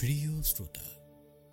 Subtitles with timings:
[0.00, 0.80] প্রিয় শ্রোতা,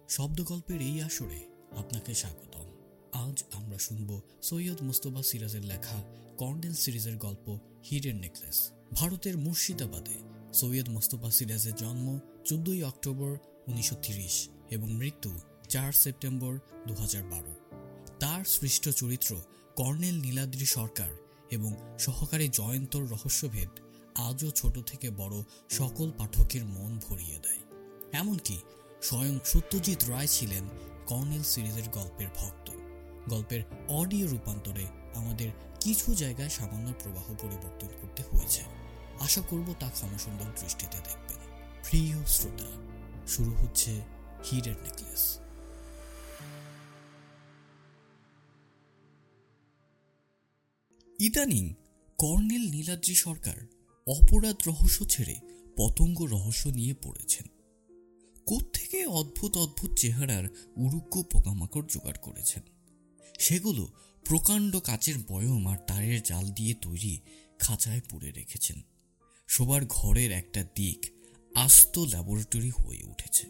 [0.10, 1.40] শব্দগল্পের এই আসরে
[1.78, 2.68] আপনাকে স্বাগতম।
[3.14, 6.04] আজ আমরা শুনব সৈয়দ মুস্তফা সিরাজের লেখা
[6.38, 7.60] কর্নেল সিরিজের গল্প
[7.92, 10.18] হিডেন নেকলেস। ভারতের মুর্শিদাবাদে
[10.54, 13.38] সৈয়দ মুস্তফা সিরাজের জন্ম চোদ্দই অক্টোবর
[13.68, 13.96] উনিশশো
[14.70, 15.40] এবং মৃত্যু
[15.70, 17.54] চার সেপ্টেম্বর দু হাজার বারো।
[18.20, 19.42] তার সৃষ্ট চরিত্র
[19.76, 21.10] কর্নেল নীলাদ্রি সরকার
[21.52, 23.70] এবং সহকারী জয়ন্তর রহস্যভেদ
[24.16, 27.67] আজও ছোট থেকে বড় সকল পাঠকের মন ভরিয়ে দেয়।
[28.18, 28.58] এমনকি
[29.02, 30.70] স্বয়ং সত্যজিৎ রায় ছিলেন
[31.06, 32.72] কর্নেল সিরিজের গল্পের ভক্ত।
[33.30, 34.86] গল্পের অডিও রূপান্তরে
[35.16, 38.62] আমাদের কিছু জায়গায় সামান্য প্রবাহ পরিবর্তন করতে হয়েছে।
[39.20, 41.40] আশা করব তা ক্ষমাসুন্দর দৃষ্টিতে দেখবেন।
[41.90, 42.70] প্রিয় শ্রোতা,
[43.28, 44.02] শুরু হচ্ছে
[44.46, 45.40] হিরের নেকলেস।
[51.20, 51.74] ইদানিং
[52.18, 53.58] কর্নেল নীলাদ্রি সরকার
[54.08, 55.36] অপরাধ রহস্য ছেড়ে
[55.78, 57.57] পতঙ্গ রহস্য নিয়ে পড়েছেন।
[58.48, 60.46] কোত্থেকে অদ্ভুত অদ্ভুত চেহারার
[60.78, 62.62] উরুক্ষ পোকামাকড় জোগাড় করেছেন
[63.40, 63.94] সেগুলো
[64.26, 67.20] প্রকাণ্ড কাচের বয়ম আর তারের জাল দিয়ে তৈরি
[67.60, 68.82] খাঁচায় পুড়ে রেখেছেন।
[69.48, 71.06] সবার ঘরের একটা দিক
[71.56, 73.46] আস্ত ল্যাবরেটরি হয়ে উঠেছে।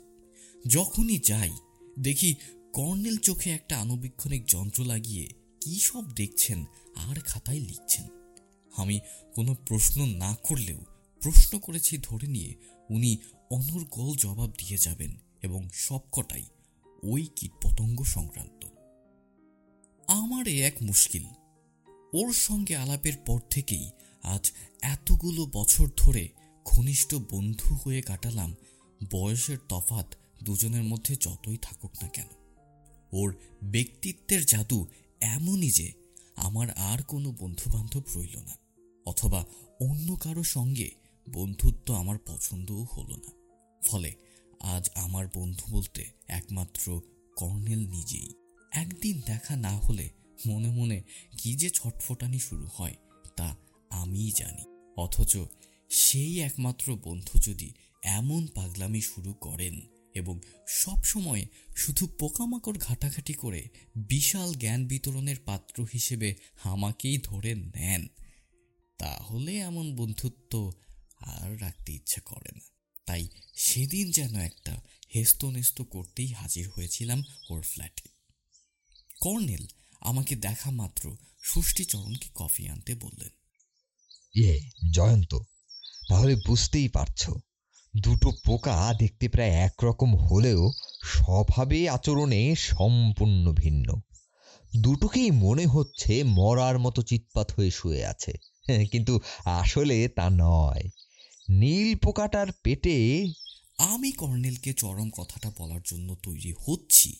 [0.67, 1.51] যখনই যাই,
[1.99, 2.35] দেখি
[2.73, 5.29] কর্নেল চোখে একটা আনুবীক্ষণিক যন্ত্র লাগিয়ে
[5.61, 8.07] কী সব দেখছেন আর খাতায় লিখছেন।
[8.77, 8.99] আমি
[9.35, 10.79] কোনো প্রশ্ন না করলেও
[11.21, 12.55] প্রশ্ন করেছি ধরে নিয়ে
[12.89, 13.17] উনি
[13.51, 16.45] অনর্গল জবাব দিয়ে যাবেন এবং সবকটাই
[17.03, 18.65] ওই কীটপতঙ্গ সংক্রান্ত।
[20.07, 21.25] আমার এক মুশকিল।
[22.13, 23.89] ওর সঙ্গে আলাপের পর থেকেই
[24.23, 26.29] আজ এতগুলো বছর ধরে
[26.65, 28.55] ঘনিষ্ঠ বন্ধু হয়ে কাটালাম,
[29.11, 32.27] বয়সের তফাত দুজনের মধ্যে যতই থাকুক না কেন।
[33.13, 34.85] ওর ব্যক্তিত্বের জাদু
[35.21, 35.93] এমনই যে
[36.35, 38.55] আমার আর কোনো বন্ধু বান্ধব রইল না,
[39.05, 39.45] অথবা
[39.81, 40.91] অন্য কারও সঙ্গে
[41.33, 43.36] বন্ধুত্ব আমার পছন্দও হলো না।
[43.83, 44.13] ফলে
[44.59, 47.01] আজ আমার বন্ধু বলতে একমাত্র
[47.35, 48.29] কর্নেল নিজেই।
[48.71, 50.09] একদিন দেখা না হলে
[50.47, 51.03] মনে মনে
[51.37, 52.95] কি যে ছটফটানি শুরু হয়
[53.35, 53.55] তা
[53.89, 55.37] আমিই জানি। অথচ
[55.89, 57.71] সেই একমাত্র বন্ধু যদি
[58.03, 59.81] এমন পাগলামি শুরু করেন
[60.13, 61.45] এবং সব সময়
[61.75, 68.07] শুধু পোকামাকড় ঘাটাঘাটি করে বিশাল জ্ঞান বিতরণের পাত্র হিসেবে আমাকেই ধরে নেন,
[68.97, 70.71] তাহলে এমন বন্ধুত্ব
[71.19, 72.76] আর রাখতে ইচ্ছে করে না।
[73.07, 74.81] তাই সেদিন যেন একটা
[75.15, 78.09] হেস্তনেস্ত করতেই হাজির হয়েছিলাম ওর ফ্ল্যাটে
[79.21, 79.67] কর্নেল
[80.01, 83.29] আমাকে দেখা মাত্র ষষ্ঠীচরণকে কফি আনতে বললেন।
[84.35, 85.35] ইয়ে জয়ন্ত,
[86.09, 87.29] তাহলে বুঝতেই পারছ,
[88.01, 90.71] দুটো পোকা দেখতে প্রায় একরকম হলেও
[91.03, 94.01] স্বভাবে আচরণে সম্পূর্ণ ভিন্ন।
[94.77, 98.33] দুটোকেই মনে হচ্ছে মরার মতো চিৎপাত হয়ে শুয়ে আছে।
[98.91, 100.89] কিন্তু আসলে তা নয়।
[101.49, 103.25] নীল পোকাটার পেটে
[103.77, 107.15] আমি কর্নেলকে চরম কথাটা বলার জন্য তৈরি হচ্ছি।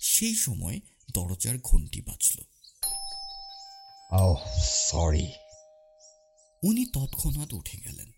[0.00, 0.80] সেই সময়
[1.14, 2.40] দরজার ঘন্টি বাজল।
[4.12, 5.26] ও সরি
[6.62, 8.12] উনি তৎক্ষণাৎ উঠে গেলেন।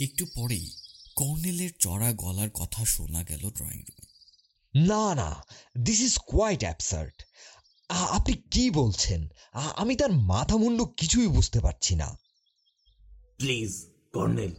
[0.00, 0.70] একটু পরেই
[1.16, 5.44] কর্নেলের চড়া গলার কথা শোনা গেল ড্রয়িং রুমে। না না
[5.78, 7.24] দিস ইজ কোয়াইট অ্যাবসার্ট
[7.90, 9.28] আপনি কি বলছেন?
[9.52, 12.18] আমি তার মাথা মুন্ডু কিছুই বুঝতে পারছি না।
[13.38, 14.54] প্লিজ কর্নেল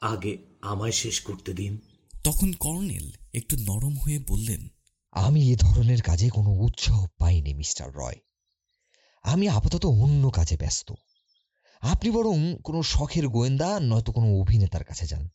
[0.00, 1.78] আগে আমায় শেষ করতে দিন।
[2.24, 4.68] তখন কর্নেল একটু নরম হয়ে বললেন
[5.10, 8.18] আমি এ ধরনের কাজে কোনো উৎসাহ পাইনি মিস্টার রয়।
[9.22, 10.92] আমি আপাতত অন্য কাজে ব্যস্ত।
[11.80, 15.28] আপনি বরং কোনো শখের গোয়েন্দা নয়তো কোনো অভিনেতার কাছে যান।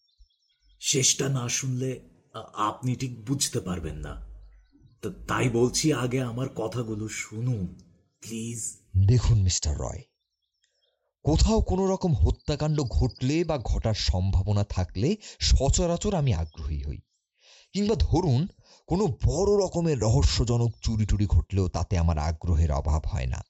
[0.79, 1.99] শেষটা না শুনলে
[2.53, 4.13] আপনি ঠিক বুঝতে পারবেন না।
[5.27, 7.65] তাই বলছি আগে আমার কথাগুলো শুনুন
[8.21, 8.77] প্লিজ।
[9.07, 10.03] দেখুন মিস্টার রয়
[11.25, 16.97] কোথাও কোনো রকম হত্যাকাণ্ড ঘটলে বা ঘটার সম্ভাবনা থাকলে সচরাচর আমি আগ্রহী হই।
[17.73, 18.47] কিংবা ধরুন,
[18.87, 23.43] কোনো বড় রকমের রহস্যজনক চুরি টুরি ঘটলেও তাতে আমার আগ্রহের অভাব হয় না।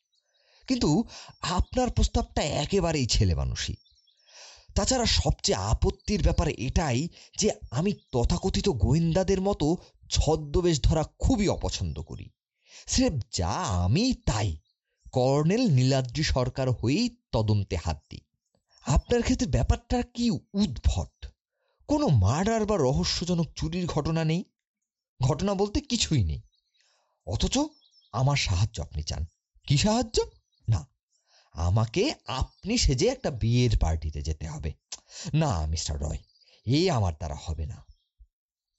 [0.67, 1.03] কিন্তু
[1.41, 3.75] আপনার প্রস্তাবটা একেবারেই ছেলে মানুষই
[4.75, 7.07] তাছাড়া সবচেয়ে আপত্তির ব্যাপার এটাই
[7.37, 9.77] যে আমি তথাকথিত গোয়েন্দাদের মতো
[10.09, 12.29] ছদ্মবেশ ধরা খুবই অপছন্দ করি।
[12.87, 14.57] স্রেফ যা আমি তাই।
[15.15, 18.19] কর্নেল নীলাদ্রি সরকার হয়েই তদন্তে হাত দিই।
[18.81, 21.27] আপনার ক্ষেত্রে ব্যাপারটা কি উদ্ভট?
[21.87, 24.43] কোনো মার্ডার বা রহস্যজনক চুরির ঘটনা নেই?
[25.21, 26.41] ঘটনা বলতে কিছুই নেই।
[27.25, 27.57] অথচ
[28.11, 29.25] আমার সাহায্য আপনি চান।
[29.67, 30.21] কি সাহায্য?
[30.69, 30.87] না
[31.53, 34.73] আমাকে আপনি সেজে একটা বিয়ের পার্টিতে যেতে হবে।
[35.33, 36.17] না মিস্টার রয়
[36.65, 37.85] এই আমার দ্বারা হবে না।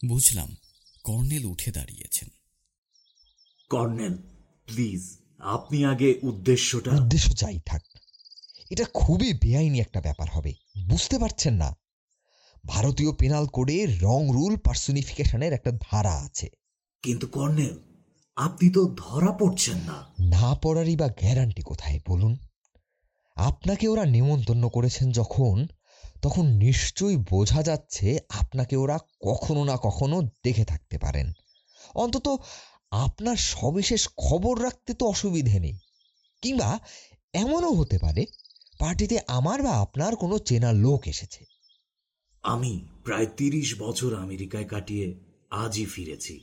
[0.08, 0.56] বুঝলাম।
[1.04, 2.28] কর্নেল উঠে দাঁড়িয়েছেন।
[3.70, 4.18] Colonel
[4.66, 5.25] please.
[5.38, 7.82] আপনি আগে উদ্দেশ্যটা উদ্দেশ্য যাই থাক।
[8.70, 10.54] এটা খুবই বেআইনি একটা ব্যাপার হবে।
[10.86, 11.76] বুঝতে পারছেন না?
[12.66, 16.48] ভারতীয় পেনাল কোডে রং রুল পার্সোনিফিকেশনের একটা ধারা আছে।
[17.02, 17.78] কিন্তু কর্নেল
[18.36, 22.36] আপনি তো ধরা পড়ছেন না। না পড়ারই বা গ্যারান্টি কোথায় বলুন?
[23.34, 25.66] আপনাকে ওরা নেমন্তন্ন করেছেন যখন
[26.22, 31.32] তখন নিশ্চয়ই বোঝা যাচ্ছে আপনাকে ওরা কখনো না কখনো দেখে থাকতে পারেন।
[31.94, 32.40] অন্তত
[32.90, 35.78] আপনার সবিশেষ খবর রাখতে তো অসুবিধে নেই।
[36.42, 36.80] কিংবা
[37.32, 38.26] এমনও হতে পারে,
[38.78, 41.44] পার্টিতে আমার বা আপনার কোনো চেনা লোক এসেছে।
[42.42, 46.40] আমি প্রায় তিরিশ বছর আমেরিকায় কাটিয়ে আজই ফিরেছি।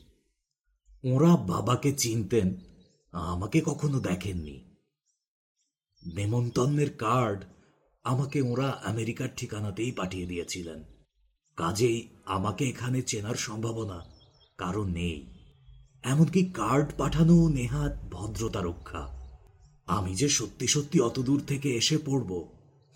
[1.03, 2.55] ওরা বাবাকে চিনতেন,
[3.11, 4.75] আমাকে কখনো দেখেননি।
[6.13, 7.43] নেমন্তন্নের কার্ড
[8.03, 10.83] আমাকে ওরা আমেরিকার ঠিকানাতেই পাঠিয়ে দিয়েছিলেন।
[11.55, 14.05] কাজেই আমাকে এখানে চেনার সম্ভাবনা
[14.57, 15.32] কারণ নেই।
[16.03, 19.29] এমনকি কার্ড পাঠানো নেহাত ভদ্রতা রক্ষা।
[19.85, 22.47] আমি যে সত্যি সত্যি অত দূর থেকে এসে পড়ব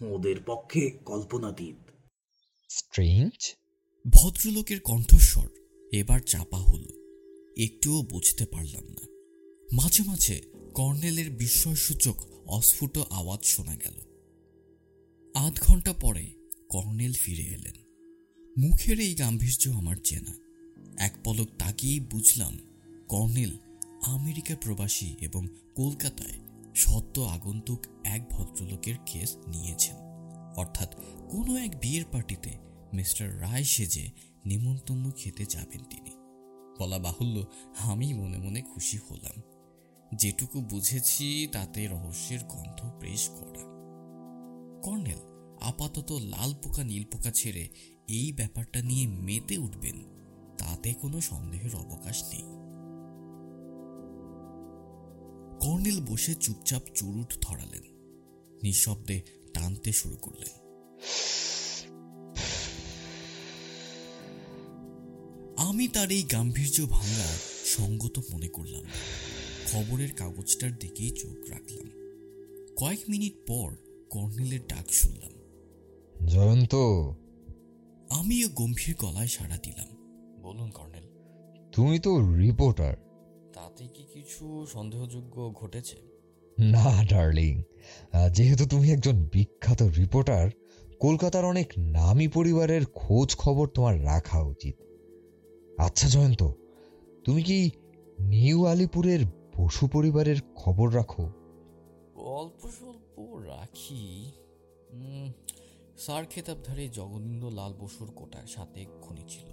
[0.01, 1.91] ওদের পক্ষে কল্পনাতীত।
[2.69, 3.55] স্ট্রেঞ্জ?
[4.09, 5.49] ভদ্রলোকের কণ্ঠস্বর
[5.91, 6.89] এবার চাপা হলো।
[7.57, 9.07] একটুও বুঝতে পারলাম না।
[9.73, 10.41] মাঝে মাঝে
[10.73, 12.15] কর্নেলের বিস্ময়সূচক
[12.45, 14.01] অস্ফুট আওয়াজ শোনা গেল।
[15.35, 16.27] আধ ঘণ্টা পরে
[16.69, 17.83] কর্নেল ফিরে এলেন।
[18.57, 20.33] মুখের এই গাম্ভীর্য আমার চেনা।
[20.97, 22.66] এক পলক তাকিয়েই বুঝলাম
[23.07, 23.57] কর্নেল,
[24.05, 26.39] আমেরিকা প্রবাসী এবং কলকাতায়
[26.75, 29.95] সদ্য আগন্তুক এক ভদ্রলোকের কেস নিয়েছেন।
[30.57, 30.95] অর্থাৎ
[31.29, 32.57] কোনো এক বিয়ের পার্টিতে
[32.93, 34.09] মিস্টার রায় সেজে
[34.45, 36.11] নিমন্তন্ন খেতে যাবেন তিনি।
[36.79, 37.45] বলা বাহুল্য
[37.79, 39.41] আমি মনে মনে খুশি হলাম।
[40.15, 43.63] যেটুকু বুঝেছি তাতে রহস্যের গন্ধ বেশ করা
[44.83, 45.19] কর্নেল,
[45.61, 47.69] আপাতত লাল পোকা, নীল পোকা ছেড়ে
[48.07, 50.03] এই ব্যাপারটা নিয়ে মেতে উঠবেন,
[50.57, 52.56] তাতে কোনো সন্দেহের অবকাশ নেই।
[55.59, 57.83] কর্নেল বসে চুপচাপ চুরুট ধরালেন।
[58.63, 59.21] নিঃশব্দে
[59.53, 60.67] টানতে শুরু করলেন।
[65.57, 68.83] আমি তার এই গাম্ভীর্য ভাঙা সঙ্গত মনে করলাম
[69.71, 71.91] খবরের কাগজটার দিকেই চোখ রাখলাম।
[72.77, 73.75] কয়েক মিনিট পর
[74.09, 75.31] কর্নেলের ডাক শুনলাম।
[76.27, 76.75] জয়ন্ত।
[78.09, 79.87] আমিও গম্ভীর গলায় সাড়া দিলাম।
[80.41, 81.03] বলুন কর্নেল।
[81.71, 83.06] তুমি তো রিপোর্টার।
[83.57, 85.97] তাতে কি কিছু সন্দেহযোগ্য ঘটেছে?
[86.57, 87.63] না ডার্লিং।
[88.31, 90.49] যেহেতু তুমি একজন বিখ্যাত রিপোর্টার
[90.99, 94.75] কলকাতার অনেক নামী পরিবারের খোঁজ খবর তোমার রাখা উচিত।
[95.79, 96.43] আচ্ছা জয়ন্ত
[97.25, 97.69] তুমি কি
[98.19, 99.19] নিউ আলিপুরের
[99.57, 101.29] বসু পরিবারের খবর রাখো?
[102.15, 104.31] অল্প স্বল্প রাখি।
[105.97, 109.47] স্যার খেতাবধারী জগনিন্দ লাল বসুর কোটার সাথে খনি ছিল।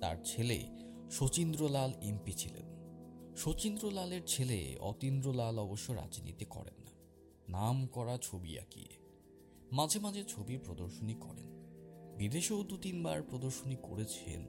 [0.00, 0.58] তার ছেলে
[1.10, 2.71] শচীন্দ্রলাল এমপি ছিলেন।
[3.36, 6.90] শচীন্দ্রলালের ছেলে অতীন্দ্রলাল অবশ্য রাজনীতি করেন না।
[7.48, 8.98] নাম করা ছবি আঁকিয়ে।
[9.72, 11.62] মাঝে মাঝে ছবি প্রদর্শনী করেন।
[12.18, 14.46] বিদেশেও দু তিনবার প্রদর্শনী করেছেন।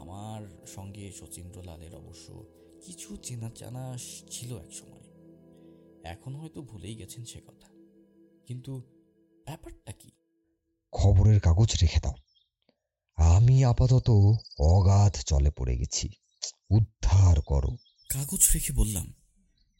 [0.00, 2.46] আমার সঙ্গে শচীন্দ্রলালের অবশ্য
[2.82, 3.96] কিছু চেনা জানা
[4.30, 5.00] ছিল এক সময়
[6.04, 7.68] এখন হয়তো ভুলেই গেছেন সে কথা।
[8.46, 8.82] কিন্তু
[9.44, 10.10] ব্যাপারটা কি?
[10.92, 12.12] খবরের কাগজ রেখে দাও।
[13.16, 14.10] আমি আপাতত
[14.58, 16.08] অগাধ চলে পড়ে গেছি।
[16.70, 17.68] উদ্ধার করো।
[18.10, 19.14] কাগজ রেখে বললাম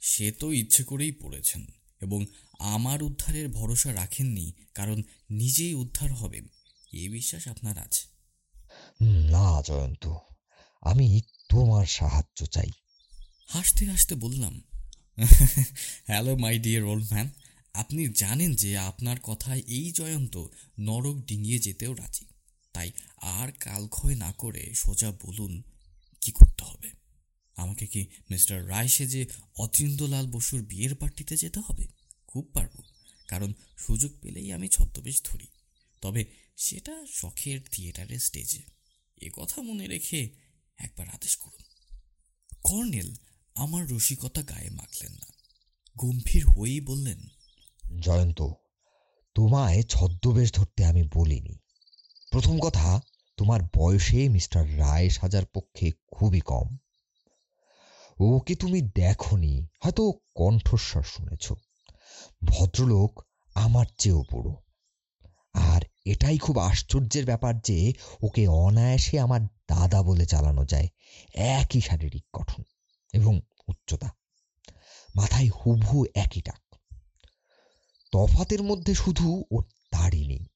[0.01, 1.67] সে তো ইচ্ছে করেই পড়েছেন
[2.01, 2.27] এবং
[2.59, 6.47] আমার উদ্ধারের ভরসা রাখেননি কারণ নিজেই উদ্ধার হবেন।
[6.93, 8.09] এ বিশ্বাস আপনার আছে?
[9.31, 10.15] না জয়ন্ত
[10.83, 12.71] আমি তোমার সাহায্য চাই।
[13.47, 14.61] হাসতে হাসতে বললাম
[16.07, 17.29] hello my dear old man
[17.75, 20.47] আপনি জানেন যে আপনার কথায় এই জয়ন্ত
[20.79, 22.27] নরক ডিঙিয়ে যেতেও রাজি।
[22.73, 25.63] তাই আর কালক্ষয় না করে সোজা বলুন
[26.21, 27.00] কি করতে হবে?
[27.61, 29.27] আমাকে কি মিস্টার রায় সেজে
[29.57, 31.87] অতীন্দ্রলাল বসুর বিয়ের পার্টিতে যেতে হবে?
[32.27, 32.83] খুব পারব।
[33.29, 35.47] কারণ সুযোগ পেলেই আমি ছদ্মবেশ ধরি।
[36.01, 36.25] তবে
[36.57, 38.63] সেটা শখের থিয়েটারের স্টেজে।
[39.21, 40.29] এ কথা মনে রেখে
[40.79, 41.99] একবার আদেশ করুন।
[42.65, 43.15] কর্নেল,
[43.55, 45.27] আমার রসিকতা গায়ে মাখলেন না।
[45.97, 47.29] গম্ভীর হয়েই বললেন,
[48.01, 48.43] জয়ন্ত,
[49.35, 51.59] তোমায় ছদ্মবেশ ধরতে আমি বলিনি।
[52.31, 53.01] প্রথম কথা,
[53.37, 56.77] তোমার বয়সে মিস্টার রায় সাজার পক্ষে খুবই কম।
[58.21, 61.53] ওকে তুমি দেখনি, হয়তো কণ্ঠস্বর শুনেছ।
[62.45, 63.25] ভদ্রলোক
[63.55, 64.55] আমার চেয়েও বড়।
[65.53, 70.89] আর এটাই খুব আশ্চর্যের ব্যাপার যে ওকে অনায়াসে আমার দাদা বলে চালানো যায়,
[71.35, 72.63] একই শারীরিক গঠন
[73.13, 74.11] এবং উচ্চতা।
[75.17, 76.77] মাথায় হুবহু একই টাক।
[78.13, 80.47] তফাতের মধ্যে শুধু ওর দাড়ি নেই।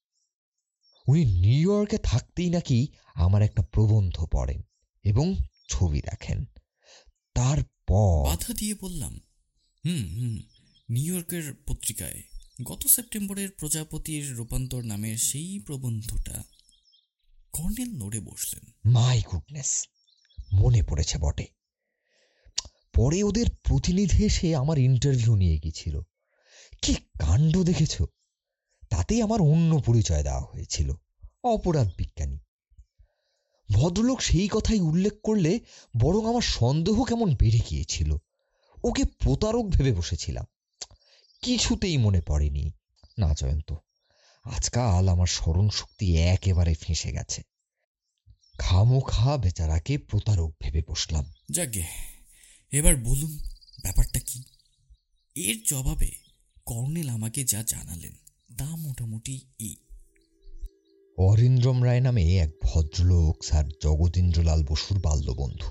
[1.09, 4.63] উনি নিউ ইয়র্কে থাকতেই নাকি আমার একটা প্রবন্ধ পড়েন
[5.05, 5.35] এবং
[5.69, 6.45] ছবি দেখেন।
[7.35, 9.21] তারপর বাধা দিয়ে বললাম
[9.87, 10.39] হুম হুম
[10.91, 12.23] নিউ ইয়র্কের পত্রিকায়
[12.63, 16.45] গত সেপ্টেম্বরের প্রজাপতির রূপান্তর নামের সেই প্রবন্ধটা।
[17.53, 19.89] কর্নেল নড়ে বসলেন। মাই গুডনেস
[20.53, 21.47] মনে পড়েছে বটে।
[22.95, 26.01] পরে ওদের প্রতিনিধি এসে আমার ইন্টারভিউ নিয়ে গিয়েছিল
[26.83, 28.03] কি কাণ্ড দেখেছ?
[28.91, 30.93] তাতেই আমার অন্য পরিচয় দেওয়া হয়েছিল
[31.45, 32.39] অপরাধ বিজ্ঞানী।
[33.75, 35.61] ভদ্রলোক সেই কথাই উল্লেখ করলে
[35.97, 38.17] বরং আমার সন্দেহ কেমন বেড়ে গিয়েছিল।
[38.85, 40.45] ওকে প্রতারক ভেবে বসেছিলাম।
[41.43, 42.71] কিছুতেই মনে পড়েনি।
[43.19, 43.75] না, জয়ন্ত,
[44.45, 47.43] আজকাল আমার স্মরণ শক্তি একেবারে ফেঁসে গেছে।
[48.59, 51.85] খামোখা বেচারাকে প্রতারক ভেবে বসলাম। যাকে
[52.71, 53.39] এবার বলুন,
[53.83, 54.43] ব্যাপারটা কি?
[55.35, 56.13] এর জবাবে
[56.67, 58.13] কর্নেল আমাকে যা জানালেন,
[58.59, 59.77] তা মোটামুটি এই
[61.19, 65.71] অরিন্দ্রম রায় নামে এক ভদ্রলোক, স্যার জগদীন্দ্রলাল বসুর বাল্যবন্ধু।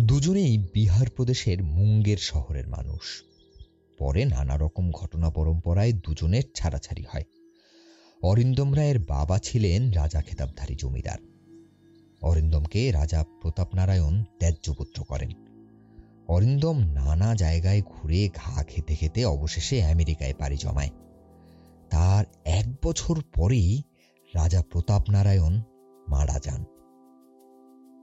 [0.00, 3.22] দুজনেই বিহার প্রদেশের মুঙ্গের শহরের মানুষ।
[3.98, 7.22] পরে নানা রকম ঘটনা পরম্পরায় দুজনের ছাড়াছাড়ি হয়।
[8.22, 11.18] অরিন্দম রায়ের বাবা ছিলেন রাজা খেতাবধারী জমিদার।
[12.22, 15.30] অরিন্দমকে রাজা প্রতাপ নারায়ণ ত্যায্যপুত্র করেন।
[16.28, 20.90] অরিন্দম নানা জায়গায় ঘুরে ঘা খেতে খেতে অবশেষে আমেরিকায় পাড়ি জমায়।
[21.90, 23.82] তার এক বছর পরেই
[24.34, 25.60] রাজা প্রতাপ নারায়ণ
[26.08, 26.64] মারা যান।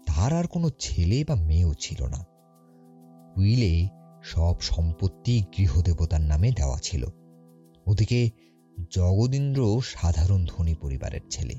[0.05, 2.25] তার আর কোনো ছেলে বা মেয়েও ছিল না।
[3.37, 3.89] উইলে
[4.23, 7.05] সব সম্পত্তি গৃহদেবতার নামে দেওয়া ছিল।
[7.87, 8.29] ওদিকে
[8.91, 11.53] জগদীন্দ্র সাধারণ ধনী পরিবারের ছেলে।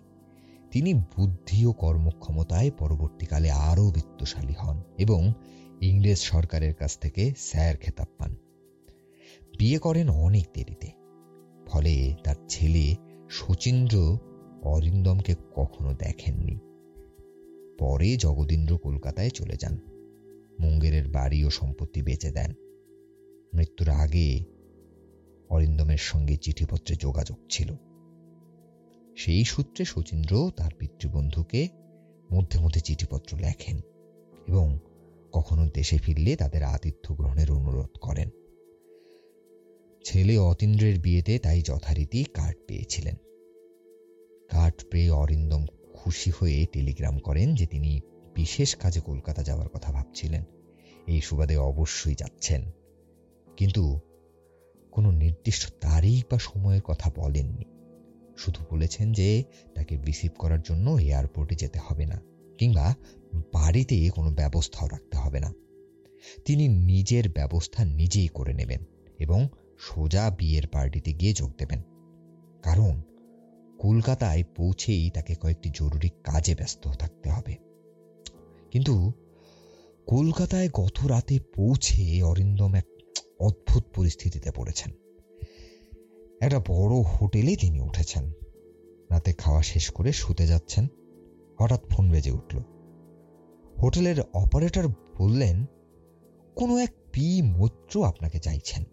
[0.70, 5.32] তিনি বুদ্ধি ও কর্মক্ষমতায় পরবর্তীকালে আরও বিত্তশালী হন এবং
[5.80, 8.34] ইংরেজ সরকারের কাছ থেকে স্যার খেতাব পান।
[9.58, 10.90] বিয়ে করেন অনেক দেরিতে।
[11.66, 12.96] ফলে তার ছেলে
[13.30, 14.18] শচীন্দ্র
[14.62, 16.58] অরিন্দমকে কখনো দেখেননি।
[17.78, 19.78] পরে জগদীন্দ্র কলকাতায় চলে যান।
[20.60, 22.52] মুঙ্গেরের বাড়ি ও সম্পত্তি বেচে দেন।
[23.54, 24.44] মৃত্যুর আগে
[25.48, 27.74] অরিন্দমের সঙ্গে চিঠিপত্রে যোগাযোগ ছিল।
[29.16, 31.68] সেই সূত্রে শচীন্দ্র তার পিতৃবন্ধুকে
[32.32, 33.80] মধ্যে মধ্যে চিঠিপত্র লেখেন
[34.48, 34.78] এবং
[35.32, 38.28] কখনো দেশে ফিরলে তাদের আতিথ্য গ্রহণের অনুরোধ করেন।
[40.04, 43.14] ছেলে অতীন্দ্রের বিয়েতে তাই যথারীতি কার্ড পেয়েছিলেন।
[44.90, 48.00] পেয়ে অরিন্দম খুশি হয়ে টেলিগ্রাম করেন যে তিনি
[48.34, 50.44] বিশেষ কাজে কলকাতা যাওয়ার কথা ভাবছিলেন।
[51.06, 52.70] এই সুবাদে অবশ্যই যাচ্ছেন।
[53.56, 54.00] কিন্তু
[54.90, 57.64] কোনো নির্দিষ্ট তারিখ বা সময়ের কথা বলেননি।
[58.38, 59.44] শুধু বলেছেন যে
[59.74, 62.20] তাকে রিসিভ করার জন্য এয়ারপোর্টে যেতে হবে না,
[62.58, 62.94] কিংবা
[63.34, 65.52] বাড়িতে কোনো ব্যবস্থাও রাখতে হবে না।
[66.44, 68.84] তিনি নিজের ব্যবস্থা নিজেই করে নেবেন
[69.18, 71.82] এবং সোজা বিয়ের পার্টিতে গিয়ে যোগ দেবেন।
[72.62, 73.02] কারণ
[73.82, 77.54] কলকাতায় পৌঁছেই তাকে কয়েকটি জরুরি কাজে ব্যস্ত থাকতে হবে।
[78.70, 79.12] কিন্তু
[80.06, 82.86] কলকাতায় গত রাতে পৌঁছে অরিন্দম এক
[83.40, 84.92] অদ্ভুত পরিস্থিতিতে পড়েছেন।
[86.40, 88.32] একটা বড় হোটেলে তিনি উঠেছেন।
[89.10, 90.86] রাতে খাওয়া শেষ করে শুতে যাচ্ছেন।
[91.60, 92.58] হঠাৎ ফোন বেজে উঠল।
[93.82, 95.66] হোটেলের অপারেটর বললেন,
[96.54, 98.84] কোনো এক পি মৈত্র আপনাকে চাইছেন।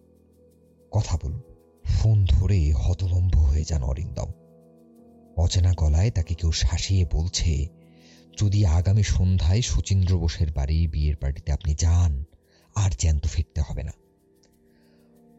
[0.91, 1.41] কথা বলুন।
[1.85, 4.31] ফোন ধরে হতভম্ব হয়ে যান অরিন্দম।
[5.39, 7.67] অচেনা গলায় তাকে কেউ শাসিয়ে বলছে,
[8.41, 12.23] যদি আগামী সন্ধ্যায় সুচিন্দ্র বোসের বাড়ি বিয়ের পার্টিতে আপনি যান,
[12.75, 13.91] আর জ্যান্ত ফিরতে হবে না।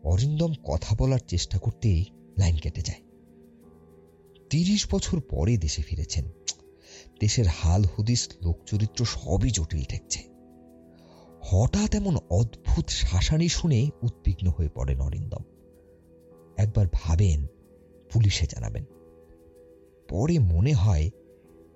[0.05, 2.05] অরিন্দম কথা বলার চেষ্টা করতেই
[2.39, 3.01] লাইন কেটে যায়।
[4.51, 6.25] তিরিশ বছর পরে দেশে ফিরেছেন।
[7.21, 10.21] দেশের হাল, হুদিস, লোকচরিত্র সবই জটিল ঠেকছে।
[11.43, 15.43] হঠাৎ এমন অদ্ভুত শাসানি শুনে উদ্বিগ্ন হয়ে পড়েন অরিন্দম।
[16.57, 17.47] একবার ভাবেন,
[18.11, 18.85] পুলিশে জানাবেন।
[20.11, 21.11] পরে মনে হয়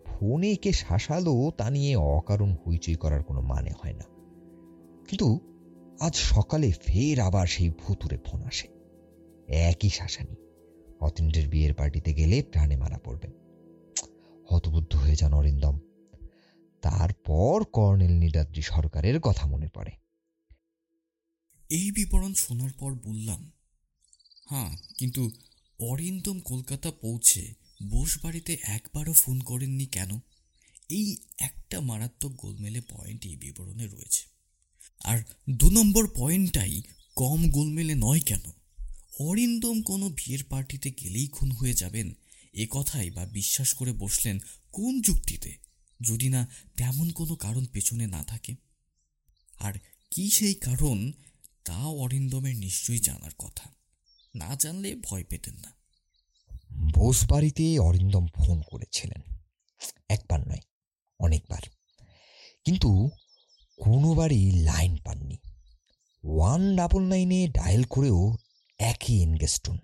[0.07, 4.05] ফোনে কে শাসালো তা নিয়ে অকারণ হইচই করার কোনো মানে হয় না।
[5.09, 5.29] কিন্তু
[6.01, 8.69] আজ সকালে ফের আবার সেই ভুতুরে ফোন আসে।
[9.49, 10.35] একই শাসানি,
[11.01, 13.33] অতীন্দ্রের বিয়ের পার্টিতে গেলে প্রাণে মারা পড়বেন।
[14.49, 15.79] হতবুদ্ধ হয়ে যান অরিন্দম।
[16.83, 19.93] তারপর কর্নেল নীলাদ্রি সরকারের কথা মনে পড়ে।
[21.71, 23.51] এই বিবরণ শোনার পর বললাম
[24.51, 25.31] হ্যাঁ কিন্তু
[25.81, 30.11] অরিন্দম কলকাতা পৌঁছে বোস বাড়িতে একবারও ফোন করেননি কেন?
[30.89, 34.25] এই একটা মারাত্মক গোলমেলে পয়েন্ট এই বিবরণে রয়েছে।
[35.05, 36.83] আর দু নম্বর পয়েন্টটাই
[37.17, 38.41] কম গোলমেলে নয় কেন?
[39.21, 42.13] অরিন্দম কোনো বিয়ের পার্টিতে গেলেই খুন হয়ে যাবেন,
[42.53, 44.39] এ কথাই বা বিশ্বাস করে বসলেন
[44.73, 45.57] কোন যুক্তিতে?
[46.03, 48.57] যদি না তেমন কোনো কারণ পেছনে না থাকে?
[49.59, 49.75] আর
[50.11, 51.13] কি সেই কারণ,
[51.65, 53.71] তা অরিন্দমের নিশ্চয়ই জানার কথা।
[54.35, 55.84] না জানলে ভয় পেতেন না।
[56.75, 59.37] বোস বাড়িতে অরিন্দম ফোন করেছিলেন।
[60.09, 60.61] একবার নয়
[61.21, 61.63] অনেকবার।
[62.65, 63.11] কিন্তু
[63.77, 65.37] কোনোবারই লাইন পাননি।
[66.25, 68.37] ওয়ান ডাবল নাইনে ডায়াল করেও
[68.79, 69.79] একই এনগেস্টন।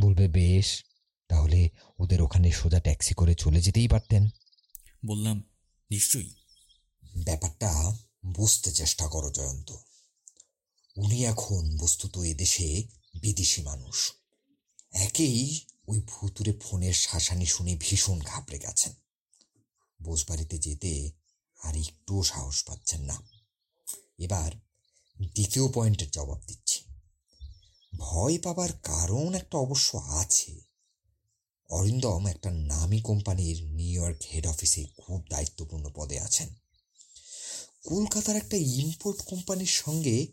[0.00, 0.84] বলবে বেশ
[1.28, 4.28] তাহলে ওদের ওখানে সোজা ট্যাক্সি করে চলে যেতেই পারতেন।
[5.06, 5.38] বললাম
[5.90, 6.34] নিশ্চয়ই।
[7.24, 7.96] ব্যাপারটা
[8.26, 9.72] বুঝতে চেষ্টা করো জয়ন্ত।
[10.96, 12.88] উনি এখন বস্তুত এদেশে
[13.20, 14.12] বিদেশি মানুষ।
[14.92, 18.92] একেই ওই ভুতুরে ফোনের শাসানি শুনে ভীষণ ঘাবড়ে গেছেন।
[20.02, 21.10] বোসবাড়িতে যেতে
[21.62, 23.22] আর একটুও সাহস পাচ্ছেন না।
[24.18, 24.52] এবার
[25.22, 26.84] দ্বিতীয় পয়েন্টের জবাব দিচ্ছি।
[27.98, 30.60] ভয় পাবার কারণ একটা অবশ্য আছে।
[31.70, 36.54] অরিন্দম একটা নামি কোম্পানির নিউ ইয়র্ক হেড অফিসে খুব দায়িত্বপূর্ণ পদে আছেন।
[37.84, 40.26] কলকাতার একটা ইম্পোর্ট কোম্পানির সঙ্গে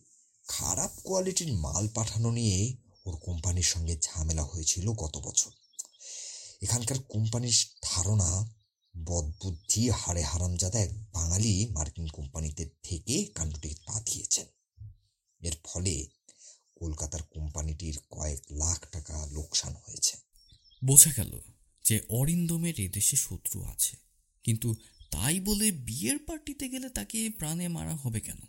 [0.47, 5.51] খারাপ কোয়ালিটির মাল পাঠানো নিয়ে ওর কোম্পানির সঙ্গে ঝামেলা হয়েছিল গত বছর।
[6.61, 8.29] এখানকার কোম্পানির ধারণা,
[8.95, 14.47] বদবুদ্ধি, হাড়ে হারামজাদা এক বাঙালি মার্কিন কোম্পানিতে থেকে কাণ্ডটি পাঠিয়েছেন।
[15.41, 15.93] এর ফলে
[16.75, 20.15] কলকাতার কোম্পানিটির কয়েক লাখ টাকা লোকসান হয়েছে।
[20.81, 21.33] বোঝা গেল
[21.85, 23.93] যে অরিন্দমের এদেশে শত্রু আছে,
[24.45, 24.69] কিন্তু
[25.11, 28.41] তাই বলে বিয়ের পার্টিতে গেলে তাকে প্রাণে মারা হবে কেন?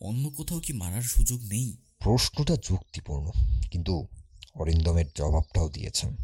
[0.00, 1.68] অন্য কোথাও কি মারার সুযোগ নেই?
[1.98, 3.30] প্রশ্নটা যুক্তিপূর্ণ
[3.70, 4.06] কিন্তু
[4.54, 6.16] অরিন্দমের জবাবটাও দিয়েছেন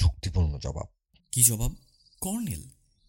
[0.00, 0.86] যুক্তিপূর্ণ জবাব।
[1.32, 1.74] কি জবাব?
[2.20, 2.62] কর্নেল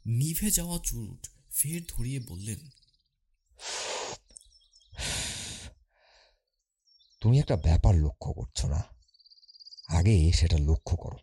[0.06, 2.60] নিভে যাওয়া চুরুট ফের ধরিয়ে বললেন
[7.22, 8.84] তুমি একটা ব্যাপার লক্ষ্য করছ না।
[9.88, 11.18] আগে সেটা লক্ষ্য করো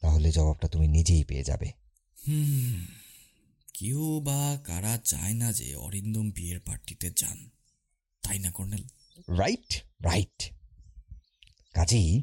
[0.00, 1.72] তাহলে জবাবটা তুমি নিজেই পেয়ে যাবে।
[2.28, 2.86] হুম
[3.74, 7.50] কেউ বা কারা চায় না যে অরিন্দম বিয়ের পার্টিতে যান।
[8.22, 8.84] তাই না কর্নেল?
[9.38, 10.52] রাইট রাইট
[11.74, 12.22] কাজেই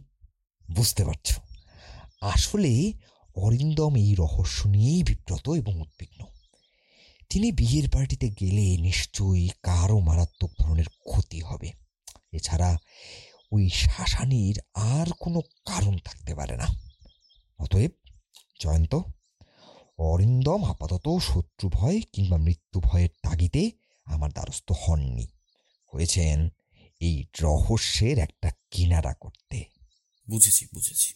[0.72, 1.38] বুঝতে পারছ।
[2.22, 2.94] আসলে
[3.36, 6.26] অরিন্দম এই রহস্য নিয়েই বিব্রত এবং উদ্বিগ্ন।
[7.30, 11.72] তিনি বিয়ের পার্টিতে গেলে নিশ্চয়ই কারও মারাত্মক ধরনের ক্ষতি হবে।
[12.32, 12.78] এছাড়া
[13.52, 16.68] ওই শাসানির আর কোনো কারণ থাকতে পারে না।
[17.60, 17.92] অতএব
[18.62, 19.00] জয়ন্ত,
[19.98, 23.72] অরিন্দম আপাতত শত্রু ভয় কিংবা মৃত্যু ভয়ের তাগিদে
[24.06, 25.28] আমার দ্বারস্থ হননি।
[25.94, 26.50] হয়েছেন
[27.02, 29.66] এই রহস্যের একটা কিনারা করতে।
[30.30, 31.14] বুঝেছি বুঝেছি।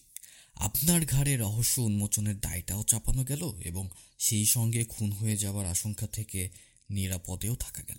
[0.55, 6.49] আপনার ঘাড়ে রহস্য উন্মোচনের দায়টাও চাপানো গেল এবং সেই সঙ্গে খুন হয়ে যাওয়ার আশঙ্কা থেকে
[6.89, 7.97] নিরাপদেও থাকা গেল।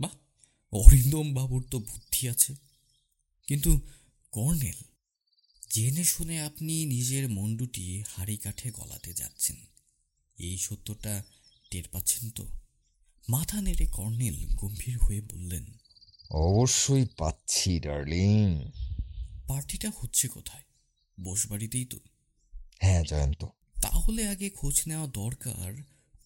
[0.00, 0.10] বাহ!
[0.72, 2.54] অরিন্দম বাবুর তো বুদ্ধি আছে।
[3.46, 3.80] কিন্তু
[4.32, 4.84] কর্নেল,
[5.70, 9.56] জেনে শুনে আপনি নিজের মন্ডুটি হাড়ি কাঠে গলাতে যাচ্ছেন।
[10.38, 11.22] এই সত্যটা
[11.70, 12.48] টের পাচ্ছেন তো?
[13.28, 15.64] মাথা নেড়ে কর্নেল গম্ভীর হয়ে বললেন
[16.34, 18.70] অবশ্যই পাচ্ছি ডার্লিং।
[19.48, 20.62] পার্টিটা হচ্ছে কোথায়?
[21.24, 21.98] বসবাড়িতেই তো।
[22.78, 23.44] হ্যাঁ জয়ন্ত।
[23.82, 25.72] তাহলে আগে খোঁজ নেওয়া দরকার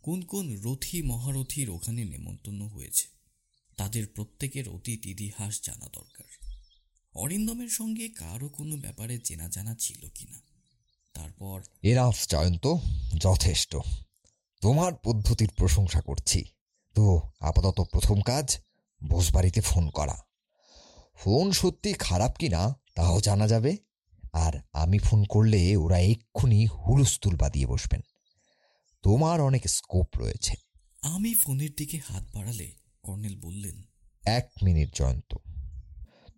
[0.02, 3.08] কোন কোন রথী মহারথীর ওখানে নেমন্তন্ন হয়েছে।
[3.76, 6.52] তাদের প্রত্যেকের অতীত ইতিহাস জানা দরকার।
[7.14, 10.40] অরিন্দমের সঙ্গে কারও কোনো ব্যাপারে চেনা জানা ছিল কিনা?
[11.12, 12.66] তারপর এরাফ জয়ন্ত
[13.18, 13.76] যথেষ্ট।
[14.60, 16.44] তোমার পদ্ধতির প্রশংসা করছি।
[16.94, 18.58] তো আপাতত প্রথম কাজ
[19.06, 20.22] বসবাড়িতে ফোন করা।
[21.14, 23.76] ফোন সত্যি খারাপ কিনা তাও জানা যাবে?
[24.32, 28.00] আর আমি ফোন করলে ওরা এক্ষুনি হুলস্থুল বাদিয়ে বসবেন।
[29.02, 30.54] তোমার অনেক স্কোপ রয়েছে।
[31.02, 33.82] আমি ফোনের দিকে হাত বাড়ালে কর্নেল বললেন
[34.24, 35.36] এক মিনিট জয়ন্ত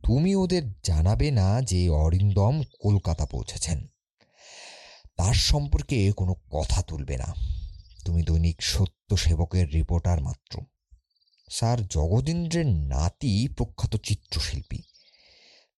[0.05, 3.87] তুমি ওদের জানাবে না যে অরিন্দম কলকাতা পৌঁছেছেন।
[5.17, 7.35] তার সম্পর্কে কোনো কথা তুলবে না।
[8.05, 10.61] তুমি দৈনিক সত্য সেবকের রিপোর্টার মাত্র।
[11.51, 14.79] স্যার জগদীন্দ্রের নাতি প্রখ্যাত চিত্রশিল্পী।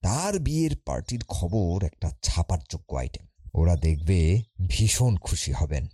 [0.00, 5.86] তার বিয়ের পার্টির খবর একটা ছাপার যোগ্য আইটেম ওরা দেখবে ভীষণ খুশি হবেন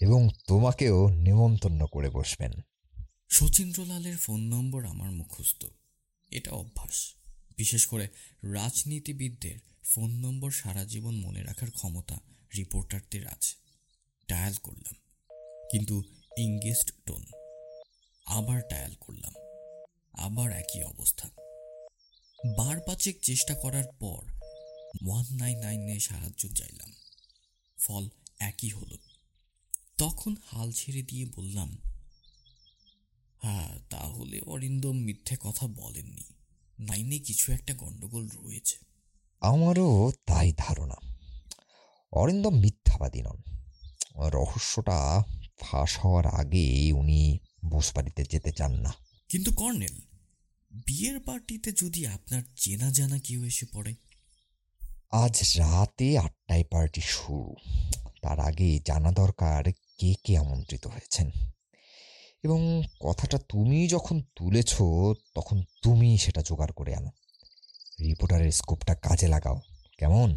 [0.00, 2.52] এবং তোমাকেও নিমন্ত্রণ করে বসবেন।
[3.30, 5.64] শচীন্দ্রলালের ফোন নম্বর আমার মুখস্থ।
[6.30, 7.14] এটা অভ্যাস।
[7.56, 8.08] বিশেষ করে
[8.42, 12.18] রাজনীতিবিদদের ফোন নম্বর সারা জীবন মনে রাখার ক্ষমতা
[12.56, 13.56] রিপোর্টারদের আছে।
[14.28, 14.94] ডায়াল করলাম।
[15.70, 16.02] কিন্তু
[16.38, 17.41] ইংগেস্ট টোন
[18.26, 19.32] আবার ডায়াল করলাম।
[20.12, 21.28] আবার একই অবস্থা।
[22.56, 24.32] বার পাঁচেক চেষ্টা করার পর
[25.06, 26.92] ওয়ান নাইন নাইনে সাহায্য চাইলাম।
[27.78, 28.08] ফল
[28.38, 28.96] একই হলো।
[29.98, 31.76] তখন হাল ছেড়ে দিয়ে বললাম
[33.42, 36.24] হ্যাঁ তাহলে অরিন্দম মিথ্যে কথা বলেননি।
[36.78, 38.76] নাইনে কিছু একটা গন্ডগোল রয়েছে।
[39.40, 40.94] আমারও তাই ধারণা।
[42.12, 43.42] অরিন্দম মিথ্যাবাদী নন।
[44.16, 45.22] রহস্যটা
[45.60, 48.94] ফাঁস হওয়ার আগে উনি বসবাড়িতে যেতে চান না।
[49.28, 50.00] কিন্তু কর্নেল
[50.72, 53.94] বিয়ের পার্টিতে যদি আপনার চেনা জানা কেউ এসে পড়ে?
[55.10, 57.54] আজ রাতে আটটায় পার্টি শুরু।
[58.22, 59.64] তার আগে জানা দরকার
[59.98, 61.30] কে কে আমন্ত্রিত হয়েছেন।
[62.42, 64.74] এবং কথাটা তুমি যখন তুলেছ
[65.34, 67.10] তখন তুমি সেটা জোগাড় করে আনো।
[68.00, 69.60] রিপোর্টারের স্কোপটা কাজে লাগাও
[69.98, 70.36] কেমন?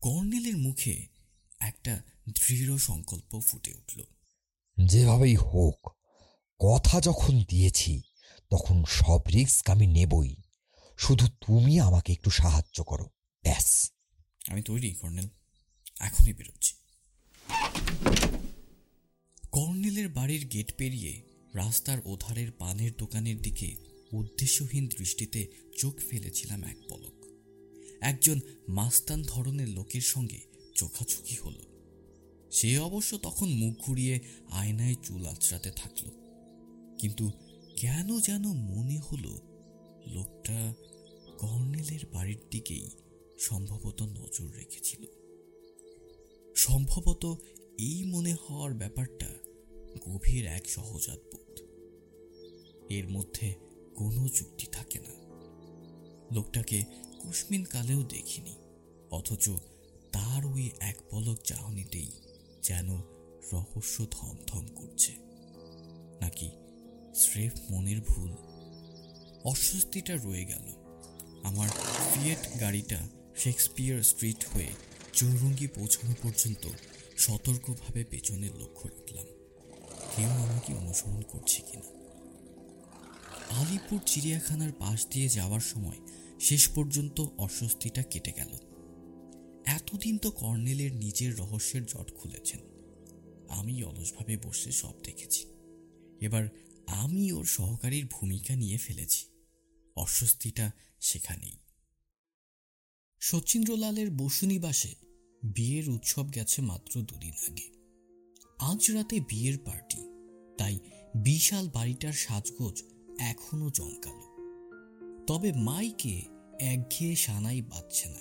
[0.00, 1.06] কর্নেলের মুখে
[1.60, 4.02] একটা দৃঢ় সংকল্প ফুটে উঠল।
[4.86, 5.90] যেভাবেই হোক
[6.58, 8.02] কথা যখন দিয়েছি,
[8.50, 10.34] তখন সব রিস্ক আমি নেবই।
[10.98, 13.04] শুধু তুমি আমাকে একটু সাহায্য করো,
[13.42, 13.90] ব্যাস।
[14.48, 15.28] আমি তৈরি, কর্নেল।
[16.00, 16.74] এখনই বেরোচ্ছি।
[19.52, 21.22] কর্নেলের বাড়ির গেট পেরিয়ে
[21.54, 23.76] রাস্তার ওধারের পানের দোকানের দিকে
[24.12, 25.46] উদ্দেশ্যহীন দৃষ্টিতে
[25.78, 27.24] চোখ ফেলেছিলাম এক পলক।
[28.00, 30.40] একজন মাস্তান ধরনের লোকের সঙ্গে
[30.74, 31.62] চোখাচোখি হলো।
[32.52, 36.23] সে অবশ্য তখন মুখ ঘুরিয়ে আয়নায় চুল আঁচড়াতে থাকল।
[37.04, 37.30] কিন্তু
[37.76, 39.38] কেন যেন মনে হলো
[40.06, 40.74] লোকটা
[41.38, 42.90] কর্নেলের বাড়ির দিকেই
[43.38, 45.06] সম্ভবত নজর রেখেছিল।
[46.56, 47.36] সম্ভবত
[47.78, 49.26] এই মনে হওয়ার ব্যাপারটা
[50.08, 51.60] গভীর এক সহজাতবোধ
[52.90, 53.54] এর মধ্যে
[53.96, 55.14] কোনো যুক্তি থাকে না।
[56.34, 56.84] লোকটাকে
[57.20, 58.54] কুসমিন কালেও দেখিনি,
[59.10, 59.50] অথচ
[60.12, 62.10] তার ওই এক পলক চাহনিতেই
[62.62, 62.96] যেন
[63.52, 65.12] রহস্য থমথম করছে।
[66.20, 66.50] নাকি
[67.14, 68.30] স্রেফ মনের ভুল।
[69.44, 70.74] অস্বস্তিটা রয়ে গেল।
[71.42, 71.68] আমার
[72.14, 74.68] ফিয়েট গাড়িটা শেক্সপিয়ার স্ট্রিট হয়ে
[75.12, 76.68] চৌরঙ্গি পৌঁছানো পর্যন্ত
[77.16, 79.24] সতর্কভাবে পেছনে লক্ষ্য রাখলাম।
[80.16, 82.04] কেউ আমাকে অনুসরণ করছে কিনা?
[83.50, 85.96] আলিপুর চিড়িয়াখানার পাশ দিয়ে যাওয়ার সময়
[86.40, 88.58] শেষ পর্যন্ত অস্বস্তিটা কেটে গেল।
[89.64, 92.60] এতদিন তো কর্নেলের নিজের রহস্যের জট খুলেছেন।
[93.48, 95.48] আমি অলসভাবে বসে সব দেখেছি।
[96.20, 96.48] এবার
[96.86, 99.26] আমি ওর সহকারীর ভূমিকা নিয়ে ফেলেছি।
[99.96, 101.58] অস্বস্তিটা সেখানেই।
[103.20, 104.94] শচীন্দ্রলালের বসুনিবাসে
[105.42, 107.70] বিয়ের উৎসব গেছে মাত্র দুদিন আগে।
[108.58, 109.98] আজ রাতে বিয়ের পার্টি,
[110.58, 110.78] তাই
[111.14, 112.82] বিশাল বাড়িটার সাজগোজ
[113.18, 114.34] এখনও জমকালো।
[115.26, 116.22] তবে মাইকে
[116.60, 118.20] একঘেয়ে সানাই বাজছে না।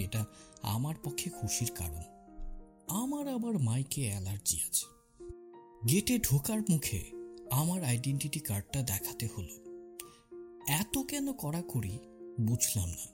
[0.00, 0.26] এটা
[0.62, 2.02] আমার পক্ষে খুশির কারণ।
[2.88, 4.86] আমার আবার মাইকে অ্যালার্জি আছে।
[5.88, 7.19] গেটে ঢোকার মুখে
[7.50, 9.56] আমার আইডেন্টিটি কার্ডটা দেখাতে হলো।
[10.68, 11.98] এত কেন কড়াকড়ি
[12.40, 13.08] বুঝলাম না।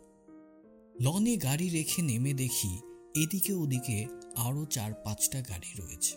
[1.00, 2.78] লনে গাড়ি রেখে নেমে দেখি
[3.16, 6.16] এদিকে ওদিকে আরও চার পাঁচটা গাড়ি রয়েছে।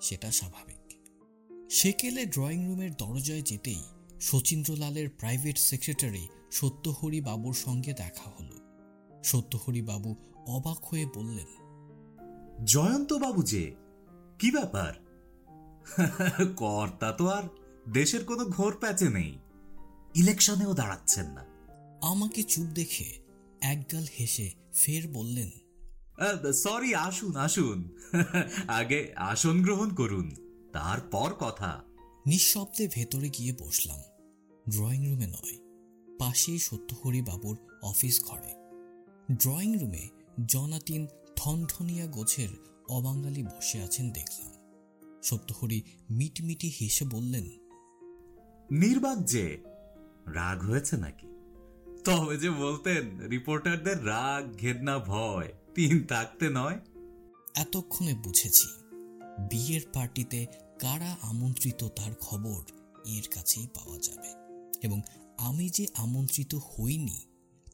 [0.00, 0.76] সেটা স্বাভাবিক।
[1.70, 3.82] সেকেলে ড্রয়িং রুমের দরজায় যেতেই
[4.20, 8.56] শচীন্দ্রলালের প্রাইভেট সেক্রেটারি সত্যহরি বাবুর সঙ্গে দেখা হলো।
[9.24, 11.50] সত্যহরি বাবু অবাক হয়ে বললেন,
[12.64, 13.74] জয়ন্ত বাবু যে,
[14.38, 15.09] কি ব্যাপার?
[16.56, 17.42] কর্তা তো আর
[17.92, 19.38] দেশের কোনো ঘোর প্যাচে নেই।
[20.14, 21.44] ইলেকশনেও দাঁড়াচ্ছেন না।
[22.02, 23.20] আমাকে চুপ দেখে
[23.60, 25.50] একগাল হেসে ফের বললেন
[26.52, 27.96] সরি আসুন আসুন।
[28.68, 30.30] আগে আসন গ্রহণ করুন
[30.72, 31.84] তারপর কথা।
[32.26, 34.00] নিঃশব্দে ভেতরে গিয়ে বসলাম।
[34.70, 35.58] ড্রয়িং রুমে নয়
[36.18, 38.54] পাশেই সত্যহরি বাবুর অফিস ঘরে।
[39.34, 40.08] ড্রয়িং রুমে
[40.48, 42.48] জনাতিন ঠনঠনিয়া গোছের
[42.88, 44.59] অবাঙালি বসে আছেন দেখলাম।
[45.22, 47.44] সত্যহরি মিটমিটি হেসে বললেন
[48.70, 49.62] নির্বাক যে
[50.26, 51.26] রাগ হয়েছে নাকি?
[52.04, 56.78] তবে যে বলতেন রিপোর্টারদের রাগ ঘেন্না ভয় তিন থাকতে নয়।
[57.54, 58.66] এতক্ষণে বুঝেছি
[59.50, 60.46] বিয়ের পার্টিতে
[60.78, 62.64] কারা আমন্ত্রিত তার খবর
[63.06, 64.28] এর কাছেই পাওয়া যাবে।
[64.82, 65.00] এবং
[65.38, 67.26] আমি যে আমন্ত্রিত হইনি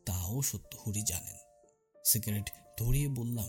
[0.06, 1.36] তাও সত্যহরি জানেন।
[2.04, 3.48] সিগারেট ধরিয়ে বললাম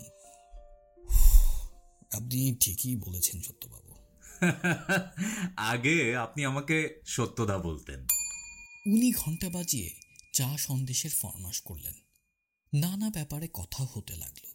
[2.13, 3.86] আপনি ঠিকই বলেছেন সত্যবাবু।
[5.57, 7.99] আগে আপনি আমাকে সত্যদা বলতেন।
[8.93, 9.89] উনি ঘণ্টা বাজিয়ে
[10.33, 11.93] চা সন্দেশের ফরমাস করলেন।
[12.73, 14.45] নানা ব্যাপারে কথা হতে লাগল,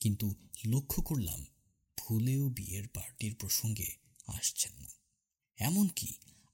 [0.00, 0.34] কিন্তু
[0.66, 1.44] লক্ষ্য করলাম
[1.98, 3.88] ভুলেও বিয়ের পার্টির প্রসঙ্গে
[4.26, 4.90] আসছেন না।
[5.58, 6.08] এমনকি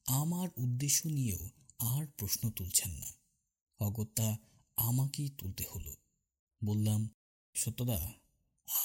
[0.07, 1.45] আমার উদ্দেশ্য নিয়েও
[1.79, 3.09] আর প্রশ্ন তুলছেন না।
[3.81, 4.39] অগত্যা
[4.77, 5.93] আমাকেই তুলতে হলো।
[6.65, 7.09] বললাম,
[7.55, 8.13] সত্যদা,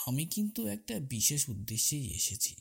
[0.08, 2.56] আমি কিন্তু একটা বিশেষ উদ্দেশ্যেই এসেছি।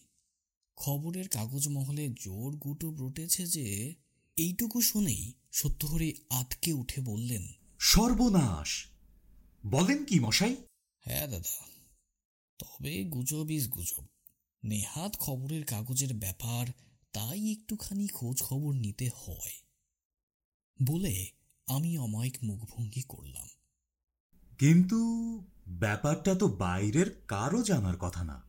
[0.80, 3.94] খবরের কাগজ মহলে জোর গুটো রটেছে যে
[4.36, 7.46] এইটুকু শুনেই সত্যহরি আতকে উঠে বললেন
[7.78, 8.86] সর্বনাশ।
[9.66, 10.56] বলেন কি মশাই?
[11.00, 11.66] হ্যাঁ দাদা
[12.58, 14.06] তবে গুজবিস গুজব।
[14.64, 16.66] নেহাত খবরের কাগজের ব্যাপার
[17.12, 19.62] তাই একটুখানি খোঁজ খবর নিতে হয়।
[20.82, 21.30] বলে
[21.66, 23.48] আমি অমায়িক মুখভঙ্গি করলাম।
[24.58, 24.98] কিন্তু
[25.68, 28.47] ব্যাপারটা তো বাইরের কারও জানার কথা না।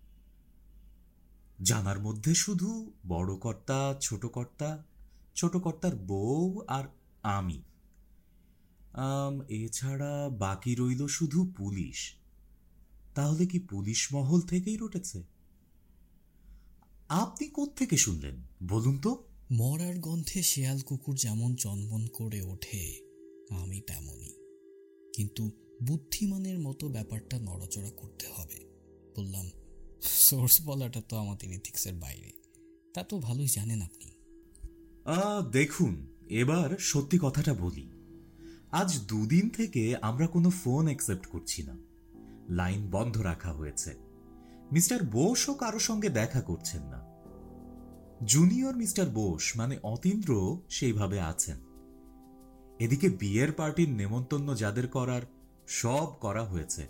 [1.63, 4.83] জানার মধ্যে শুধু বড় কর্তা, ছোট কর্তা,
[5.35, 6.83] ছোট কর্তার বউ আর
[7.23, 7.61] আমি।
[9.49, 12.13] এছাড়া বাকি রইল শুধু পুলিশ।
[13.15, 15.23] তাহলে কি পুলিশ মহল থেকেই রটেছে?
[17.09, 18.35] আপনি থেকে শুনলেন?
[18.67, 22.99] বলুন তো। মরার গন্ধে শেয়াল কুকুর যেমন চনমন করে ওঠে,
[23.49, 24.33] আমি তেমনই।
[25.15, 25.51] কিন্তু
[25.83, 28.59] বুদ্ধিমানের মতো ব্যাপারটা নড়াচড়া করতে হবে,
[29.17, 29.49] বললাম
[30.01, 32.31] সোর্স বলাটা তো আমাদের ইথিক্সের বাইরে।
[32.93, 34.11] তা তো ভালোই জানেন আপনি।
[35.51, 37.89] দেখুন, এবার সত্যি কথাটা বলি।
[38.71, 41.77] আজ দুদিন থেকে আমরা কোনো ফোন অ্যাকসেপ্ট করছি না।
[42.49, 43.95] লাইন বন্ধ রাখা হয়েছে।
[44.71, 47.05] মিস্টার বোসও কারও সঙ্গে দেখা করছেন না।
[48.25, 51.57] জুনিয়র মিস্টার বোস মানে অতীন্দ্র, সেইভাবে আছেন।
[52.79, 55.21] এদিকে বিয়ের পার্টির নেমন্তন্ন যাদের করার,
[55.67, 56.87] সব করা হয়েছে।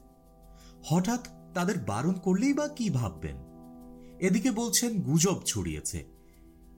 [0.83, 3.35] হঠাৎ তাদের বারণ করলেই বা কি ভাববেন?
[4.19, 6.05] এদিকে বলছেন গুজব ছড়িয়েছে।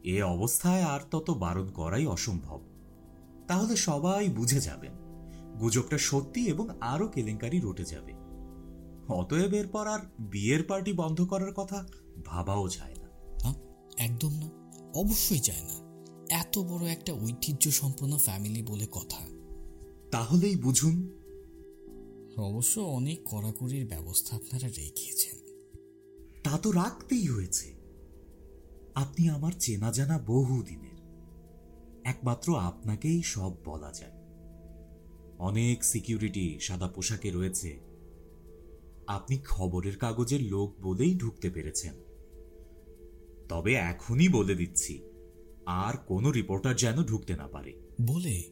[0.03, 2.61] এ অবস্থায় আর তত বারণ করাই অসম্ভব।
[3.47, 4.91] তাহলে সবাই বুঝে যাবেন
[5.59, 8.13] গুজবটা সত্যি এবং আরও কেলেঙ্কারি রটে যাবে।
[9.07, 11.87] অতএব এরপর আর বিয়ের পার্টি বন্ধ করার কথা
[12.25, 13.07] ভাবাও যায় না।
[13.43, 13.53] না
[13.97, 14.49] একদম না।
[14.99, 15.91] অবশ্যই যায় না।
[16.29, 19.27] এত বড় একটা ঐতিহ্য সম্পন্ন ফ্যামিলি বলে কথা।
[20.11, 21.09] তাহলেই বুঝুন
[22.37, 25.37] অবশ্য অনেক কড়াকড়ির ব্যবস্থা আপনারা রেখেছেন।
[26.43, 27.73] তা তো রাখতেই হয়েছে।
[28.95, 30.91] আপনি আমার চেনা জানা বহু দিনের
[32.03, 34.11] একমাত্র আপনাকেই সব বলা যায়।
[35.39, 37.79] অনেক সিকিউরিটি সাদা পোশাকে রয়েছে।
[39.07, 41.93] আপনি খবরের কাগজের লোক বলেই ঢুকতে পেরেছেন।
[43.49, 45.03] তবে এখনই বলে দিচ্ছি
[45.65, 48.43] আর কোনো রিপোর্টার যেন ঢুকতে না পারে। বলে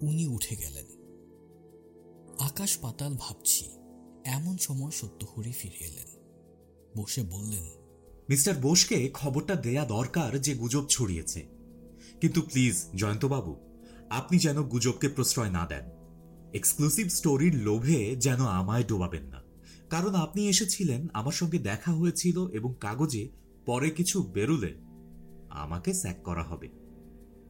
[0.00, 0.97] উনি উঠে গেলেন।
[2.40, 3.64] আকাশ পাতাল ভাবছি
[4.24, 6.06] এমন সময় সত্যহরি ফিরে এলেন।
[6.96, 7.64] বসে বললেন
[8.30, 11.46] মিস্টার বোসকে খবরটা দেয়া দরকার যে গুজব ছড়িয়েছে।
[12.20, 13.56] কিন্তু প্লিজ জয়ন্তবাবু
[14.10, 15.84] আপনি যেন গুজবকে প্রশ্রয় না দেন।
[16.54, 19.42] এক্সক্লুসিভ স্টোরির লোভে যেন আমায় ডোবাবেন না।
[19.90, 23.28] কারণ আপনি এসেছিলেন আমার সঙ্গে দেখা হয়েছিল এবং কাগজে
[23.66, 24.74] পরে কিছু বেরুলে
[25.50, 26.68] আমাকে স্যাক করা হবে।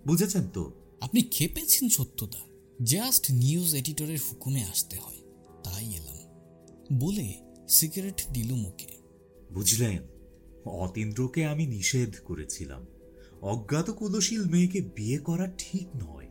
[0.06, 0.72] বুঝেছেন তো?
[1.00, 2.47] আপনি খেপেছেন সত্যদা
[2.84, 5.20] জাস্ট নিউজ এডিটরের হুকুমে আসতে হয়।
[5.64, 6.16] তাই এলাম।
[6.98, 7.34] বলে
[7.68, 8.98] সিগারেট দিল মুখে।
[9.52, 9.98] বুঝলেন,
[10.64, 12.86] অতীন্দ্রকে আমি নিষেধ করেছিলাম।
[13.42, 16.28] অজ্ঞাত কুলশীল মেয়েকে বিয়ে করা ঠিক নয়।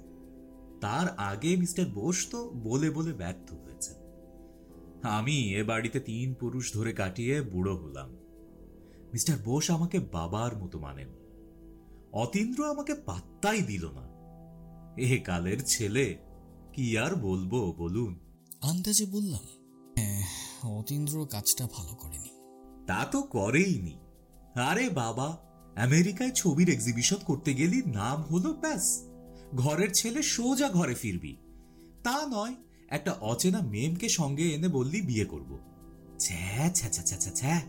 [0.82, 3.94] তার আগে মিস্টার বোস তো বলে বলে ব্যর্থ হয়েছে।
[5.02, 8.18] আমি এ বাড়িতে তিন পুরুষ ধরে কাটিয়ে বুড়ো হলাম।
[9.14, 11.10] মিস্টার বোস আমাকে বাবার মতো মানেন।
[12.14, 14.18] অতীন্দ্র আমাকে পাত্তাই দিল না।
[14.98, 16.27] এ কালের ছেলে
[16.78, 18.20] কি আর বলব বলুন।
[18.62, 19.40] আন্দাজে বললাম
[19.96, 20.24] "হ্যাঁ,
[20.64, 22.30] অতীন্দ্র কাজটা ভালো করেনি।
[22.88, 24.00] তা তো করেইনি
[24.56, 25.38] আরে বাবা
[25.76, 29.04] আমেরিকায় ছবির এক্সিবিশন করতে গেলি নাম হলো ব্যাস
[29.56, 31.38] ঘরের ছেলে সোজা ঘরে ফিরবি।
[32.04, 32.56] তা নয়
[32.90, 35.60] একটা অচেনা মেমকে সঙ্গে এনে বললি বিয়ে করব।
[36.20, 37.62] ছ্যা ছ্যা ছ্যা ছ্যা ছ্যা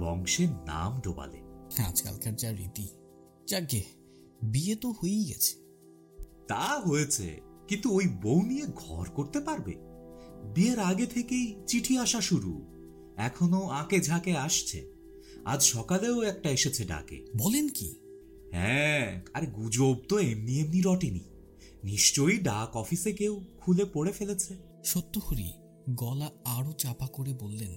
[0.00, 1.40] বংশের নাম ডোবালে।
[1.82, 2.88] আজকালকার যা রীতি
[3.48, 3.82] যাকে
[4.42, 5.56] বিয়ে তো হয়েই গেছে।
[6.48, 9.74] তা হয়েছে। কিন্তু ওই বউ নিয়ে ঘর করতে পারবে?
[10.54, 12.66] বিয়ের আগে থেকেই চিঠি আসা শুরু।
[13.16, 14.92] এখনও আঁকে ঝাঁকে আসছে।
[15.44, 17.94] আজ সকালেও একটা এসেছে ডাকে। বলেন কি?
[18.50, 21.24] হ্যাঁ আরে গুজব তো এমনি এমনি রটেনি।
[21.84, 25.52] নিশ্চয়ই ডাক অফিসে কেউ খুলে পড়ে ফেলেছে। সত্যহরি
[25.90, 27.76] গলা আরও চাপা করে বললেন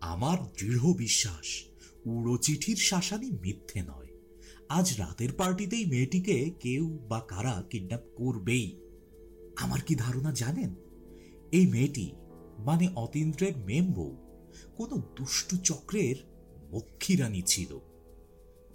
[0.00, 1.64] আমার দৃঢ় বিশ্বাস
[2.06, 4.08] উড়ো চিঠির শাসানি মিথ্যে নয়।
[4.68, 8.87] আজ রাতের পার্টিতেই মেয়েটিকে কেউ বা কারা কিডন্যাপ করবেই।
[9.58, 10.74] আমার কি ধারণা জানেন?
[11.52, 12.12] এই মেয়েটি
[12.58, 14.16] মানে অতীন্দ্রের মেম বউ,
[14.76, 16.16] কোনো দুষ্টু চক্রের
[16.72, 17.78] মক্ষীরানী ছিল।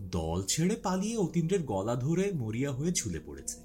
[0.01, 3.57] দল ছেড়ে পালিয়ে অতীন্দ্রের গলা ধরে মরিয়া হয়ে ঝুলে পড়েছে।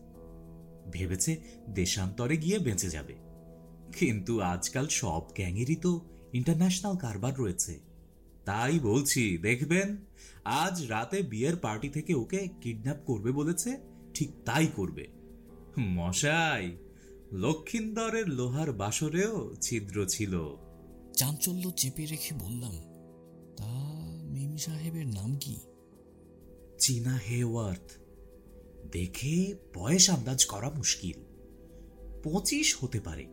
[0.92, 3.14] ভেবেছে দেশান্তরে গিয়ে বেঁচে যাবে।
[3.98, 6.00] কিন্তু আজকাল সব গ্যাংয়েরই তো
[6.32, 7.80] ইন্টারন্যাশনাল কারবার রয়েছে।
[8.44, 9.96] তাই বলছি, দেখবেন,
[10.44, 13.78] আজ রাতে বিয়ের পার্টি থেকে ওকে কিডন্যাপ করবে বলেছে,
[14.14, 15.06] ঠিক তাই করবে।
[15.78, 16.76] মশাই!
[17.32, 20.56] লক্ষিন্দরের লোহার বাসরেও ছিদ্র ছিল।
[21.16, 22.72] চাঞ্চল্য চেপে রেখে বললাম
[23.56, 23.72] তা
[24.24, 25.56] মিম সাহেবের নাম কি?
[26.78, 27.92] চীনা হেওয়ার্থ
[28.92, 31.20] দেখে বয়স আন্দাজ করা মুশকিল।
[32.22, 33.26] পঁচিশ হতে পারে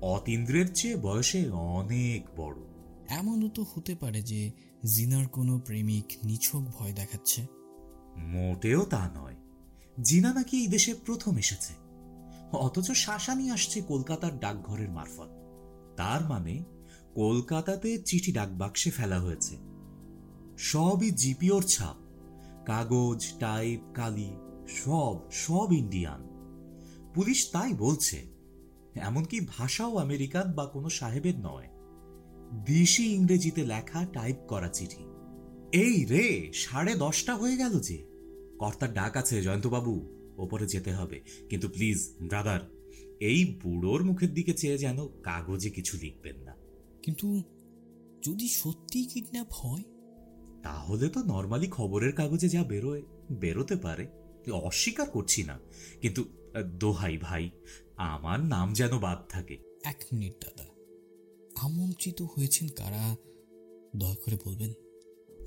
[0.00, 2.56] অতীন্দ্রের চেয়ে বয়সে অনেক বড়।
[3.08, 4.52] এমনও তো হতে পারে যে
[4.84, 7.46] জিনার কোনো প্রেমিক নিছক ভয় দেখাচ্ছে।
[8.16, 9.36] মোটেও তা নয়
[10.02, 11.85] জিনা নাকি এই দেশে প্রথম এসেছে।
[12.52, 15.28] অথচ শাসানি আসছে কলকাতার ডাকঘরের মারফত।
[15.96, 16.64] তার মানে
[17.14, 19.56] কলকাতাতে চিঠি ডাকবাক্সে ফেলা হয়েছে।
[20.58, 21.96] সবই জিপিওর ছাপ।
[22.66, 24.36] কাগজ, টাইপ, কালি,
[24.68, 26.26] সব সব ইন্ডিয়ান।
[27.14, 28.26] পুলিশ তাই বলছে,
[28.94, 31.68] এমনকি ভাষাও আমেরিকান বা কোনো সাহেবের নয়।
[32.64, 35.04] দেশি ইংরেজিতে লেখা টাইপ করা চিঠি।
[35.72, 38.06] এই রে, সাড়ে দশটা হয়ে গেল যে।
[38.58, 41.20] কর্তার ডাক আছে, জয়ন্তবাবু। ওপরে যেতে হবে।
[41.50, 42.60] কিন্তু প্লিজ ব্রাদার
[43.20, 46.56] এই বুড়োর মুখের দিকে চেয়ে যেন কাগজে কিছু লিখবেন না।
[47.02, 47.42] কিন্তু
[48.22, 49.82] যদি সত্যি কিডন্যাপ হয়?
[50.62, 54.06] তাহলে তো নর্মালি খবরের কাগজে যা বেরোয় বেরোতে পারে।
[54.52, 55.60] অস্বীকার করছি না।
[56.00, 56.24] কিন্তু
[56.78, 57.50] দোহাই ভাই
[57.96, 60.64] আমার নাম যেন বাদ থাকে। এক মিনিট দাদা।
[61.56, 63.16] আমন্ত্রিত হয়েছেন কারা?
[63.96, 64.72] দয়া করে বলবেন।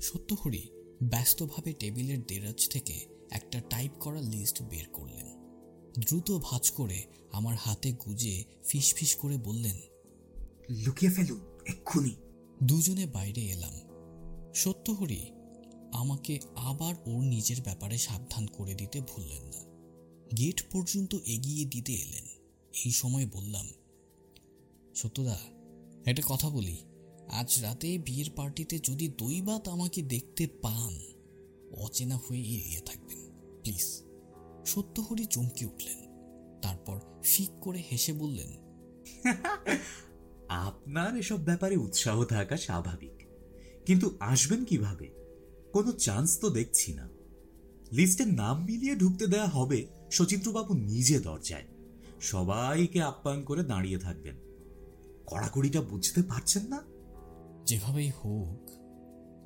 [0.00, 0.68] সত্যহরি
[1.02, 5.26] ব্যস্তভাবে টেবিলের দেরাজ থেকে একটা টাইপ করা লিস্ট বের করলেন।
[5.98, 9.76] দ্রুত ভাঁজ করে আমার হাতে গুজে ফিসফিস করে বললেন
[10.70, 12.16] লুকিয়ে ফেলুন এক্ষুনি।
[12.62, 13.72] দুজনে বাইরে এলাম।
[14.54, 15.26] সত্যহরি
[15.92, 19.64] আমাকে আবার ওর নিজের ব্যাপারে সাবধান করে দিতে ভুললেন না।
[20.36, 22.24] গেট পর্যন্ত এগিয়ে দিতে এলেন।
[22.84, 23.68] এই সময় বললাম
[24.94, 25.38] সত্যদা
[26.06, 26.76] একটা কথা বলি।
[27.28, 30.98] আজ রাতে বিয়ের পার্টিতে যদি দৈবাত আমাকে দেখতে পান
[31.76, 33.19] অচেনা হয়ে এড়িয়ে থাকবেন।
[33.62, 34.02] প্লিজ।
[34.66, 36.10] সত্যহরি চমকে উঠলেন।
[36.62, 38.70] তারপর ফিক করে হেসে বললেন
[40.48, 43.28] আপনার এসব ব্যাপারে উৎসাহ থাকা স্বাভাবিক।
[43.86, 45.10] কিন্তু আসবেন কীভাবে?
[45.72, 47.08] কোনো চান্স তো দেখছি না।
[47.92, 51.64] লিস্টের নাম মিলিয়ে ঢুকতে দেয়া হবে সচিত্রবাবু নিজে দরজায়।
[52.20, 54.36] সবাইকে আপ্যায়ন করে দাঁড়িয়ে থাকবেন।
[55.26, 56.82] কড়াকড়িটা বুঝতে পারছেন না?
[57.66, 58.70] যেভাবেই হোক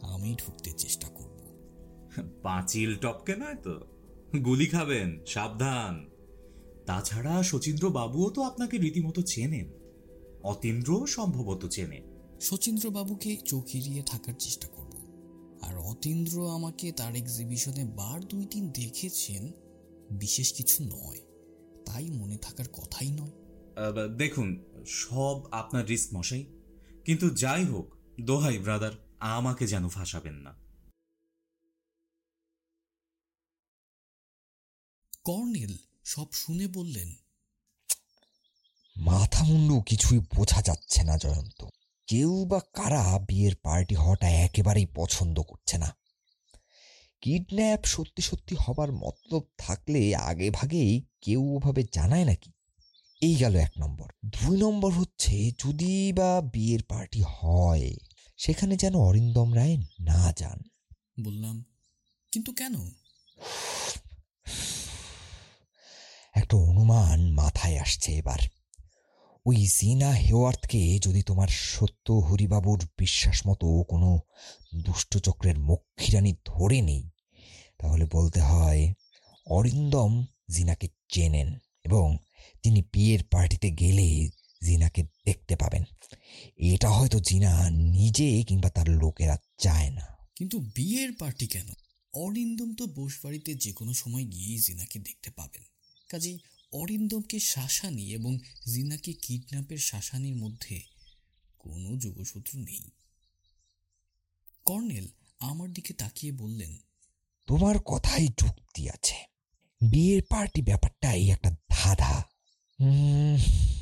[0.04, 1.34] আমি ঢুকতে চেষ্টা করব।
[2.42, 3.93] পাঁচিল টপকে নয় তো?
[4.42, 6.10] গুলি খাবেন সাবধান।
[6.86, 9.72] তাছাড়া শচীন্দ্র বাবুও তো আপনাকে রীতিমতো চেনেন।
[10.42, 12.02] অতীন্দ্রও সম্ভবত চেনে।
[12.40, 14.92] শচীন্দ্রবাবুকে চোখ এড়িয়ে থাকার চেষ্টা করব।
[15.62, 19.52] আর অতীন্দ্র আমাকে তার এক্সিবিশনে বার দুই দিন দেখেছেন
[20.10, 21.20] বিশেষ কিছু নয়।
[21.86, 23.32] তাই মনে থাকার কথাই নয়।
[24.16, 26.46] দেখুন সব আপনার রিস্ক মশাই।
[27.04, 30.63] কিন্তু যাই হোক দোহাই ব্রাদার আমাকে যেন ফাঁসাবেন না।
[35.24, 37.14] কর্নেল সব শুনে বললেন
[38.96, 41.66] মাথা মুন্ডু কিছুই বোঝা যাচ্ছে না জয়ন্ত।
[42.06, 45.96] কেউ বা কারা বিয়ের পার্টি হওয়াটা একেবারেই পছন্দ করছে না।
[47.20, 52.52] কিডন্যাপ সত্যি সত্যি হবার মতলব থাকলে আগে ভাগেই কেউ ওভাবে জানায় নাকি?
[53.20, 57.94] এই গেল এক নম্বর। দুই নম্বর হচ্ছে যদি বা বিয়ের পার্টি হয়
[58.36, 60.60] সেখানে যেন অরিন্দম রায় না যান।
[61.24, 61.64] বললাম
[62.32, 62.90] কিন্তু কেন?
[66.34, 68.38] একটা অনুমান মাথায় আসছে এবার।
[69.46, 74.20] ওই জিনা হেওয়ার্থকে যদি তোমার সত্য হরিবাবুর বিশ্বাস মতো কোনো
[74.74, 77.10] দুষ্টচক্রের মক্ষিরানি ধরে নেই,
[77.78, 78.92] তাহলে বলতে হয়
[79.46, 82.16] অরিন্দম জিনাকে চেনেন এবং
[82.62, 84.30] তিনি বিয়ের পার্টিতে গেলে
[84.64, 85.84] জিনাকে দেখতে পাবেন।
[86.56, 91.68] এটা হয়তো জিনা নিজে কিংবা তার লোকেরা চায় না। কিন্তু বিয়ের পার্টি কেন?
[92.14, 95.62] অরিন্দম তো বসবাড়িতে যে কোনো সময় গিয়েই জিনাকে দেখতে পাবেন।
[96.14, 96.38] কাজেই
[96.72, 100.82] অরিন্দমকে শাসানি এবং জিনাকে কিডন্যাপের শাসানির মধ্যে
[101.58, 102.90] কোনো যোগসূত্র নেই।
[104.64, 106.76] কর্নেল আমার দিকে তাকিয়ে বললেন,
[107.46, 109.16] তোমার কথাই যুক্তি আছে।
[109.90, 112.24] বিয়ের পার্টি ব্যাপারটাই একটা ধাঁধা।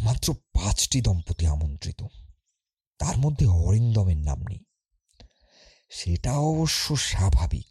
[0.00, 2.06] মাত্র পাঁচটি দম্পতি আমন্ত্রিত।
[2.98, 4.58] তার মধ্যে অরিন্দমের নাম নেই।
[5.90, 7.66] সেটা অবশ্য স্বাভাবিক।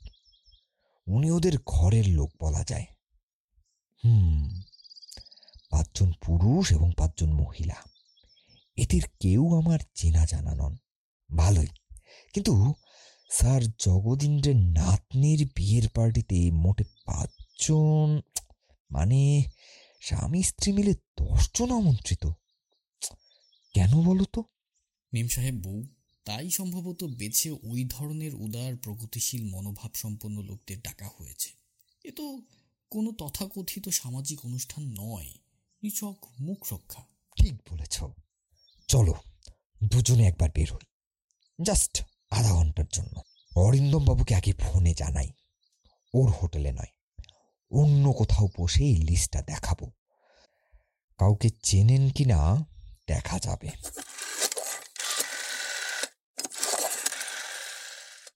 [1.08, 2.86] উনি ওদের ঘরের লোক বলা যায়।
[4.06, 4.62] হুম,
[5.70, 7.76] পাঁচজন পুরুষ এবং পাঁচজন মহিলা।
[8.76, 10.78] এদের কেউ আমার চেনা জানা নন।
[11.36, 11.68] ভালোই।
[12.34, 12.74] কিন্তু
[13.30, 18.22] স্যার জগদীন্দ্রের নাতনির বিয়ের পার্টিতে মোটে পাঁচজন
[18.92, 19.44] মানে
[20.02, 22.28] স্বামী স্ত্রী মিলে দশজন আমন্ত্রিত।
[23.74, 24.44] কেন বলো তো?
[25.14, 25.84] মেম সাহেব, বউ,
[26.26, 31.50] তাই সম্ভবত বেছে ওই ধরনের উদার, প্রগতিশীল মনোভাব সম্পন্ন লোকদের ডাকা হয়েছে।
[32.04, 32.42] এ তো
[32.92, 35.34] কোনো তথাকথিত সামাজিক অনুষ্ঠান নয়।
[35.84, 37.04] নিছক মুখ রক্ষা।
[37.38, 38.04] ঠিক বলেছ।
[38.88, 39.14] চলো,
[39.84, 40.86] দুজনে একবার বের হই।
[41.62, 43.22] জাস্ট আধা ঘণ্টার জন্য।
[43.56, 45.32] অরিন্দম বাবুকে আগে ফোনে জানাই।
[46.14, 47.22] ওর হোটেলে নয়।
[47.72, 49.92] অন্য কোথাও বসে এই লিস্টটা দেখাবো।
[51.18, 52.66] কাউকে চেনেন কি না,
[53.08, 53.70] দেখা যাবে।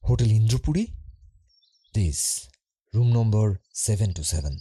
[0.09, 0.87] Hotel Indrapuri?
[1.93, 2.49] This
[2.95, 4.59] room number seven two seven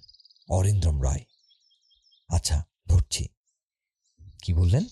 [0.49, 1.25] Arindam Roy
[2.29, 3.29] আচ্ছা ধরছি।
[4.43, 4.85] কি বললেন?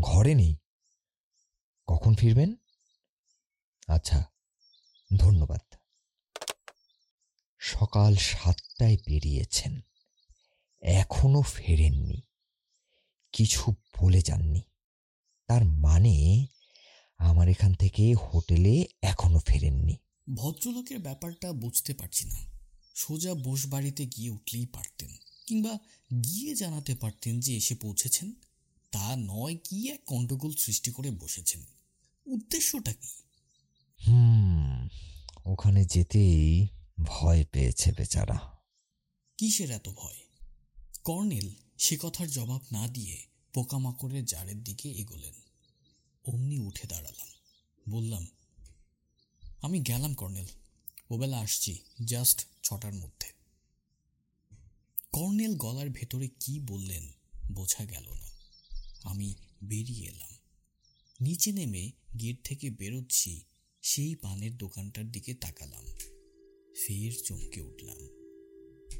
[0.00, 0.56] ঘরে নেই।
[1.86, 2.54] কখন ফিরবেন?
[3.88, 4.24] আচ্ছা
[5.16, 5.74] ধন্যবাদ।
[7.58, 9.80] সকাল সাতটায় বেরিয়েছেন।
[10.82, 12.22] এখনও ফেরেননি।
[13.32, 14.62] কিছু বলে যাননি।
[15.46, 16.46] তার মানে
[17.18, 19.96] আমার এখান থেকে হোটেলে এখনও ফেরেননি।
[20.34, 22.38] ভদ্রলোকের ব্যাপারটা বুঝতে পারছি না।
[22.94, 25.08] সোজা বস বাড়িতে গিয়ে উঠলেই পারতেন
[25.46, 25.78] কিংবা
[26.24, 28.32] গিয়ে জানাতে পারতেন যে এসে পৌঁছেছেন।
[28.90, 31.64] তা নয় কি এক গণ্ডগোল সৃষ্টি করে বসেছেন।
[32.26, 33.08] উদ্দেশ্যটা কি?
[34.06, 34.88] হুম
[35.46, 36.68] ওখানে যেতেই
[37.04, 38.58] ভয় পেয়েছে বেচারা।
[39.38, 40.16] কিসের এত ভয়?
[41.04, 43.18] কর্নেল সে কথার জবাব না দিয়ে
[43.54, 45.34] পোকামাকড়ের জারের দিকে এগোলেন।
[46.24, 47.28] অমনি উঠে দাঁড়ালাম।
[47.92, 48.26] বললাম
[49.62, 50.46] আমি গেলাম, কর্নেল।
[51.10, 53.28] ওবেলা আসছি, জাস্ট ছটার মধ্যে।
[55.12, 57.12] কর্নেল গলার ভেতরে কি বললেন
[57.52, 58.30] বোঝা গেল না।
[59.02, 59.34] আমি
[59.64, 60.30] বেরিয়ে এলাম।
[61.20, 63.44] নিচে নেমে গেট থেকে বেরোচ্ছি,
[63.82, 65.84] সেই পানের দোকানটার দিকে তাকালাম।
[66.86, 68.08] ফের চমকে উঠলাম।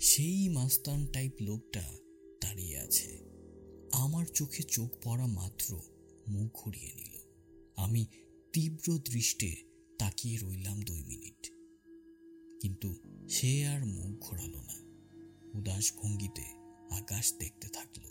[0.01, 1.93] সেই মাস্তান টাইপ লোকটা
[2.41, 3.19] দাঁড়িয়ে আছে।
[3.93, 5.81] আমার চোখে চোখ পড়া মাত্র
[6.29, 7.19] মুখ ঘুরিয়ে নিল।
[7.77, 8.07] আমি
[8.53, 9.70] তীব্র দৃষ্টে
[10.01, 11.53] তাকিয়ে রইলাম দুই মিনিট।
[12.63, 12.95] কিন্তু
[13.29, 14.75] সে আর মুখ ঘোরালো না।
[15.59, 16.45] উদাস ভঙ্গিতে
[16.91, 18.03] আকাশ দেখতে থাকল।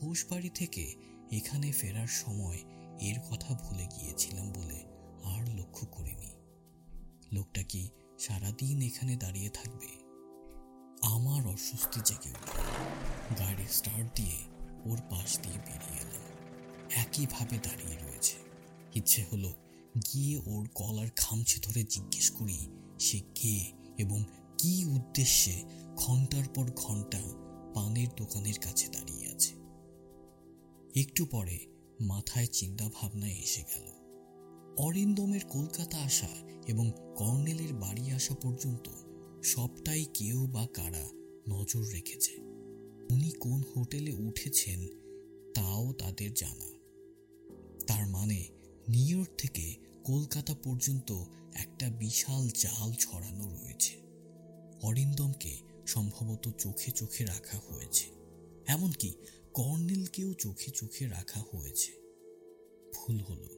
[0.00, 0.94] পোষবাড়ি থেকে
[1.30, 2.58] এখানে ফেরার সময়
[3.00, 4.84] এর কথা ভুলে গিয়েছিলাম বলে
[5.24, 6.30] আর লক্ষ্য করিনি।
[7.32, 9.88] লোকটা কি সারাদিন এখানে দাঁড়িয়ে থাকবে?
[11.02, 12.58] আমার অস্বস্তি জেগে উঠল।
[13.38, 14.36] গাড়ি স্টার্ট দিয়ে
[14.84, 16.22] ওর পাশ দিয়ে বেরিয়ে এলাম।
[16.90, 18.36] একইভাবে দাঁড়িয়ে রয়েছে।
[18.94, 19.61] ইচ্ছে হলো
[20.12, 22.58] গিয়ে ওর কলার খামছে ধরে জিজ্ঞেস করি,
[22.98, 24.24] সে কে এবং
[24.58, 25.62] কি উদ্দেশ্যে
[25.96, 27.22] ঘণ্টার পর ঘণ্টা
[27.74, 29.54] পানের দোকানের কাছে দাঁড়িয়ে আছে?
[31.00, 31.58] একটু পরে
[32.00, 34.02] মাথায় চিন্তা ভাবনা এসে গেল।
[34.78, 36.28] অরিন্দমের কলকাতা আসা
[36.68, 38.88] এবং কর্নেলের বাড়ি আসা পর্যন্ত
[39.44, 41.08] সবটাই কেউ বা কারা
[41.48, 42.32] নজর রেখেছে।
[43.10, 44.86] উনি কোন হোটেলে উঠেছেন
[45.54, 46.68] তাও তাদের জানা।
[47.86, 48.44] তার মানে
[48.88, 51.24] নিউ ইয়র্ক থেকে কলকাতা পর্যন্ত
[51.54, 53.96] একটা বিশাল জাল ছড়ানো রয়েছে।
[54.82, 58.10] অরিন্দমকে সম্ভবত চোখে চোখে রাখা হয়েছে।
[58.66, 59.14] এমনকি
[59.54, 61.92] কর্নেলকেও চোখে চোখে রাখা হয়েছে।
[62.94, 63.48] ভুল হলো।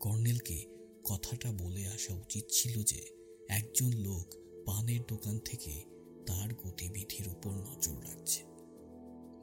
[0.00, 0.66] কর্নেলকে
[1.04, 3.06] কথাটা বলে আসা উচিত ছিল যে,
[3.48, 4.34] একজন লোক
[4.66, 5.84] পানের দোকান থেকে
[6.26, 8.42] তার গতিবিধির উপর নজর রাখছে।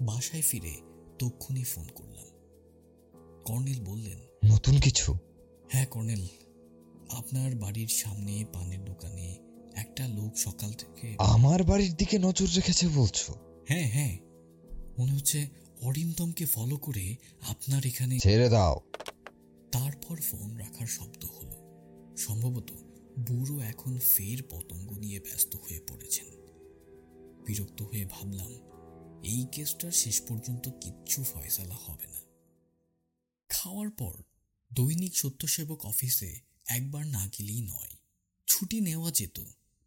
[0.01, 0.81] বাসায় ফিরে
[1.19, 2.27] তক্ষুনি ফোন করলাম।
[3.45, 5.17] কর্নেল বললেন, নতুন কিছু?
[5.74, 6.28] হ্যাঁ কর্নেল।
[7.09, 9.39] আপনার বাড়ির সামনে পানের দোকানে
[9.76, 13.34] একটা লোক সকাল থেকে আমার বাড়ির দিকে নজর রেখেছে বলছো?
[13.67, 14.17] হ্যাঁ হ্যাঁ।
[14.97, 15.47] মনে হচ্ছে
[15.82, 17.15] অরিন্দমকে ফলো করে
[17.49, 18.82] আপনার এখানে ছেড়ে দাও।
[19.71, 21.57] তারপর ফোন রাখার শব্দ হলো।
[22.17, 22.71] সম্ভবত
[23.19, 26.26] বুড়ো এখন ফের পতঙ্গ নিয়ে ব্যস্ত হয়ে পড়েছেন।
[27.45, 28.51] বিরক্ত হয়ে ভাবলাম
[29.24, 32.21] এই কেসটার শেষ পর্যন্ত কিচ্ছু ফয়সালা হবে না।
[33.49, 34.13] খাওয়ার পর
[34.74, 37.97] দৈনিক সত্যসেবক অফিসে একবার না গেলেই নয়।
[38.47, 39.39] ছুটি নেওয়া যেত।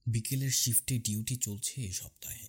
[0.07, 2.49] বিকেলের শিফটে ডিউটি চলছে এ সপ্তাহে।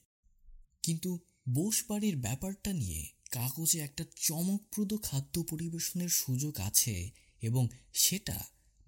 [0.83, 1.19] কিন্তু
[1.49, 7.11] বোস বাড়ির ব্যাপারটা নিয়ে কাগজে একটা চমকপ্রদ খাদ্য পরিবেশনের সুযোগ আছে
[7.41, 8.45] এবং সেটা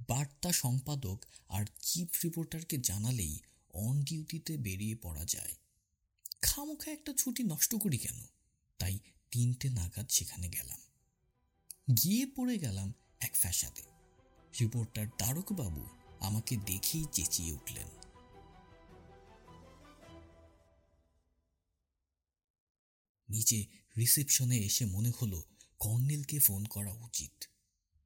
[0.07, 3.39] বার্তা সম্পাদক আর চিফ রিপোর্টারকে জানালেই
[3.73, 5.55] অন ডিউটিতে বেরিয়ে পড়া যায়।
[6.41, 8.25] খামোখা একটা ছুটি নষ্ট করি কেন?
[8.77, 8.99] তাই
[9.31, 10.79] তিনটে নাগাদ সেখানে গেলাম।
[12.03, 13.81] গিয়ে পড়ে গেলাম এক ফ্যাসাদে।
[14.61, 15.85] রিপোর্টার তারকবাবু
[16.19, 17.87] আমাকে দেখেই চেঁচিয়ে উঠলেন।
[23.29, 23.65] নিচে
[23.97, 25.43] রিসেপশনে এসে মনে হলো
[25.79, 27.43] কর্নেলকে ফোন করা উচিত।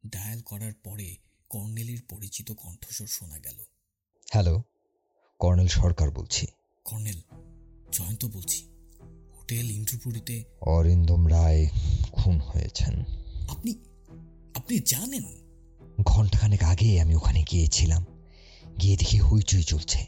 [0.08, 1.18] ডায়াল করার পরে
[1.50, 3.64] কর্নেলের পরিচিত কণ্ঠস্বর শোনা গেল।
[4.32, 4.64] হ্যালো
[5.40, 6.48] কর্নেল সরকার বলছি।
[6.84, 7.22] কর্নেল
[7.92, 8.68] জয়ন্ত বলছি।
[9.34, 11.70] হোটেল ইন্দ্রপুরীতে অরিন্দম রায়
[12.12, 13.02] খুন হয়েছেন।
[13.50, 13.93] আপনি
[14.64, 15.24] আপনি জানেন?
[16.04, 18.06] ঘন্টাখানেক আগে আমি ওখানে গিয়েছিলাম।
[18.82, 20.06] গিয়ে দেখি হইচই চলছে।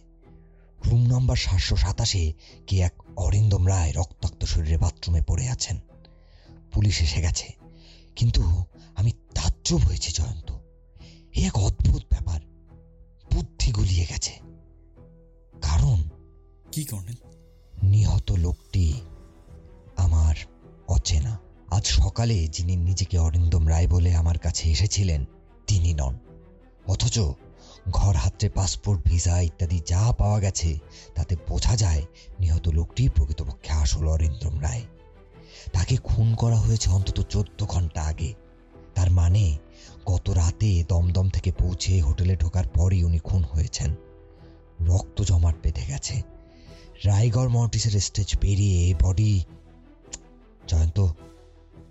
[0.86, 2.34] রুম নাম্বার সাতশো সাতাশে
[2.68, 5.80] কে এক অরিন্দম রায় রক্তাক্ত শরীরে বাথরুমে পড়ে আছেন।
[6.72, 7.54] পুলিশ এসে গেছে।
[8.16, 8.64] কিন্তু
[8.96, 10.52] আমি তাজ্জব হয়েছি জয়ন্ত।
[11.36, 12.42] এ এক অদ্ভুত ব্যাপার।
[13.34, 14.32] বুদ্ধি গুলিয়ে গেছে।
[15.62, 16.04] কারণ
[16.72, 17.16] কি কর্নেল?
[17.84, 19.02] নিহত লোকটি
[19.98, 20.36] আমার
[20.88, 21.40] অচেনা।
[21.76, 25.26] আজ সকালে যিনি নিজেকে অরিন্দম রায় বলে আমার কাছে এসেছিলেন,
[25.68, 26.18] তিনি নন।
[26.88, 27.20] অথচ
[27.92, 30.78] ঘর হাতে পাসপোর্ট, ভিসা ইত্যাদি যা পাওয়া গেছে,
[31.16, 32.06] তাতে বোঝা যায়
[32.40, 34.82] নিহত লোকটি প্রকৃতপক্ষে আসল অরিন্দম রায়।
[35.74, 38.34] তাকে খুন করা হয়েছে অন্তত চোদ্দ ঘণ্টা আগে।
[38.96, 39.58] তার মানে
[40.06, 43.96] গত রাতে দমদম থেকে পৌঁছে হোটেলে ঢোকার পরই উনি খুন হয়েছেন।
[44.82, 46.22] রক্ত জমাট বেঁধে গেছে।
[47.06, 49.44] রায়গড় মর্টিসের স্টেজ পেরিয়ে বডি
[50.68, 51.08] জয়ন্ত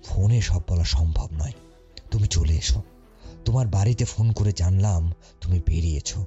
[0.05, 1.53] ফোনে সব বলা সম্ভব নয়।
[2.11, 2.83] তুমি চলে এসো।
[3.45, 6.27] তোমার বাড়িতে ফোন করে জানলাম তুমি বেরিয়েছো।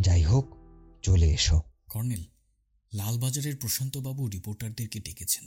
[0.00, 0.46] যাই হোক
[1.02, 2.24] চলে এসো। কর্নেল
[2.94, 5.46] লালবাজারের প্রশান্তবাবু রিপোর্টারদেরকে ডেকেছেন।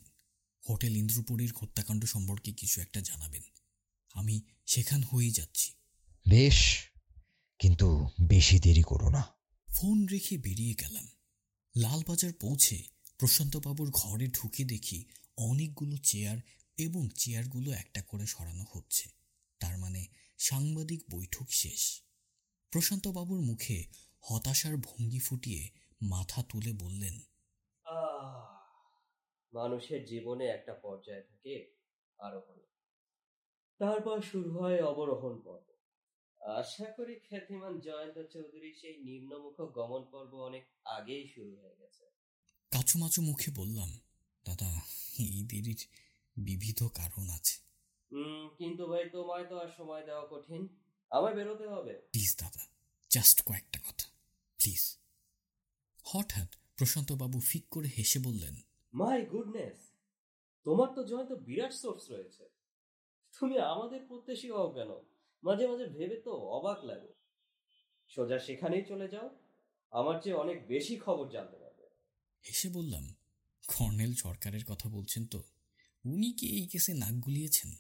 [0.70, 3.42] হোটেল ইন্দ্রপুরীর হত্যাকাণ্ড সম্পর্কে কিছু একটা জানাবেন।
[4.14, 5.74] আমি সেখান হয়েই যাচ্ছি।
[6.30, 6.80] বেশ
[7.60, 9.24] কিন্তু বেশি দেরি করো না।
[9.68, 11.08] ফোন রেখে বেরিয়ে গেলাম।
[11.78, 12.84] লালবাজার পৌঁছে
[13.20, 15.06] প্রশান্তবাবুর ঘরে ঢুকে দেখি
[15.38, 16.38] অনেকগুলো চেয়ার
[16.78, 19.10] এবং চেয়ারগুলো একটা করে সরানো হচ্ছে।
[19.60, 20.06] তার মানে
[20.38, 22.02] সাংবাদিক বৈঠক শেষ।
[22.72, 23.86] প্রশান্তবাবুর মুখে
[24.22, 25.70] হতাশার ভঙ্গি ফুটিয়ে
[26.02, 27.20] মাথা তুলে বললেন
[29.54, 31.76] মানুষের জীবনে একটা পর্যায়ে থাকে
[32.18, 32.60] আরোহণ।
[33.78, 35.74] তারপর শুরু হয় অবরোহণ পর্ব।
[36.42, 42.06] আশা করি খ্যাতিমান জয়ন্ত চৌধুরী সেই নিম্নমুখ গমন পর্ব অনেক আগেই শুরু হয়ে গেছে।
[42.72, 44.00] কাচুমাচু মুখে বললাম
[44.46, 44.82] দাদা
[45.20, 45.88] এই দেরির
[46.38, 47.56] বিবিধ কারণ আছে।
[48.58, 50.68] কিন্তু ভাই তোমায় তো আর সময় দেওয়া কঠিন।
[51.10, 52.60] আমায় বেরোতে হবে। প্লিজ দাদা
[53.10, 54.08] জাস্ট কয়েকটা কথা।
[54.58, 54.98] প্লিজ।
[56.04, 58.56] হঠাৎ প্রশান্তবাবু ফিক করে হেসে বললেন
[58.94, 59.78] মাই গুডনেস
[60.64, 62.50] তোমার তো জয়ন্ত বিরাট সোর্স রয়েছে।
[63.40, 64.90] তুমি আমাদের প্রত্যাশী হও কেন?
[65.44, 67.14] মাঝে মাঝে ভেবে তো অবাক লাগে।
[68.08, 69.30] সোজা সেখানেই চলে যাও।
[69.92, 71.86] আমার চেয়ে অনেক বেশি খবর জানতে পারবে।
[72.50, 73.14] হেসে বললাম
[73.68, 75.44] কর্নেল সরকারের কথা বলছেন তো?
[76.06, 77.76] উনি কি এই কেসে নাক গুলিয়েছেন?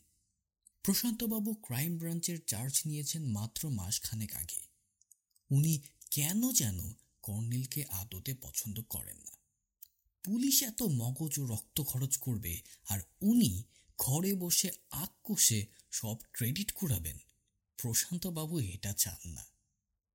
[0.84, 4.67] প্রশান্তবাবু ক্রাইম ব্রাঞ্চের চার্জ নিয়েছেন মাত্র মাসখানেক আগে।
[5.51, 9.38] উনি কেন যেন কর্নেলকে আদতে পছন্দ করেন না?
[10.24, 13.63] পুলিশ এত মগজ ও রক্ত খরচ করবে আর উনি
[13.97, 17.17] ঘরে বসে আক কষে সব ক্রেডিট কুড়াবেন।
[17.78, 19.45] প্রশান্তবাবু এটা চান না।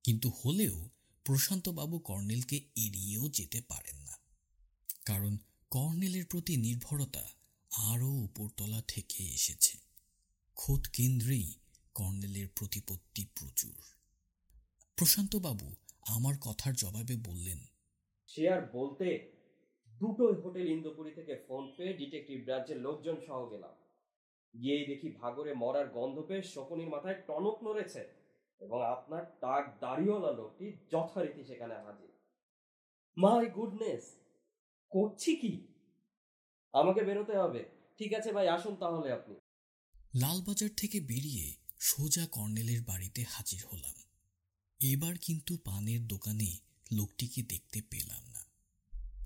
[0.05, 0.91] কিন্তু হলেও
[1.25, 4.19] প্রশান্তবাবু কর্নেলকে এড়িয়েও যেতে পারেন না।
[5.05, 5.39] কারণ
[5.71, 7.38] কর্নেলের প্রতি নির্ভরতা
[7.73, 9.77] আরও উপরতলা থেকে এসেছে।
[10.57, 11.49] খোদ কেন্দ্রেই
[11.95, 13.79] কর্নেলের প্রতিপত্তি প্রচুর।
[14.97, 15.69] প্রশান্তবাবু
[16.07, 17.61] আমার কথার জবাবে বললেন,
[18.29, 19.07] সে আর বলতে
[20.01, 23.75] দুটোই হোটেল ইন্দোপুরি থেকে ফোন পেয়ে ডিটেকটিভ ব্রাঞ্চের লোকজন সহ গেলাম।
[24.55, 28.03] গিয়েই দেখি ভাগরে মরার গন্ধ পেয়ে শকুনির মাথায় টনক নড়েছে
[28.61, 32.13] এবং আপনার টাক দাড়িওয়ালা লোকটি যথারীতি সেখানে হাজির।
[33.17, 34.05] মাই গুডনেস,
[34.93, 35.53] করছি কি?
[36.73, 37.65] আমাকে বেরোতে হবে।
[37.99, 39.35] ঠিক আছে ভাই আসুন তাহলে আপনি।
[40.15, 43.95] লালবাজার থেকে বেরিয়ে সোজা কর্নেলের বাড়িতে হাজির হলাম।
[44.81, 46.57] এবার কিন্তু পানের দোকানে
[46.93, 48.45] লোকটিকে দেখতে পেলাম না।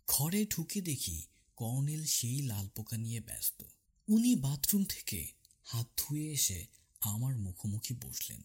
[0.09, 1.22] ঘরে ঢুকে দেখি
[1.57, 3.62] কর্নেল সেই লাল পোকা নিয়ে ব্যস্ত।
[4.09, 5.26] উনি বাথরুম থেকে
[5.64, 6.66] হাত ধুয়ে এসে
[7.01, 8.43] আমার মুখোমুখি বসলেন।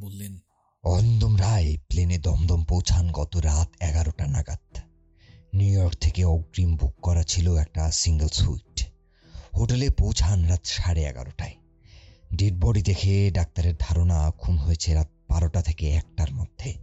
[0.00, 0.38] বললেন
[0.84, 4.85] অরিন্দম রায় প্লেনে দমদম পৌঁছান গত রাত এগারোটা নাগাদ।
[5.56, 8.86] নিউ ইয়র্ক থেকে অগ্রিম বুক করা ছিল একটা সিঙ্গেল সুইট
[9.56, 11.54] হোটেলে পৌঁছান রাত সাড়ে এগারোটায়।
[12.34, 16.74] ডেড বডি দেখে ডাক্তারের ধারণা খুন হয়েছে রাত বারোটা থেকে একটার মধ্যে।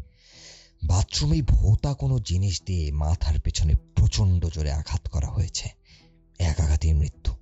[0.84, 5.69] বাথরুমে ভোতা কোনো জিনিস দিয়ে মাথার পেছনে প্রচণ্ড জোরে আঘাত করা হয়েছে।
[6.39, 7.34] এক আঘাতেই মৃত্যু।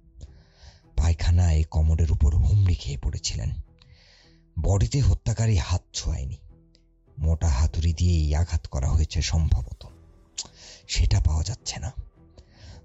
[0.98, 3.52] পায়খানায় কমোডের উপর হুমড়ি খেয়ে পড়েছিলেন।
[4.60, 6.38] বডিতে হত্যাকারী হাত ছোঁয়ায়নি।
[7.20, 9.91] মোটা হাতুড়ি দিয়েই আঘাত করা হয়েছে সম্ভবত।
[10.92, 11.92] সেটা পাওয়া যাচ্ছে না।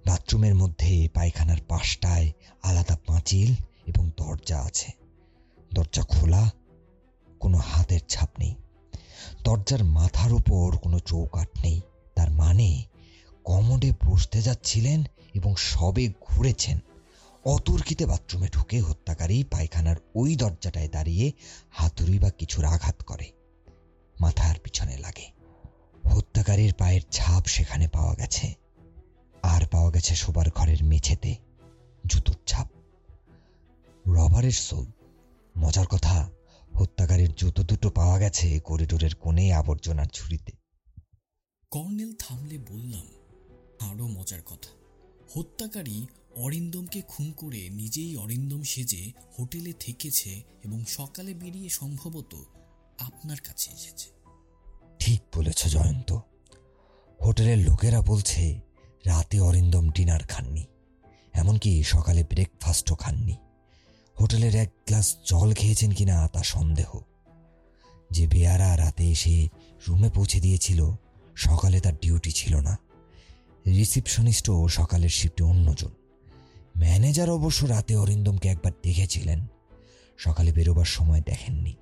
[0.06, 2.32] বাথরুমের মধ্যে পায়খানার পাশটায়
[2.62, 3.54] আলাদা পাঁচিল
[3.86, 4.92] এবং দরজা আছে।
[5.74, 6.50] দরজা খোলা,
[7.40, 8.54] কোনো হাতের ছাপ নেই।
[9.44, 11.80] দরজার মাথার উপর কোনো চৌকাঠ নেই।
[12.14, 12.84] তার মানে
[13.44, 15.04] কমোডে বসতে যাচ্ছিলেন
[15.34, 16.78] এবং সবে ঘুরেছেন।
[17.44, 21.32] অতর্কিতে বাথরুমে ঢুকে হত্যাকারী পায়খানার ওই দরজাটায় দাঁড়িয়ে
[21.70, 23.32] হাতুড়ি বা কিছুর আঘাত করে।
[24.20, 25.35] মাথার পিছনে লাগে।
[26.08, 28.54] হত্যাকারীর পায়ের ছাপ সেখানে পাওয়া গেছে।
[29.42, 31.36] আর পাওয়া গেছে শোবার ঘরের মেঝেতে
[32.06, 32.68] জুতোর ছাপ।
[34.06, 34.86] রবারের সোল।
[35.58, 36.30] মজার কথা,
[36.74, 40.52] হত্যাকারীর জুতো দুটো পাওয়া গেছে করিডোরের কোণে আবর্জনার ঝুড়িতে।
[41.70, 43.06] কর্নেল থামলে বললাম
[43.80, 44.70] আরও মজার কথা।
[45.34, 52.34] হত্যাকারী অরিন্দমকে খুন করে নিজেই অরিন্দম সেজে হোটেলে থেকেছে এবং সকালে বেরিয়ে সম্ভবত
[52.98, 54.15] আপনার কাছে এসেছে।
[54.98, 56.12] ঠিক বলেছ জয়ন্ত।
[57.24, 58.60] হোটেলের লোকেরা বলছে,
[59.06, 60.64] রাতে অরিন্দম ডিনার খাননি,
[61.32, 63.36] এমনকি সকালে ব্রেকফাস্টও খাননি।
[64.20, 66.98] হোটেলের এক গ্লাস জল খেয়েছেন কিনা তা সন্দেহ।
[68.10, 69.48] যে বেয়ারা রাতে এসে
[69.88, 70.90] রুমে পৌঁছে দিয়েছিল,
[71.36, 72.78] সকালে তার ডিউটি ছিল না।
[73.66, 75.90] রিসিপশনিস্টও সকালের শিফটে অন্যজন।
[76.78, 79.46] ম্যানেজার অবশ্য রাতে অরিন্দমকে একবার দেখেছিলেন।
[80.18, 81.74] সকালে বেরোবার সময় দেখেননি।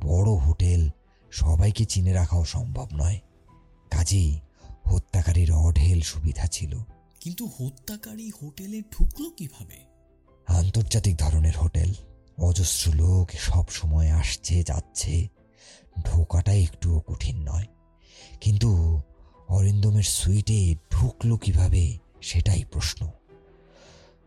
[0.00, 0.90] বড় হোটেল
[1.34, 3.20] সবাইকে চিনে রাখাও সম্ভব নয়।
[3.90, 4.40] কাজেই
[4.84, 6.78] হত্যাকারীর অঢেল সুবিধা ছিল।
[7.20, 9.76] কিন্তু হত্যাকারী হোটেলে ঢুকলো কীভাবে?
[10.46, 11.94] আন্তর্জাতিক ধরনের হোটেল।
[12.38, 15.28] অজস্র লোক সব সময় আসছে যাচ্ছে।
[16.04, 17.66] ঢোকাটা একটুও কঠিন নয়।
[18.40, 19.00] কিন্তু
[19.48, 23.08] অরিন্দমের সুইটে ঢুকলো কীভাবে সেটাই প্রশ্ন।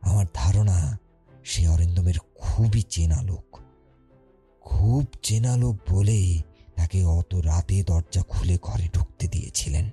[0.01, 0.97] আমার ধারণা
[1.45, 3.59] সে অরিন্দমের খুবই চেনা লোক।
[4.61, 6.41] খুব চেনা লোক বলেই
[6.77, 9.89] তাকে অত রাতে দরজা খুলে ঘরে ঢুকতে দিয়েছিলেন।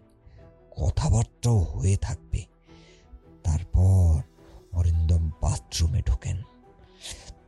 [0.77, 2.45] কথাবার্তাও হয়ে থাকবে।
[3.45, 4.23] তারপর
[4.77, 6.43] অরিন্দম বাথরুমে ঢোকেন।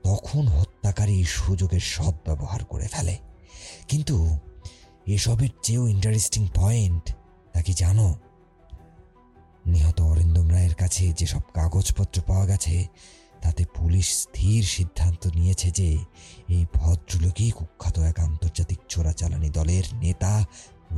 [0.05, 3.17] তখন হত্যাকারী সুযোগের সদ্ব্যবহার করে ফেলে।
[3.89, 4.39] কিন্তু
[5.07, 7.15] এসবের চেয়েও ইন্টারেস্টিং পয়েন্ট
[7.53, 8.15] তা কি জানো?
[9.67, 12.87] নিহত অরিন্দম রায়ের কাছে যেসব কাগজপত্র পাওয়া গেছে
[13.47, 15.91] তাতে পুলিশ স্থির সিদ্ধান্ত নিয়েছে যে
[16.49, 20.47] এই ভদ্রলোকই কুখ্যাত এক আন্তর্জাতিক চোরাচালানি দলের নেতা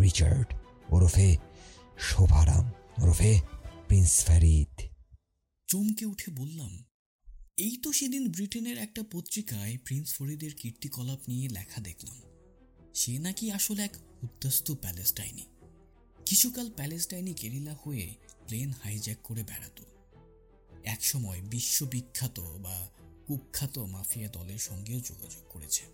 [0.03, 0.55] রিচার্ড
[0.91, 1.37] ওরফে
[1.99, 2.71] শোভারাম,
[3.03, 3.41] ওরফে
[3.89, 4.73] প্রিন্স ফ্যারিদ
[5.69, 6.85] চমকে উঠে বললাম,
[7.57, 12.17] এই তো সেদিন ব্রিটেনের একটা পত্রিকায় প্রিন্স ফরিদের কীর্তিকলাপ নিয়ে লেখা দেখলাম।
[12.95, 15.47] সে নাকি আসলে এক উত্তস্ত প্যালেস্টাইনি।
[16.27, 18.15] কিছুকাল প্যালেস্টাইনি গেরিলা হয়ে
[18.47, 19.88] প্লেন হাইজ্যাক করে বেড়াতো।
[20.85, 22.89] একসময় বিশ্ববিখ্যাত বা
[23.27, 25.85] কুখ্যাত মাফিয়া দলের সঙ্গেও যোগাযোগ করেছে।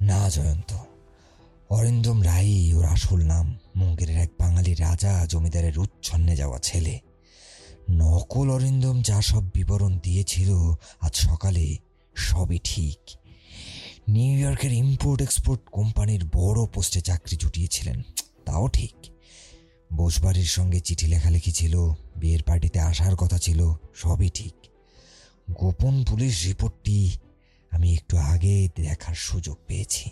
[0.00, 0.76] না, জয়ন্ত।
[1.70, 7.00] অরিন্দম রাই ওর আসল নাম, মুঙ্গেরের এক বাঙালি রাজা, জমিদারের উচ্ছন্নে যাওয়া ছেলে।
[7.90, 11.76] নকল অরিন্দম যা সব বিবরণ দিয়েছিল আজ সকালে
[12.14, 12.98] সবই ঠিক।
[14.08, 18.02] নিউ ইয়র্কের ইম্পোর্ট এক্সপোর্ট কোম্পানির বড় পোস্টে চাকরি জুটিয়েছিলেন।
[18.44, 18.94] তাও ঠিক।
[19.92, 24.54] বোসবাড়ির সঙ্গে চিঠি লেখালেখি ছিল বিয়ের পার্টিতে আসার কথা ছিল সবই ঠিক।
[25.50, 27.18] গোপন পুলিশ রিপোর্টটি
[27.70, 30.10] আমি একটু আগে দেখার সুযোগ পেয়েছি।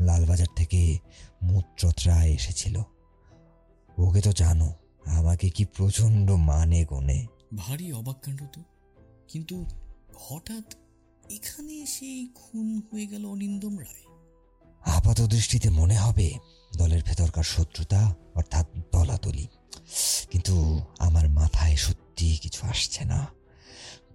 [0.00, 0.98] লালবাজার থেকে
[1.42, 2.82] মুত্রত রায় এসেছিল।
[3.98, 4.72] ওকে তো জানো
[5.04, 8.62] আমাকে কি প্রচণ্ড মানে গনে। ভারী অবাক কাণ্ড তো।
[9.28, 9.66] কিন্তু
[10.18, 10.74] হঠাৎ
[11.30, 14.14] এখানে এসেই খুন হয়ে গেল অনিন্দম রায়।
[14.80, 16.34] আপাত দৃষ্টিতে মনে হবে
[16.76, 19.46] দলের ভেতরকার শত্রুতা, অর্থাৎ দলাদলি।
[20.30, 23.26] কিন্তু আমার মাথায় সত্যি কিছু আসছে না।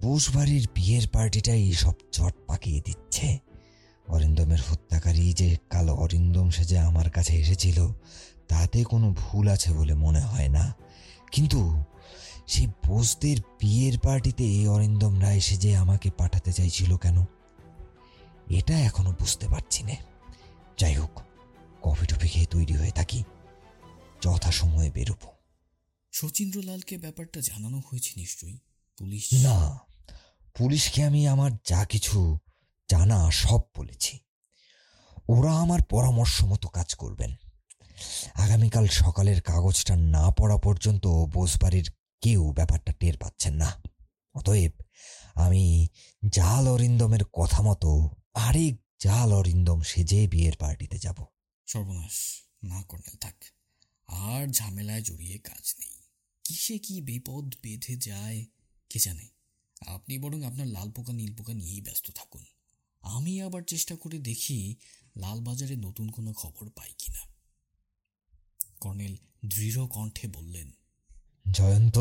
[0.02, 3.38] বুশবাড়ির বিয়ের পার্টিটাই সব চট পাকিয়ে দিচ্ছে।
[4.08, 7.88] অরিন্দমের হত্যাকারী যে কাল অরিন্দম সেজে আমার কাছে এসেছিল,
[8.48, 10.76] তাতে কোনো ভুল আছে বলে মনে হয় না।
[11.32, 11.84] কিন্তু
[12.48, 17.26] সেই বোসদের বিয়ের পার্টিতে অরিন্দম রায় যে আমাকে পাঠাতে চাইছিল কেন,
[18.50, 19.96] এটা এখনও বুঝতে পারছি না।
[20.78, 21.25] যাই হোক
[21.86, 23.24] কফি টফি খেয়ে তৈরি হয়ে থাকি।
[24.22, 25.30] যথাসময়ে বেরোবো।
[26.12, 28.60] শচীন্দ্রলালকে ব্যাপারটা জানানো হয়েছে নিশ্চয়ই?
[28.98, 29.80] পুলিশ না
[30.56, 32.38] পুলিশকে আমি আমার যা কিছু
[32.90, 34.20] জানা সব বলেছি।
[35.30, 37.36] ওরা আমার পরামর্শ মতো কাজ করবেন।
[38.34, 43.70] আগামীকাল সকালের কাগজটা না পড়া পর্যন্ত বোসবাড়ির কেউ ব্যাপারটা টের পাচ্ছেন না।
[44.36, 44.72] অতএব
[45.36, 45.88] আমি
[46.30, 51.26] জাল অরিন্দমের কথা মতো আরেক জাল অরিন্দম সেজে বিয়ের পার্টিতে যাব।
[51.68, 53.44] সর্বনাশ না কর্নেল থাক।
[54.08, 55.96] আর ঝামেলায় জড়িয়ে কাজ নেই।
[56.44, 58.46] কিসে কি বিপদ বেঁধে যায়
[58.90, 59.28] কে জানে?
[59.88, 62.46] আপনি বরং আপনার লাল পোকা, নীল পোকা নিয়েই ব্যস্ত থাকুন।
[63.02, 64.76] আমি আবার চেষ্টা করে দেখি
[65.18, 67.22] লালবাজারে নতুন কোনো খবর পাই কিনা।
[68.80, 70.72] কর্নেল দৃঢ় কণ্ঠে বললেন,
[71.52, 71.98] জয়ন্ত,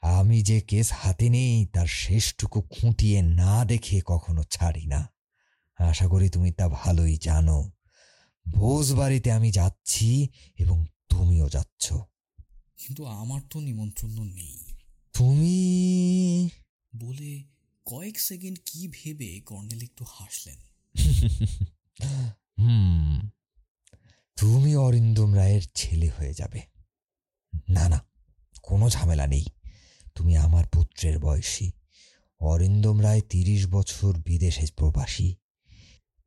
[0.00, 5.12] আমি যে কেস হাতে নেই, তার শেষটুকু খুঁটিয়ে না দেখে কখনো ছাড়ি না।
[5.76, 7.70] আশা করি তুমি তা ভালোই জানো।
[8.48, 10.28] ভোজ বাড়িতে আমি যাচ্ছি
[10.58, 11.92] এবং তুমিও যাচ্ছ।
[12.76, 14.58] কিন্তু আমার তো নিমন্ত্রণ নেই।
[15.12, 16.48] তুমি?
[16.96, 17.44] বলে
[17.84, 20.56] কয়েক সেকেন্ড কি ভেবে কর্নেল একটু হাসলেন।
[22.58, 23.28] হুম
[24.36, 26.60] তুমি অরিন্দম রায়ের ছেলে হয়ে যাবে।
[27.68, 28.06] না না
[28.62, 29.44] কোনো ঝামেলা নেই।
[30.14, 31.70] তুমি আমার পুত্রের বয়সী।
[32.40, 35.34] অরিন্দম রায় তিরিশ বছর বিদেশে প্রবাসী।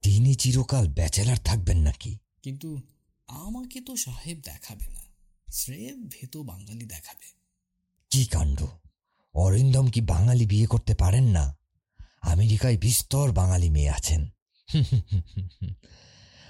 [0.01, 2.17] তিনি চিরকাল ব্যাচেলার থাকবেন নাকি?
[2.43, 2.81] কিন্তু
[3.27, 4.99] আমাকে তো সাহেব দেখাবে না।
[5.51, 7.37] স্রেফ ভেত বাঙালি দেখাবে।
[8.09, 8.65] কি কাণ্ড?
[9.33, 11.57] অরিন্দম কি বাঙালি বিয়ে করতে পারেন না?
[12.21, 14.27] আমেরিকায় বিস্তর বাঙালি মেয়ে আছেন।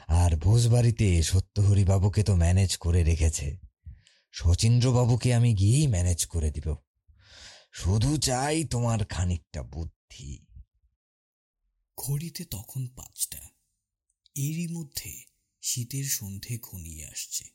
[0.07, 3.57] আর ভোজবাড়িতে সত্যহরি বাবুকে তো ম্যানেজ করে রেখেছে।
[4.31, 6.75] শচীন্দ্রবাবুকে আমি গিয়েই ম্যানেজ করে দিব।
[7.73, 10.46] শুধু চাই তোমার খানিকটা বুদ্ধি।
[11.97, 13.49] ঘড়িতে তখন পাঁচটা।
[14.35, 15.23] এরই মধ্যে
[15.61, 17.45] শীতের সন্ধে ঘনিয়ে আসছে।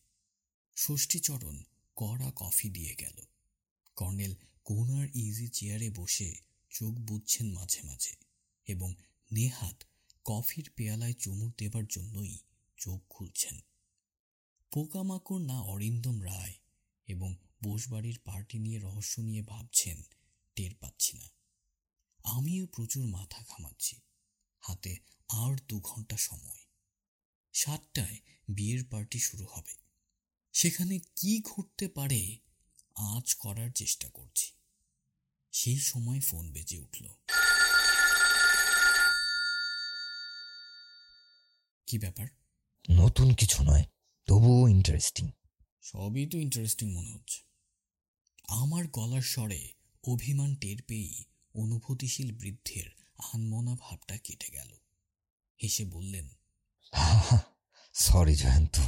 [0.76, 1.62] ষষ্ঠীচরণ
[1.96, 3.24] কড়া কফি দিয়ে গেল।
[3.96, 4.34] কর্নেল
[4.64, 6.34] কোনার ইজি চেয়ারে বসে
[6.70, 8.14] চোখ বুঝছেন মাঝে মাঝে
[8.66, 8.94] এবং
[9.32, 9.84] নেহাত
[10.24, 12.38] কফির পেয়ালায় চুমুক দেবার জন্যই
[12.76, 13.58] চোখ খুলছেন।
[14.72, 16.54] পোকামাকড় না অরিন্দম রায়
[17.06, 20.02] এবং বোসবাড়ির পার্টি নিয়ে রহস্য নিয়ে ভাবছেন
[20.56, 21.30] টের পাচ্ছি না।
[22.24, 24.01] আমিও প্রচুর মাথা ঘামাচ্ছি।
[24.62, 24.96] হাতে
[25.28, 26.58] আর দু ঘণ্টা সময়।
[27.52, 29.74] সাতটায় বিয়ের পার্টি শুরু হবে।
[30.52, 32.38] সেখানে কি ঘটতে পারে
[32.94, 34.52] আজ করার চেষ্টা করছি।
[35.52, 37.06] সেই সময় ফোন বেজে উঠল।
[41.86, 42.26] কি ব্যাপার?
[42.90, 43.84] নতুন কিছু নয়
[44.26, 45.30] তবুও ইন্টারেস্টিং
[45.82, 47.40] সবই তো ইন্টারেস্টিং মনে হচ্ছে।
[48.48, 49.72] আমার গলার স্বরে
[50.04, 53.01] অভিমান টের পেয়েই অনুভূতিশীল বৃদ্ধের
[53.34, 54.68] আনমনা ভাবটা কেটে গেল।
[55.62, 56.28] হেসে বললেন
[57.92, 58.80] সরি জয়ন্ত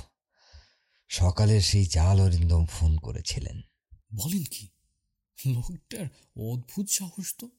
[1.08, 3.60] সকালের সেই জাল অরিন্দম ফোন করেছিলেন।
[4.14, 4.68] বলেন কি
[5.46, 6.06] লোকটার
[6.36, 7.50] অদ্ভুত সাহস তো।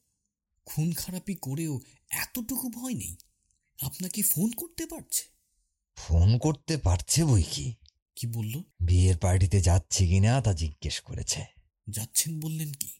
[0.66, 3.16] খুন খারাপি করেও এতটুকু ভয় নেই।
[3.82, 5.24] আপনাকে ফোন করতে পারছে।
[5.96, 7.74] ফোন করতে পারছে বই কি?
[8.16, 8.62] কি বলল?
[8.80, 11.44] বিয়ের পার্টিতে যাচ্ছি কিনা তা জিজ্ঞেস করেছে।
[11.90, 12.90] যাচ্ছেন বললেন কি?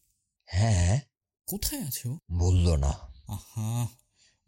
[0.44, 1.00] হ্যাঁ।
[1.46, 3.88] কোথায় আছে বলল না। আহা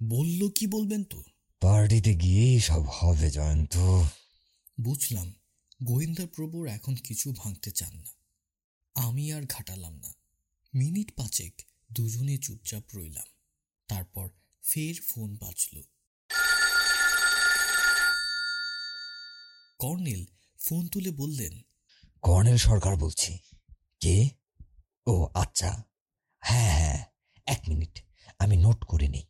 [0.03, 1.22] বলল কি বলবেন তো?
[1.61, 3.76] পার্টিতে গিয়েই সব হবে জয়ন্ত।
[4.81, 5.35] বুঝলাম
[5.83, 8.05] গোয়েন্দা প্রভুর এখন কিছু ভাঙতে চান না।
[8.95, 10.14] আমি আর ঘাটালাম না।
[10.74, 11.62] মিনিট পাঁচেক
[11.93, 13.26] দুজনে চুপচাপ রইলাম।
[13.89, 14.31] তারপর
[14.62, 15.83] ফের ফোন বাজল।
[19.79, 20.26] কর্নেল
[20.59, 21.62] ফোন তুলে বললেন
[22.22, 23.39] কর্নেল সরকার বলছি।
[24.01, 24.29] কে?
[25.07, 25.83] ও আচ্ছা।
[26.39, 27.07] হ্যাঁ হ্যাঁ
[27.47, 28.08] এক মিনিট।
[28.39, 29.26] আমি নোট করে নিই।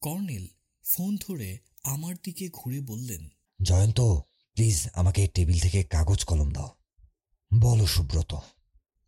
[0.00, 0.46] কর্নেল
[0.84, 3.28] ফোন ধরে আমার দিকে ঘুরে বললেন
[3.62, 4.00] জয়ন্ত
[4.54, 6.74] প্লিজ আমাকে টেবিল থেকে কাগজ কলম দাও।
[7.60, 8.34] বলো সুব্রত।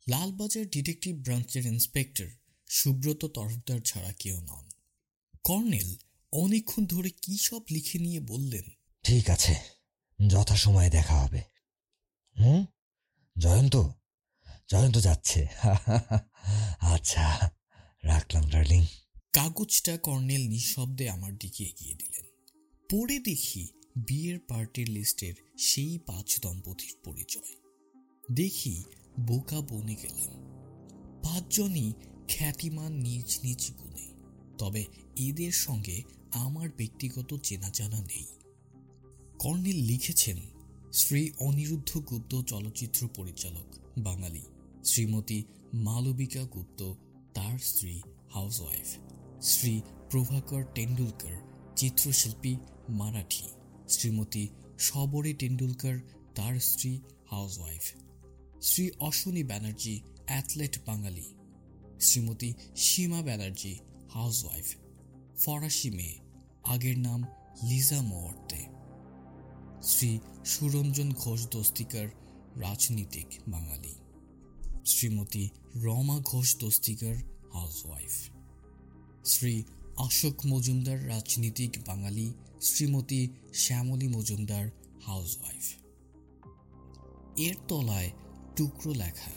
[0.08, 2.26] লালবাজার ডিটেকটিভ ব্রাঞ্চের ইন্সপেক্টর
[2.68, 4.68] সুব্রত তরফদার ছাড়া কেউ নন।
[5.44, 5.96] কর্নেল
[6.32, 8.62] অনেকক্ষণ ধরে কী সব লিখে নিয়ে বললেন?
[9.02, 9.54] ঠিক আছে
[10.28, 11.42] যথাসময়ে দেখা হবে।
[12.40, 12.66] হুম?
[13.38, 13.76] জয়ন্ত?
[14.68, 15.46] জয়ন্ত যাচ্ছে।
[16.80, 17.50] আচ্ছা
[18.02, 18.86] রাখলাম ডার্লিং।
[19.34, 22.24] কাগজটা কর্নেল নিঃশব্দে আমার দিকে এগিয়ে দিলেন।
[22.90, 23.66] পড়ে দেখি
[23.96, 27.56] বিয়ের পার্টির লিস্টের সেই পাঁচ দম্পতির পরিচয়।
[28.32, 28.82] দেখি
[29.20, 30.32] বোকা বনে গেলাম।
[31.22, 31.92] পাঁচজনই
[32.28, 34.14] খ্যাতিমান নিজ নিজ গুণে,
[34.58, 34.84] তবে
[35.16, 38.26] এদের সঙ্গে আমার ব্যক্তিগত চেনা জানা নেই।
[39.38, 40.38] কর্নেল লিখেছেন,
[40.92, 44.42] শ্রী অনিরুদ্ধ গুপ্ত চলচ্চিত্র পরিচালক, বাঙালি।
[44.84, 46.94] শ্রীমতী মালবিকা গুপ্ত,
[47.34, 48.00] তার স্ত্রী
[48.32, 49.03] হাউসওয়াইফ।
[49.44, 51.34] শ্রী প্রভাকর টেন্ডুলকর,
[51.76, 52.56] চিত্রশিল্পী
[52.88, 53.44] মারাঠি।
[53.88, 55.98] শ্রীমতী সবরী টেন্ডুলকর,
[56.34, 57.82] তার স্ত্রী housewife.
[58.62, 61.34] Shri Ashwini Banerjee, athlete Bangali.
[62.00, 63.78] Shrimati Seema Banerjee,
[64.12, 64.74] housewife.
[65.44, 66.18] ফরাসি মেয়ে,
[66.64, 67.24] আগের নাম
[67.68, 68.64] লিজা মোয়ার্তে
[69.82, 72.08] শ্রী সুরঞ্জন ঘোষ দস্তিকার,
[72.56, 73.94] রাজনীতিক বাঙালি।
[74.86, 77.16] শ্রীমতী রমা ঘোষ দস্তিকার,
[77.52, 78.33] হাউসওয়াইফ।
[79.24, 79.62] শ্রী
[79.96, 84.70] অশোক মজুমদার, রাজনীতিক বাঙালি, শ্রীমতী শ্যামলী মজুমদার,
[85.02, 85.66] হাউসওয়াইফ।
[87.38, 88.10] এর তলায়
[88.56, 89.32] টুকরো লেখা,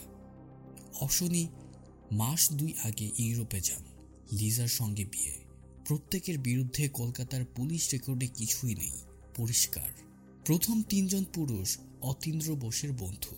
[1.00, 1.48] অশনি
[2.12, 3.84] মাস দুই আগে ইউরোপে যান,
[4.32, 5.34] লিজার সঙ্গে বিয়ে।
[5.84, 8.92] প্রত্যেকের বিরুদ্ধে কলকাতার পুলিশ রেকর্ডে কিছুই নেই,
[9.36, 9.90] পরিষ্কার।
[10.46, 13.34] প্রথম তিনজন পুরুষ অতীন্দ্র বোসের বন্ধু,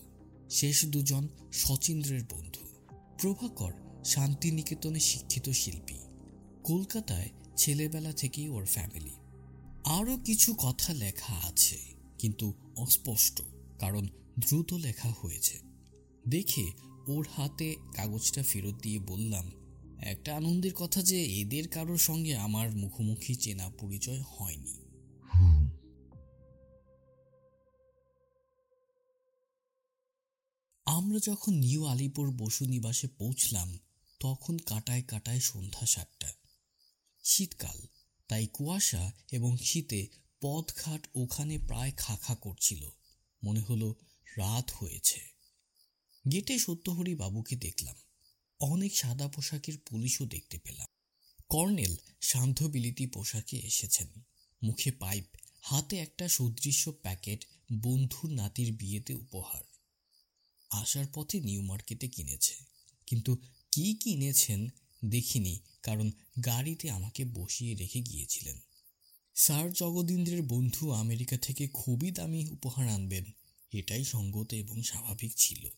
[0.50, 2.64] শেষ দুজন শচীন্দ্রের বন্ধু।
[3.18, 3.72] প্রভাকর
[4.04, 5.98] শান্তিনিকেতনে শিক্ষিত শিল্পী।
[6.64, 9.10] কলকাতায় ছেলেবেলা থেকেই ওর ফ্যামিলি
[9.84, 11.78] আরও কিছু কথা লেখা আছে,
[12.18, 13.42] কিন্তু অস্পষ্ট,
[13.78, 14.08] কারণ
[14.38, 15.58] দ্রুত লেখা হয়েছে।
[16.28, 16.72] দেখে
[17.08, 19.50] ওর হাতে কাগজটা ফেরত দিয়ে বললাম,
[19.98, 24.76] একটা আনন্দের কথা যে এদের কারোর সঙ্গে আমার মুখোমুখি চেনা পরিচয় হয়নি।
[30.86, 33.78] আমরা যখন নিউ আলিপুর বসু নিবাসে পৌঁছলাম,
[34.20, 36.39] তখন কাটায় কাটায় সন্ধ্যা সাতটা।
[37.24, 37.86] শীতকাল,
[38.28, 40.06] তাই কুয়াশা এবং শীতে
[40.40, 42.90] পথঘাট ওখানে প্রায় খাখা করছিল।
[43.44, 43.94] মনে হলো
[44.36, 45.20] রাত হয়েছে।
[46.32, 47.94] গেটে সত্যহরি বাবুকে দেখলাম।
[48.60, 50.86] অনেক সাদা পোশাকের পুলিশও দেখতে পেলাম।
[51.48, 54.06] কর্নেল সান্ধ্যবিলিতি পোশাকে এসেছেন।
[54.62, 55.24] মুখে পাইপ,
[55.60, 59.62] হাতে একটা সুদৃশ্য প্যাকেট, বন্ধুর নাতির বিয়েতে উপহার।
[60.70, 62.64] আসার পথে নিউ মার্কেটে কিনেছে।
[63.06, 63.36] কিন্তু
[63.72, 64.68] কি কিনেছেন
[65.04, 66.10] দেখিনি কারণ
[66.44, 68.58] গাড়িতে আমাকে বসিয়ে রেখে গিয়েছিলেন।
[69.34, 73.24] স্যার জগদীন্দ্রের বন্ধু আমেরিকা থেকে খুবই দামি উপহার আনবেন,
[73.72, 75.68] এটাই সঙ্গত এবং স্বাভাবিক ছিল।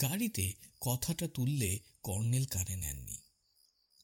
[0.00, 3.18] গাড়িতে কথাটা তুললে কর্নেল কানে নেননি।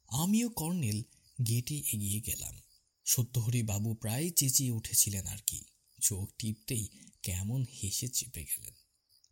[0.08, 1.02] আমিও কর্নেল
[1.46, 2.62] গেটে এগিয়ে গেলাম।
[3.04, 5.64] সত্যহরি বাবু প্রায় চেঁচিয়ে উঠেছিলেন আর কি,
[6.02, 6.88] চোখ টিপতেই
[7.22, 8.74] কেমন হেসে চেপে গেলেন।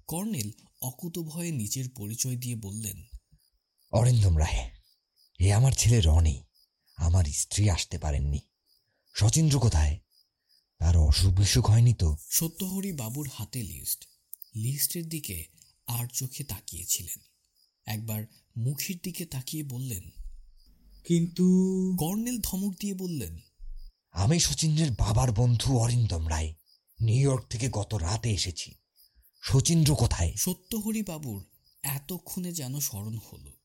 [0.07, 3.03] কর্নেল অকুত ভয়ে নিজের পরিচয় দিয়ে বললেন,
[3.93, 4.74] অরিন্দম রায়
[5.39, 6.45] এ আমার ছেলে রনি।
[6.97, 8.41] আমার স্ত্রী আসতে পারেননি।
[9.15, 9.99] শচীন্দ্র কোথায়?
[10.79, 12.17] তার অসুখ বিসুখ হয়নি তো?
[12.31, 14.09] সত্যহরি বাবুর হাতে লিস্ট
[14.55, 15.45] লিস্টের দিকে
[15.87, 17.21] আর চোখে তাকিয়েছিলেন।
[17.87, 18.25] একবার
[18.57, 20.11] মুখের দিকে তাকিয়ে বললেন
[21.05, 21.45] কিন্তু
[21.99, 23.39] কর্নেল ধমক দিয়ে বললেন
[24.13, 26.55] আমি শচীন্দ্রের বাবার বন্ধু অরিন্দম রায়।
[27.01, 28.75] নিউ ইয়র্ক থেকে গত রাতে এসেছি।
[29.43, 30.35] শচীন্দ্র কোথায়?
[30.35, 31.45] সত্যহরি বাবুর
[31.83, 33.64] এতক্ষণে যেন স্মরণ হলো।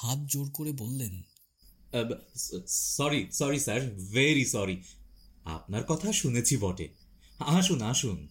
[0.00, 1.14] হাত জোর করে বললেন
[2.66, 3.80] sorry sorry sir
[4.10, 4.76] very sorry
[5.44, 6.86] আপনার কথা শুনেছি বটে।
[7.38, 8.28] আসুন আসুন।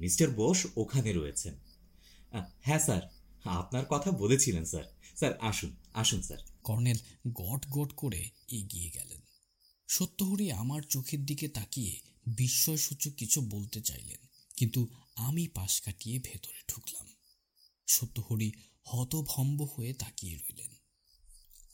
[0.00, 1.54] মিস্টার বোস ওখানে রয়েছেন।
[2.60, 3.02] হ্যাঁ স্যার
[3.44, 4.84] আপনার কথা বলেছিলেন স্যার।
[5.16, 6.98] স্যার আসুন আসুন স্যার। কর্নেল
[7.32, 9.20] গট গট করে এগিয়ে গেলেন।
[9.88, 11.94] সত্যহরি আমার চোখের দিকে তাকিয়ে
[12.26, 14.20] বিস্ময়সূচক কিছু বলতে চাইলেন
[14.56, 14.80] কিন্তু
[15.16, 17.06] আমি পাশ কাটিয়ে ভেতরে ঢুকলাম।
[17.86, 18.52] সত্যহরি
[18.84, 20.71] হতভম্ব হয়ে তাকিয়ে রইলেন।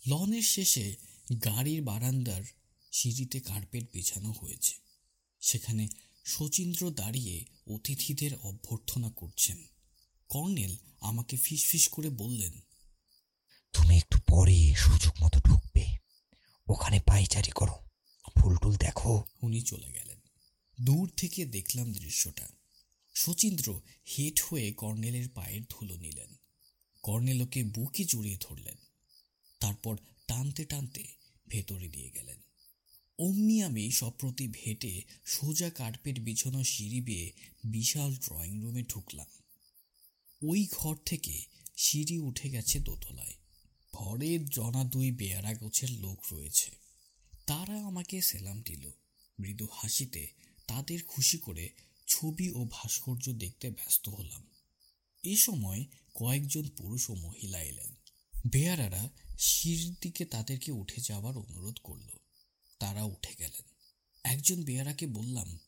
[0.07, 0.97] লনের শেষে
[1.45, 2.43] গাড়ির বারান্দার
[2.93, 4.75] সিঁড়িতে কার্পেট বিছানো হয়েছে।
[5.41, 5.89] সেখানে
[6.25, 9.65] শচীন্দ্র দাঁড়িয়ে অতিথিদের অভ্যর্থনা করছেন।
[10.29, 12.53] কর্নেল আমাকে ফিসফিস করে বললেন
[13.73, 15.87] তুমি একটু পরে সুযোগ মতো ঢুকবে।
[16.67, 17.75] ওখানে পাইচারি করো।
[18.37, 20.21] ফুল টুল দেখো। উনি চলে গেলেন।
[20.81, 22.49] দূর থেকে দেখলাম দৃশ্যটা।
[23.15, 23.81] শচীন্দ্র
[24.19, 26.37] হেট হয়ে কর্নেলের পায়ের ধুলো নিলেন।
[27.03, 28.77] কর্নেল ওকে বুকে জড়িয়ে ধরলেন।
[29.61, 29.97] তারপর
[30.27, 31.05] টানতে টানতে
[31.49, 32.41] ভেতরে দিয়ে গেলেন।
[33.19, 37.33] অমনি আমি সপ্রতি ভেটে সোজা কার্পেট বিছানো সিঁড়ি বেয়ে
[37.65, 39.27] বিশাল ড্রয়িং রুমে ঢুকলাম।
[40.43, 41.45] ওই ঘর থেকে
[41.77, 43.35] সিঁড়ি উঠে গেছে দোতলায়।
[43.93, 46.71] ঘরে জনা দুই বেয়ারা গোছের লোক রয়েছে।
[47.47, 48.91] তারা আমাকে সেলাম দিল।
[49.41, 50.29] মৃদু হাসিতে
[50.67, 51.69] তাদের খুশি করে
[52.07, 54.47] ছবি ও ভাস্কর্য দেখতে ব্যস্ত হলাম।
[55.25, 55.85] এ সময়
[56.15, 57.95] কয়েকজন পুরুষ ও মহিলা এলেন।
[58.53, 62.09] বেয়ারারা সিঁড়ির দিকে তাদেরকে উঠে যাওয়ার অনুরোধ করল।
[62.79, 63.65] তারা উঠে গেলেন।
[64.25, 65.59] একজন বেয়ারাকে বললাম,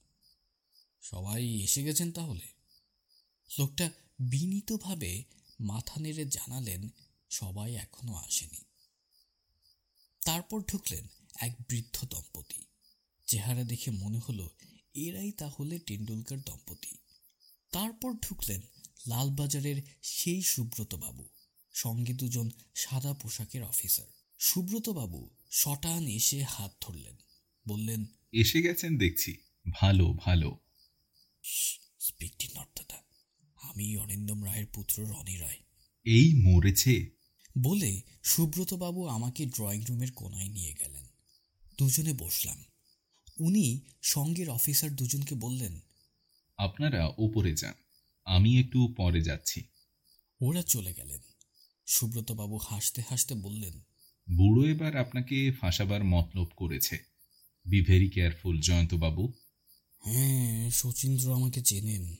[1.02, 2.48] সবাই এসে গেছেন তাহলে?
[3.58, 5.24] লোকটা বিনীতভাবে
[5.60, 6.88] মাথা নেড়ে জানালেন,
[7.30, 8.64] সবাই এখনও আসেনি।
[10.24, 11.08] তারপর ঢুকলেন
[11.40, 12.64] এক বৃদ্ধ দম্পতি।
[13.26, 14.50] চেহারা দেখে মনে হলো,
[14.94, 16.96] এরাই তাহলে টেন্ডুলকার দম্পতি।
[17.72, 18.60] তারপর ঢুকলেন
[19.06, 21.29] লালবাজারের সেই সুব্রতবাবু।
[21.72, 24.06] সঙ্গে দুজন সাদা পোশাকের অফিসার।
[24.38, 27.16] সুব্রতবাবু শটান এসে হাত ধরলেন।
[27.68, 29.36] বললেন এসে গেছেন দেখছি।
[29.70, 30.58] ভালো ভালো।
[32.00, 32.48] স্পিকটি
[33.62, 35.56] আমি অরিন্দম রায়ের পুত্র রনি রায়।
[36.04, 37.10] এই মরেছে।
[37.58, 41.06] বলে সুব্রতবাবু আমাকে ড্রয়িং রুমের কোনায় নিয়ে গেলেন।
[41.78, 42.64] দুজনে বসলাম।
[43.40, 45.80] উনি সঙ্গের অফিসার দুজনকে বললেন
[46.56, 47.74] আপনারা ওপরে যান।
[48.24, 49.64] আমি একটু পরে যাচ্ছি।
[50.40, 51.20] ওরা চলে গেলেন।
[51.90, 53.80] সুব্রতবাবু হাসতে হাসতে বললেন
[54.28, 56.98] বুড়ো এবার আপনাকে ফাঁসাবার মতলব করেছে।
[57.66, 59.32] বি ভেরি কেয়ারফুল জয়ন্তবাবু।
[59.98, 62.16] হ্যাঁ শচীন্দ্র আমাকে চেনেন।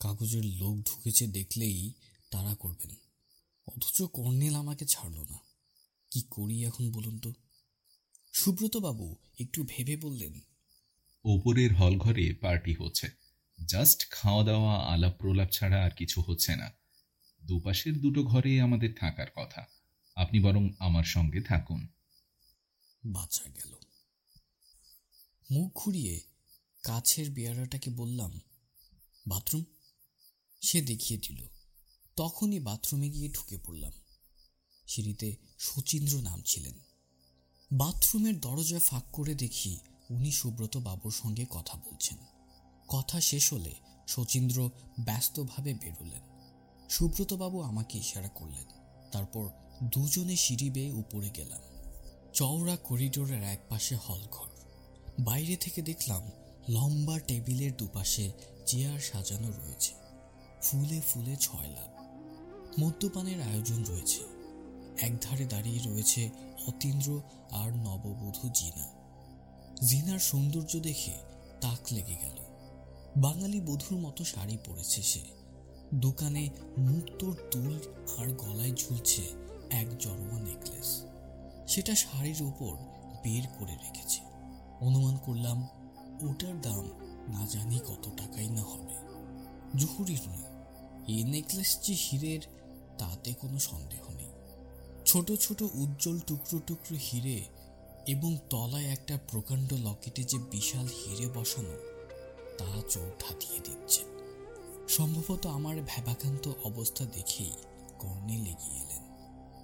[0.00, 1.92] কাগজের লোক ঢুকেছে দেখলেই
[2.30, 2.96] তারা করবেন।
[3.66, 5.38] অথচ কর্নেল আমাকে ছাড়ল না।
[6.10, 7.32] কি করি এখন বলুন তো?
[8.32, 10.40] সুব্রতবাবু একটু ভেবে বললেন
[11.24, 13.10] ওপরের হল ঘরে পার্টি হচ্ছে।
[13.64, 16.81] জাস্ট খাওয়া দাওয়া আলাপ প্রলাপ ছাড়া আর কিছু হচ্ছে না।
[17.46, 19.66] দুপাশের দুটো ঘরে আমাদের থাকার কথা।
[20.16, 21.88] আপনি বরং আমার সঙ্গে থাকুন।
[23.04, 23.74] বাঁচা গেল।
[25.50, 26.20] মুখ ঘুরিয়ে
[26.82, 28.40] কাছের বেয়ারাটাকে বললাম,
[29.26, 29.64] বাথরুম?
[30.62, 31.46] সে দেখিয়ে দিল।
[32.16, 33.92] তখনই বাথরুমে গিয়ে ঢুকে পড়লাম।
[34.88, 36.78] সিঁড়িতে শচীন্দ্র নামছিলেন।
[37.72, 39.78] বাথরুমের দরজা ফাঁক করে দেখি
[40.10, 42.18] উনি সুব্রত বাবুর সঙ্গে কথা বলছেন।
[42.88, 43.74] কথা শেষ হলে
[44.08, 44.70] শচীন্দ্র
[45.04, 46.31] ব্যস্তভাবে বেরোলেন।
[46.92, 48.64] সুব্রতবাবু আমাকে ইশারা করলেন।
[49.12, 49.48] তারপর
[49.84, 51.60] দুজনে সিঁড়ি বেয়ে উপরে গেলাম।
[52.32, 54.48] চওড়া করিডোরের এক পাশে হলঘর।
[55.20, 56.30] বাইরে থেকে দেখলাম
[56.68, 58.32] লম্বা টেবিলের দুপাশে
[58.66, 59.94] চেয়ার সাজানো রয়েছে।
[60.62, 61.90] ফুলে ফুলে ছয় লাভ।
[62.80, 64.20] মদ্যপানের আয়োজন রয়েছে।
[65.00, 66.30] একধারে দাঁড়িয়ে রয়েছে
[66.66, 68.88] অতীন্দ্র আর নববধূ জিনা।
[69.84, 71.12] জিনার সৌন্দর্য দেখে
[71.60, 72.36] তাক লেগে গেল।
[73.16, 75.41] বাঙালি বধূর মতো শাড়ি পরেছে সে।
[75.94, 77.78] দোকানে মুক্তোর দুল
[78.18, 79.22] আর গলায় ঝুলছে
[79.70, 81.04] এক জড়োয়া নেকলেস
[81.68, 82.76] সেটা শাড়ির উপর
[83.24, 84.20] বের করে রেখেছে।
[84.80, 85.68] অনুমান করলাম,
[86.30, 86.84] ওটার দাম
[87.28, 88.94] না জানি কত টাকাই না হবে।
[89.76, 90.42] জহুরির নয়
[91.08, 92.40] এই নেকলেস যে হীরের,
[92.98, 94.30] তাতে কোনো সন্দেহ নেই।
[95.04, 97.44] ছোট ছোট উজ্জ্বল টুকরো টুকরো হিরে
[98.06, 101.76] এবং তলায় একটা প্রকাণ্ড লকেটে যে বিশাল হিরে বসানো,
[102.58, 104.21] তা চোখ ধাঁধিয়ে দিচ্ছে।
[104.96, 107.52] সম্ভবত আমার ভ্যাবাকান্ত অবস্থা দেখেই
[107.98, 109.02] কর্ণে লেগিয়ে এলেন।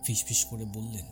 [0.04, 1.04] ফিসফিস করে বললেন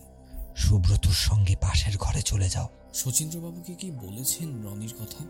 [0.57, 5.25] সুব্রতর সঙ্গে পাশের ঘরে চলে যাও। শচীন্দ্রবাবুকে কি বলেছেন রনির কথা?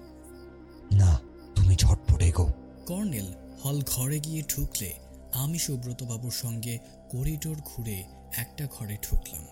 [0.96, 1.18] না
[1.54, 2.48] তুমি ঝটপট এগো।
[2.86, 3.34] কর্নেল
[3.64, 4.92] হল ঘরে গিয়ে ঢুকলে
[5.32, 6.78] আমি সুব্রতবাবুর সঙ্গে
[7.10, 8.04] করিডোর ঘুরে
[8.36, 9.46] একটা ঘরে ঢুকলাম।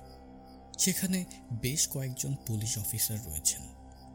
[0.78, 3.62] সেখানে বেশ কয়েকজন পুলিশ অফিসার রয়েছেন।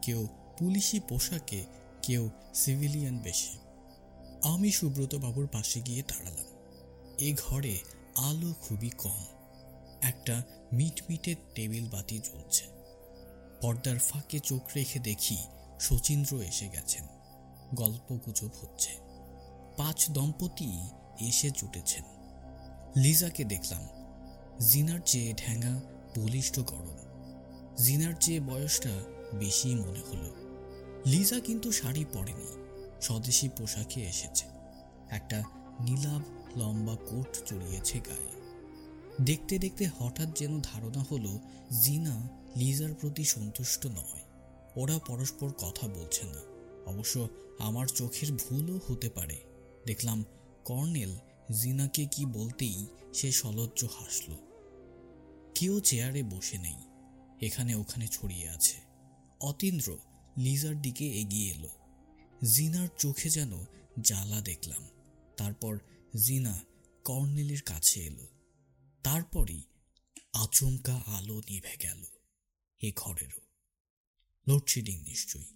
[0.02, 1.66] কেউ পুলিশি পোশাকে
[2.02, 3.69] কেউ সিভিলিয়ান বেশে।
[4.44, 6.46] আমি সুব্রত বাবুর পাশে গিয়ে দাঁড়ালাম।
[7.20, 7.80] এ ঘরে
[8.16, 9.26] আলো খুবই কম।
[10.02, 12.66] একটা মিটমিটে টেবিল বাতি জ্বলছে।
[13.62, 15.38] পর্দার ফাঁকে চোখ রেখে দেখি
[15.80, 17.08] শচীন্দ্র এসে গেছেন।
[17.74, 18.92] গল্প গুজব হচ্ছে।
[19.78, 22.04] পাঁচ দম্পতি এসে জুটেছেন।
[22.98, 23.88] লিজাকে দেখলাম।
[24.60, 25.82] জিনার চেয়ে ঢ্যাঙা
[26.18, 26.98] বলিষ্ঠ গরম।
[27.76, 30.36] জিনার চেয়ে বয়সটা বেশি মনে হলো।
[31.06, 32.69] লিজা কিন্তু শাড়ি পরেনি।
[33.02, 34.46] স্বদেশি পোশাকে এসেছে।
[35.10, 35.44] একটা
[35.80, 36.22] নীলাভ
[36.58, 38.40] লম্বা কোট চড়িয়েছে গায়ে।
[39.22, 41.40] দেখতে দেখতে হঠাৎ যেন ধারণা হলো,
[41.82, 44.22] জিনা লিজার প্রতি সন্তুষ্ট নয়।
[44.76, 46.42] ওরা পরস্পর কথা বলছে না।
[46.86, 47.30] অবশ্য
[47.60, 49.38] আমার চোখের ভুলও হতে পারে।
[49.86, 50.26] দেখলাম
[50.66, 51.18] কর্নেল
[51.52, 54.34] জিনাকে কি বলতেই সে সলজ্জ হাসল।
[55.56, 56.76] কেউ চেয়ারে বসে নেই।
[57.42, 58.78] এখানে ওখানে ছড়িয়ে আছে।
[59.42, 59.98] অতীন্দ্র
[60.38, 61.70] লিজার দিকে এগিয়ে এলো।
[62.44, 63.66] জিনার চোখে যেন
[64.02, 64.88] জ্বালা দেখলাম।
[65.38, 65.80] তারপর
[66.24, 66.60] জিনা
[67.06, 68.28] কর্নেলের কাছে এলো।
[69.04, 69.62] তারপরই
[70.34, 72.04] আচমকা আলো নিভে গেল
[72.80, 73.42] এ ঘরেরও।
[74.48, 75.54] লোডশেডিং নিশ্চয়ই।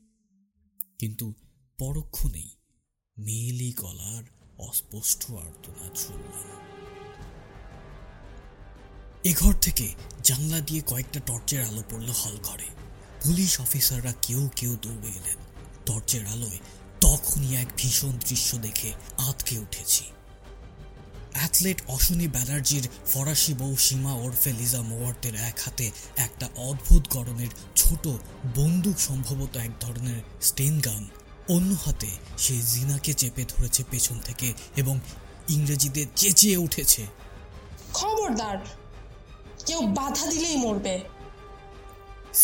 [1.00, 1.34] কিন্তু
[1.80, 2.50] পরক্ষণেই
[3.18, 4.24] মেয়েলি গলার
[4.58, 6.60] অস্পষ্ট আর্তনা শুনলাম।
[9.24, 12.68] এ ঘর থেকে জানলা দিয়ে কয়েকটা টর্চের আলো পড়ল হল ঘরে।
[13.24, 15.53] পুলিশ অফিসাররা কেউ কেউ দৌড়ে এলেন।
[15.86, 16.60] টর্চের আলোয়
[17.02, 20.04] তখনই এক ভীষণ দৃশ্য দেখে আতকে উঠেছি।
[21.34, 28.08] অ্যাথলেট অশ্বনী ব্যানার্জির ফরাসি বউ সীমা ওরফে লিজা মোয়ার্তের এক হাতে একটা অদ্ভুত গরনের ছোট
[28.56, 31.08] বন্দুক সম্ভবত এক ধরনের স্টেন গান
[31.50, 32.08] অন্য হাতে
[32.38, 35.00] সে জিনাকে চেপে ধরেছে পেছন থেকে এবং
[35.50, 37.06] ইংরেজিতে চেঁচিয়ে উঠেছে
[37.94, 38.58] খবরদার
[39.66, 40.96] কেউ বাধা দিলেই মরবে।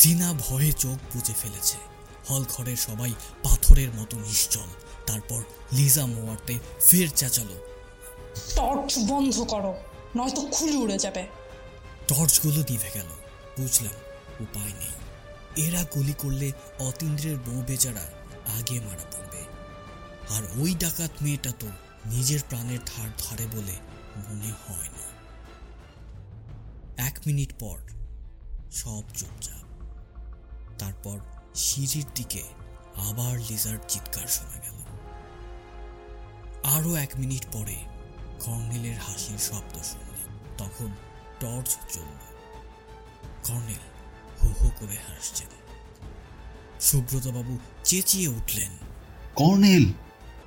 [0.01, 1.88] জিনা ভয়ে চোখ বুজে ফেলেছে।
[2.29, 3.13] হল ঘরের সবাই
[3.43, 4.69] পাথরের মতো নিশ্চল।
[5.05, 7.55] তারপর লিজা মোয়ার্তে ফের চেঁচালো।
[8.55, 9.73] টর্চ বন্ধ করো
[10.15, 11.27] নয়তো খুলে উড়ে যাবে।
[12.07, 13.05] টর্চগুলো নিভে গেল।
[13.59, 13.93] বুঝলাম
[14.39, 18.11] উপায় নেই। এরা গুলি করলে অতীন্দ্রের বউ বেচারা
[18.57, 19.45] আগে মারা পড়বে।
[20.35, 21.67] আর ওই ডাকাত মেয়েটা তো
[22.05, 23.73] নিজের প্রাণের ধার ধারে বলে
[24.29, 25.09] মনে হয় না।
[26.97, 27.79] এক মিনিট পর
[28.71, 29.83] সব চুপচাপ।
[30.79, 31.19] তারপর
[31.59, 32.43] সিঁড়ির দিকে
[33.09, 34.77] আবার লিজার চিৎকার শোনা গেল।
[36.63, 37.75] আরও এক মিনিট পরে
[38.39, 40.89] কর্নেলের হাসির শব্দ শুনলাম। তখন
[41.39, 42.19] টর্চ জ্বলল
[43.43, 43.83] কর্নেল
[44.41, 45.47] হো হো করে হাসছেন।
[46.81, 48.71] সুব্রতবাবু চেঁচিয়ে উঠলেন।
[49.35, 49.85] কর্নেল!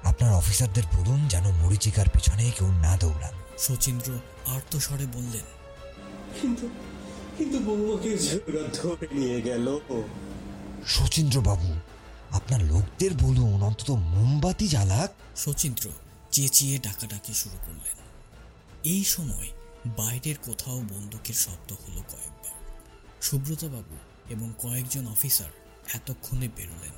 [0.05, 4.13] আপনার অফিসারদের বলুন যেন মরিচিকার পিছনে কেউ না দৌড়ান। শচীন্দ্র
[4.47, 5.47] আর্তস্বরে বললেন
[6.43, 6.69] কিন্তু
[7.39, 8.11] কিন্তু বৌমাকে
[8.75, 9.81] ধরে নিয়ে গেল।
[10.87, 11.75] শচীন্দ্র বাবু
[12.31, 15.91] আপনার লোকদের বলুন, অন্তত মোমবাতি জ্বালাক। শচীন্দ্র
[16.31, 17.97] চেঁচিয়ে ডাকাডাকি শুরু করলেন।
[18.85, 19.49] এই সময়
[19.97, 22.83] বাইরের কোথাও বন্দুকের শব্দ হলো কয়েকবার।
[23.23, 23.97] সুব্রতবাবু
[24.29, 25.51] এবং কয়েকজন অফিসার
[25.95, 26.93] এতক্ষণে বেরোলেন।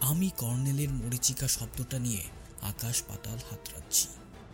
[0.00, 2.22] আমি কর্নেলের মরিচিকা শব্দটা নিয়ে
[2.62, 4.08] আকাশ পাতাল হাতড়াচ্ছি।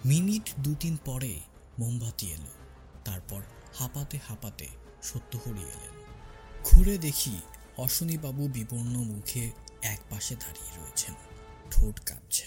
[0.05, 1.41] মিনিট দু তিন পরে
[1.79, 2.53] মোমবাতি এলো।
[3.05, 3.43] তারপর
[3.79, 4.69] হাঁপাতে হাঁপাতে
[5.03, 6.05] সত্যহরি এলেন।
[6.65, 7.37] ঘুরে দেখি
[7.79, 9.51] অশ্বনীবাবু বিবর্ণ মুখে
[9.83, 11.15] এক পাশে দাঁড়িয়ে রয়েছেন।
[11.71, 12.45] ঠোঁট কাঁপছে।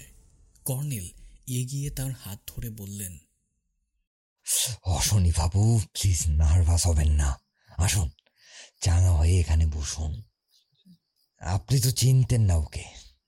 [0.66, 1.10] কর্নেল
[1.48, 3.18] এগিয়ে তার হাত ধরে বললেন
[5.38, 7.40] বাবু প্লিজ নার্ভাস হবেন না।
[7.78, 8.10] আসুন
[8.82, 10.22] চাঙা হয়ে এখানে বসুন।
[11.40, 12.84] আপনি তো চিনতেন না ওকে।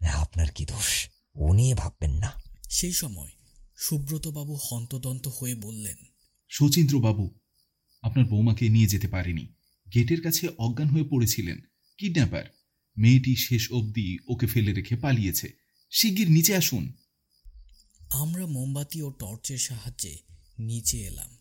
[0.07, 1.09] আপনার কি দোষ?
[1.35, 2.31] ও নিয়ে ভাববেন না।
[2.69, 3.31] সেই সময়
[3.77, 5.95] সুব্রতবাবু হন্তদন্ত হয়ে বললেন
[6.49, 7.39] শচীন্দ্র বাবু
[8.01, 9.53] আপনার বৌমাকে নিয়ে যেতে পারেনি।
[9.93, 11.61] গেটের কাছে অজ্ঞান হয়ে পড়েছিলেন।
[12.03, 12.45] কিডন্যাপার।
[12.97, 15.51] মেয়েটি শেষ অবধি ওকে ফেলে রেখে পালিয়েছে।
[15.91, 16.93] শিগগির নিচে আসুন।
[18.09, 20.17] আমরা মোমবাতি ও টর্চের সাহায্যে
[20.59, 21.37] নিচে এলাম।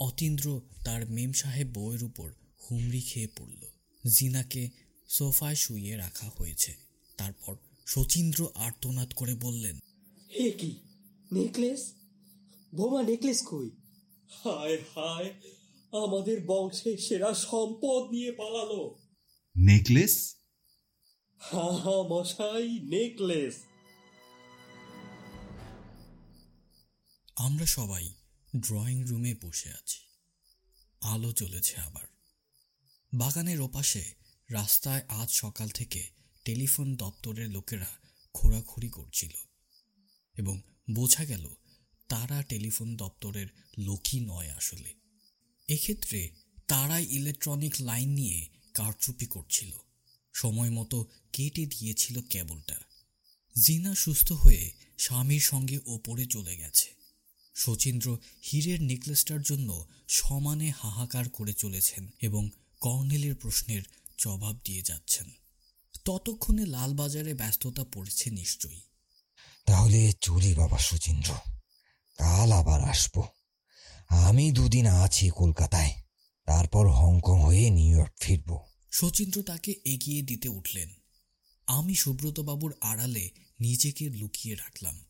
[0.00, 2.32] অতীন্দ্র তার মেম সাহেব বউয়ের উপর
[2.70, 3.66] হুমড়ি খেয়ে পড়ল।
[4.10, 4.70] জিনাকে
[5.08, 6.76] সোফায় শুইয়ে রাখা হয়েছে।
[7.16, 7.56] তারপর
[7.86, 9.78] শচীন্দ্র আর্তনাদ করে বললেন
[10.30, 10.78] এ কি
[11.32, 11.92] নেকলেস?
[12.74, 13.70] বোমা নেকলেস কই?
[14.30, 15.30] হায় হায়
[15.92, 18.97] আমাদের বংশের সেরা সম্পদ নিয়ে পালালো।
[19.60, 20.36] নেকলেস?
[21.38, 23.54] হা হা মশাই নেকলেস।
[27.36, 28.14] আমরা সবাই
[28.56, 30.00] ড্রয়িং রুমে বসে আছি।
[31.00, 32.06] আলো জ্বলেছে আবার।
[33.14, 34.14] বাগানের ওপাশে
[34.50, 36.10] রাস্তায় আজ সকাল থেকে
[36.44, 37.86] টেলিফোন দপ্তরের লোকেরা
[38.34, 39.30] খোরাখুরি করছিল
[40.36, 41.54] এবং বোঝা গেল
[42.08, 43.46] তারা টেলিফোন দপ্তরের
[43.78, 44.94] লোকই নয় আসলে।
[45.68, 46.30] এক্ষেত্রে
[46.68, 49.70] তারাই ইলেকট্রনিক লাইন নিয়ে কারচুপি করছিল।
[50.32, 52.76] সময় মতো কেটে দিয়েছিল কেবলটা।
[53.64, 54.64] জিনা সুস্থ হয়ে
[54.98, 56.88] স্বামীর সঙ্গে ওপরে চলে গেছে।
[57.54, 62.50] শচীন্দ্র হীরের নেকলেসটার জন্য সমানে হাহাকার করে চলেছেন এবং
[62.80, 63.82] কর্নেলের প্রশ্নের
[64.18, 65.26] জবাব দিয়ে যাচ্ছেন।
[66.04, 68.80] ততক্ষণে লালবাজারে ব্যস্ততা পড়েছে নিশ্চয়ই।
[69.66, 71.34] তাহলে চলি বাবা সুচিন্দ্র
[72.18, 73.22] কাল আবার আসব।
[74.08, 75.92] আমি দুদিন আছি কলকাতায়,
[76.44, 78.67] তারপর হংকং হয়ে নিউ ইয়র্ক ফিরবো।
[79.00, 80.88] শচীন্দ্র তাকে এগিয়ে দিতে উঠলেন।
[81.66, 83.30] আমি সুব্রতবাবুর আড়ালে
[83.60, 85.04] নিজেকে লুকিয়ে রাখলাম।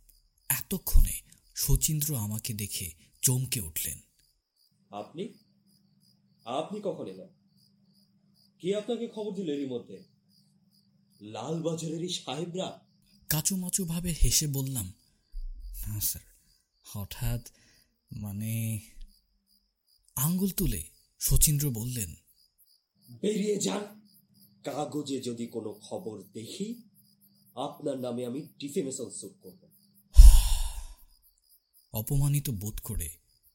[0.48, 1.20] এতক্ষণে
[1.54, 3.98] শচীন্দ্র আমাকে দেখে চমকে উঠলেন।
[4.90, 5.34] আপনি?
[6.44, 7.28] আপনি কখন এলেন?
[8.58, 10.02] কে আপনাকে খবর দিল এরই মধ্যে?
[11.20, 12.80] লালবাজারেরই সাহেবরা?
[13.28, 14.92] কাচুমাচুভাবে হেসে বললাম
[15.86, 16.22] না স্যার
[16.84, 17.50] হঠাৎ
[18.12, 18.80] মানে
[20.16, 20.84] আঙ্গুল তুলে
[21.18, 22.14] শচীন্দ্র বললেন
[23.10, 24.00] বেরিয়ে যান।
[24.64, 26.82] কাগজে যদি কোনো খবর দেখি,
[27.54, 29.68] আপনার নামে আমি ডিফেমেশন স্যুট করব।
[31.92, 33.08] অপমানিত বোধ করে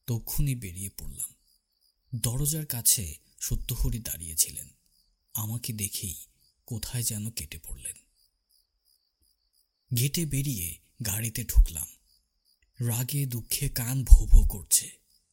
[0.06, 1.34] তক্ষুনি বেরিয়ে পড়লাম।
[2.14, 4.68] দরজার কাছে সত্যহরি দাঁড়িয়েছিলেন।
[5.34, 6.14] আমাকে দেখেই
[6.66, 7.96] কোথায় যেন কেটে পড়লেন।
[9.96, 11.86] গেটে বেরিয়ে গাড়িতে ঢুকলাম।
[12.80, 14.90] রাগে দুঃখে কান ভো ভো করছে।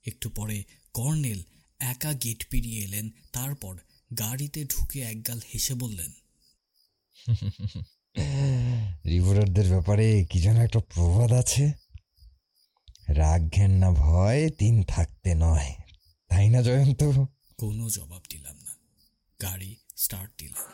[0.07, 0.63] একটু পরে
[0.93, 1.43] কর্নেল
[1.79, 3.77] একা গেট পেরিয়ে এলেন, তারপর
[4.17, 6.11] গাড়িতে ঢুকে একগাল হেসে বললেন
[9.05, 11.73] রিপোর্টারদের ব্যাপারে কি যেন একটা প্রবাদ আছে?
[13.09, 15.73] রাগ ঘেন্না ভয় তিন থাকতে নয়
[16.29, 17.03] তাই না জয়ন্ত?
[17.57, 18.73] কোনো জবাব দিলাম না।
[19.41, 20.67] গাড়ি স্টার্ট দিলাম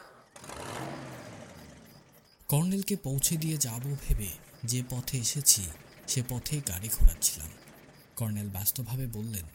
[2.48, 4.30] কর্নেলকে পৌঁছে দিয়ে যাব ভেবে
[4.66, 5.64] যে পথে এসেছি
[6.08, 7.50] সে পথে গাড়ি ঘোরাচ্ছিলাম।
[8.16, 9.46] কর্নেল ব্যস্তভাবে বললেন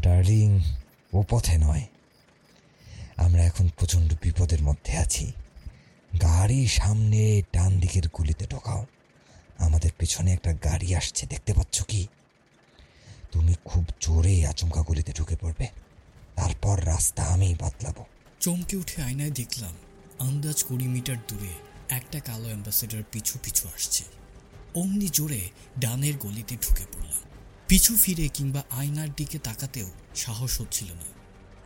[0.00, 0.60] ডার্লিং
[1.12, 1.86] ও পথে নয়
[3.16, 5.32] আমরা এখন প্রচণ্ড বিপদের মধ্যে আছি।
[6.22, 8.86] গাড়ি সামনে ডান দিকের গুলিতে ঢোকাও।
[9.58, 12.06] আমাদের পেছনে একটা গাড়ি আসছে, দেখতে পাচ্ছ কি?
[13.32, 15.66] তুমি খুব জোরে আচমকা গুলিতে ঢুকে পড়বে।
[16.36, 18.04] তারপর রাস্তা আমি বাতলাবো
[18.40, 19.74] চমকে উঠে আয়নায় দেখলাম,
[20.18, 21.52] আন্দাজ কুড়ি মিটার দূরে
[21.88, 24.04] একটা কালো অ্যাম্বাসেডর পিছু পিছু আসছে।
[24.74, 27.22] অমনি জোরে ডানের গলিতে ঢুকে পড়লাম।
[27.68, 31.11] পিছু ফিরে কিংবা আয়নার দিকে তাকাতেও সাহস হচ্ছিল না।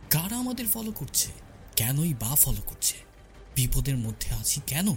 [0.09, 1.31] কারা আমাদের ফলো করছে?
[1.75, 2.95] কেনই বা ফলো করছে?
[3.55, 4.95] বিপদের মধ্যে আছি কেন?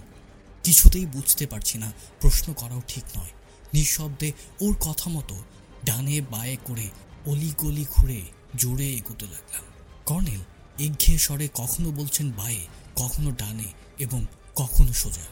[0.64, 3.30] কিছুতেই বুঝতে পারছি না, প্রশ্ন করাও ঠিক নয়।
[3.74, 5.42] নিঃশব্দে ওর কথা মতো
[5.84, 6.90] ডানে বায়ে করে
[7.26, 8.22] অলি গলি ঘুরে
[8.56, 9.62] জোরে এগোতে লাগলাম।
[10.06, 10.40] কর্নেল
[10.78, 15.26] একঘেয়ে স্বরে কখনো বলছেন বায়ে, কখনো ডানে এবং কখনো সোজা।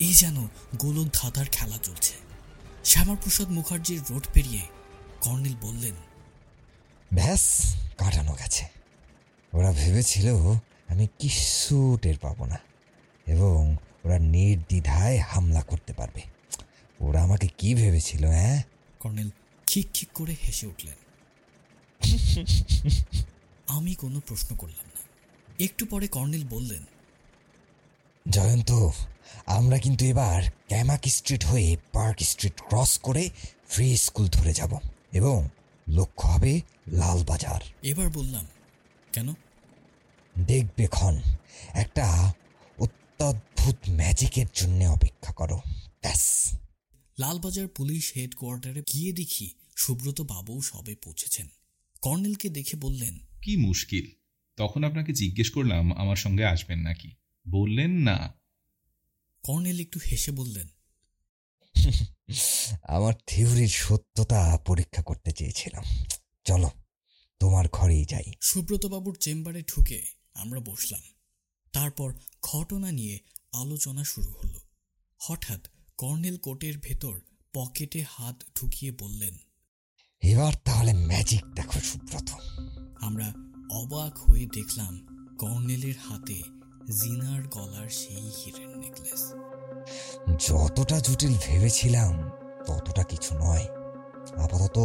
[0.00, 2.14] এই যেন গোলক ধাঁধার খেলা চলছে।
[2.84, 4.62] শ্যামাপ্রসাদ মুখার্জির রোড পেরিয়ে
[5.20, 5.94] কর্নেল বললেন,
[7.14, 8.83] ব্যাস, কাটানো গেছে।
[9.54, 10.26] ওরা ভেবেছিল
[10.88, 12.58] আমি কিচ্ছু টের পাবো না
[13.26, 16.22] এবং ওরা নির্দ্বিধায় হামলা করতে পারবে।
[17.00, 18.62] ওরা আমাকে কি ভেবেছিল হ্যাঁ?
[19.00, 19.30] কর্নেল
[19.66, 20.94] খিক খিক করে হেসে উঠলেন।
[23.68, 25.00] আমি কোনো প্রশ্ন করলাম না।
[25.64, 26.84] একটু পরে কর্নেল বললেন
[28.30, 28.70] জয়ন্ত
[29.46, 33.30] আমরা কিন্তু এবার ক্যামাক স্ট্রিট হয়ে পার্ক স্ট্রিট ক্রস করে
[33.68, 34.78] ফ্রি স্কুল ধরে যাব
[35.12, 35.48] এবং
[35.88, 36.60] লক্ষ্য হবে
[36.92, 38.46] লালবাজার এবার বললাম
[39.12, 39.34] কেন?
[40.38, 41.20] দেখবে ক্ষণ
[41.74, 42.34] একটা
[42.78, 45.56] অত্যদ্ভুত ম্যাজিকের জন্য অপেক্ষা করো।
[46.00, 46.54] ব্যাস।
[47.18, 51.48] লালবাজার পুলিশ হেডকোয়ার্টারে গিয়ে দেখি সুব্রত বাবু সবে পৌঁছেছেন।
[52.02, 54.10] কর্নেলকে দেখে বললেন কি মুশকিল।
[54.56, 57.14] তখন আপনাকে জিজ্ঞেস করলাম আমার সঙ্গে আসবেন নাকি?
[57.48, 58.34] বললেন না।
[59.42, 60.68] কর্নেল একটু হেসে বললেন
[62.82, 65.84] আমার থিওরির সত্যতা পরীক্ষা করতে চেয়েছিলাম।
[66.44, 66.70] চলো
[67.40, 71.02] তোমার ঘরেই যাই। সুব্রতবাবুর চেম্বারে ঢুকে আমরা বসলাম।
[71.72, 72.12] তারপর
[72.42, 73.18] ঘটনা নিয়ে
[73.52, 74.60] আলোচনা শুরু হলো।
[75.20, 77.20] হঠাৎ কর্নেল কোটের ভেতর
[77.54, 79.38] পকেটে হাত ঢুকিয়ে বললেন
[80.22, 82.30] এবার তাহলে ম্যাজিক দেখো সুব্রত।
[83.00, 83.32] আমরা
[83.70, 85.06] অবাক হয়ে দেখলাম
[85.38, 86.42] কর্নেলের হাতে
[87.00, 89.22] জিনার গলার সেই হীরের নেকলেস
[90.48, 92.30] যতটা জটিল ভেবেছিলাম
[92.66, 93.66] ততটা কিছু নয়।
[94.36, 94.78] আপাতত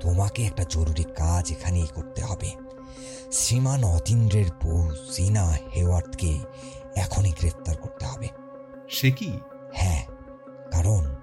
[0.00, 2.63] তোমাকে একটা জরুরি কাজ এখানেই করতে হবে।
[3.32, 6.38] শ্রীমান অতীন্দ্রের বউ জিনা হেওয়ার্ডকে
[6.96, 8.28] এখনই গ্রেফতার করতে হবে।
[8.88, 9.38] সে কি?
[9.72, 10.04] হ্যাঁ
[10.72, 11.14] কারণ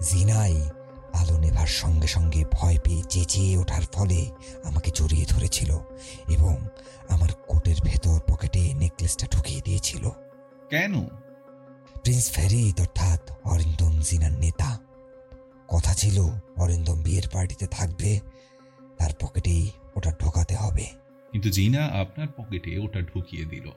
[0.00, 0.70] জিনাই
[1.12, 4.30] আলো নেভার সঙ্গে সঙ্গে ভয় পেয়ে চেঁচিয়ে ওঠার ফলে
[4.64, 5.78] আমাকে জড়িয়ে ধরেছিল
[6.28, 6.56] এবং
[7.08, 10.08] আমার কোটের ভেতর পকেটে নেকলেসটা ঢুকিয়ে দিয়েছিল।
[10.70, 11.06] কেন?
[12.02, 14.78] প্রিন্স ফেরিদ অর্থাৎ অরিন্দম জিনার নেতা।
[15.68, 18.20] কথা ছিল অরিন্দম বিয়ের পার্টিতে থাকবে
[18.98, 21.05] তার পকেটেই ওটা ঢোকাতে হবে।
[21.36, 23.70] কিন্তু জিনা আপনার পকেটে ওটা ঢুকিয়ে দিল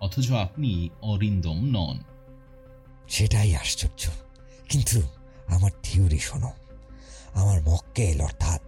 [0.00, 1.98] অথচ আপনি অরিন্দম নন।
[3.08, 4.10] সেটাই আশ্চর্য।
[4.68, 5.02] কিন্তু
[5.46, 6.52] আমার থিওরি শোনো।
[7.34, 8.60] আমার মক্কেল অর্থাৎ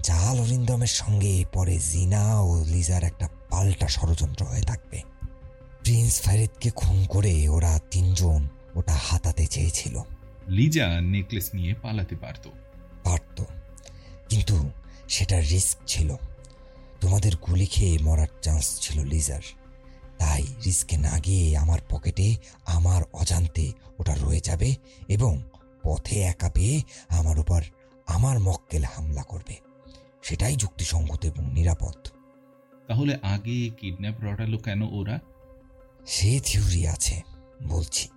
[0.00, 5.02] জাল অরিন্দমের সঙ্গে পরে জিনা ও লিজার একটা পাল্টা ষড়যন্ত্র হয়ে থাকবে।
[5.82, 10.02] প্রিন্স ফ্যারিদকে খুন করে ওরা তিনজন ওটা হাতাতে চেয়েছিল।
[10.48, 12.48] লিজা নেকলেস নিয়ে পালাতে পারত।
[13.04, 13.44] পারত।
[14.28, 14.70] কিন্তু
[15.08, 16.16] সেটা রিস্ক ছিল।
[17.00, 19.40] তোমাদের গুলি খেয়ে মরার চান্স ছিল লিজার
[20.18, 22.36] তাই রিস্কে না গিয়ে আমার পকেটে
[22.66, 24.76] আমার অজান্তে ওটা রয়ে যাবে
[25.08, 25.42] এবং
[25.82, 27.62] পথে একা পেয়ে আমার উপর
[28.06, 29.56] আমার মক্কেল হামলা করবে।
[30.22, 32.08] সেটাই যুক্তিসঙ্গত এবং নিরাপদ।
[32.86, 35.20] তাহলে আগে কিডন্যাপ রটালো কেন ওরা?
[36.06, 37.20] সে থিওরি আছে
[37.68, 38.08] বলছি।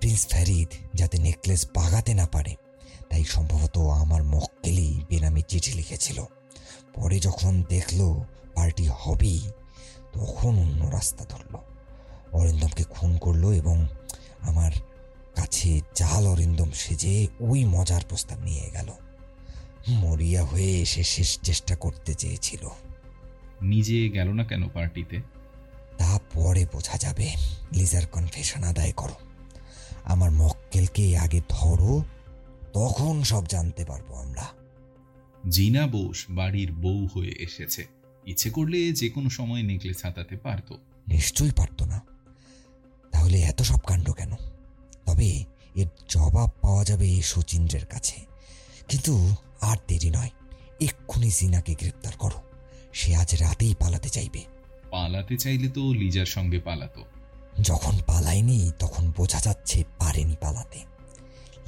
[0.00, 2.54] প্রিন্স ফ্যারিদ যাতে নেকলেস বাগাতে না পারে
[3.10, 6.24] তাই সম্ভবত আমার মক্কেলই বেনামি চিঠি লিখেছিল।
[6.94, 8.20] পরে যখন দেখল
[8.54, 9.40] পার্টি হবেই
[10.12, 11.58] তখন অন্য রাস্তা ধরলো।
[12.32, 13.86] অরিন্দমকে খুন করল এবং
[14.40, 14.72] আমার
[15.36, 18.92] কাছে জাল অরিন্দম সেজে ওই মজার প্রস্তাব নিয়ে গেল।
[19.88, 22.68] মরিয়া হয়ে এসে শেষ চেষ্টা করতে চেয়েছিল।
[23.62, 25.20] নিজে গেল না কেন পার্টিতে?
[25.98, 27.32] তা পরে বোঝা যাবে।
[27.72, 29.14] লিজার কনফেশন আদায় করো।
[30.04, 32.02] আমার মক্কেলকে আগে ধরো
[32.72, 34.46] তখন সব জানতে পারব আমরা।
[35.48, 37.86] জিনা বোস বাড়ির বউ হয়ে এসেছে।
[38.26, 40.72] ইচ্ছে করলে যে কোনো সময় নেকলেস হাতাতে পারত।
[41.08, 42.00] নিশ্চয়ই পারতো না।
[43.12, 44.34] তাহলে এত সব কাণ্ড কেন?
[45.06, 45.44] তবে
[45.74, 48.26] এর জবাব পাওয়া যাবে এই শচীন্দ্রের কাছে।
[48.88, 50.30] কিন্তু আর দেরি নয়
[50.80, 52.42] এক্ষুনি জিনাকে গ্রেপ্তার করো।
[52.92, 54.44] সে আজ রাতেই পালাতে চাইবে।
[54.90, 57.04] পালাতে চাইলে তো লিজার সঙ্গে পালাতো।
[57.60, 60.78] যখন পালায়নি তখন বোঝা যাচ্ছে পারেনি পালাতে।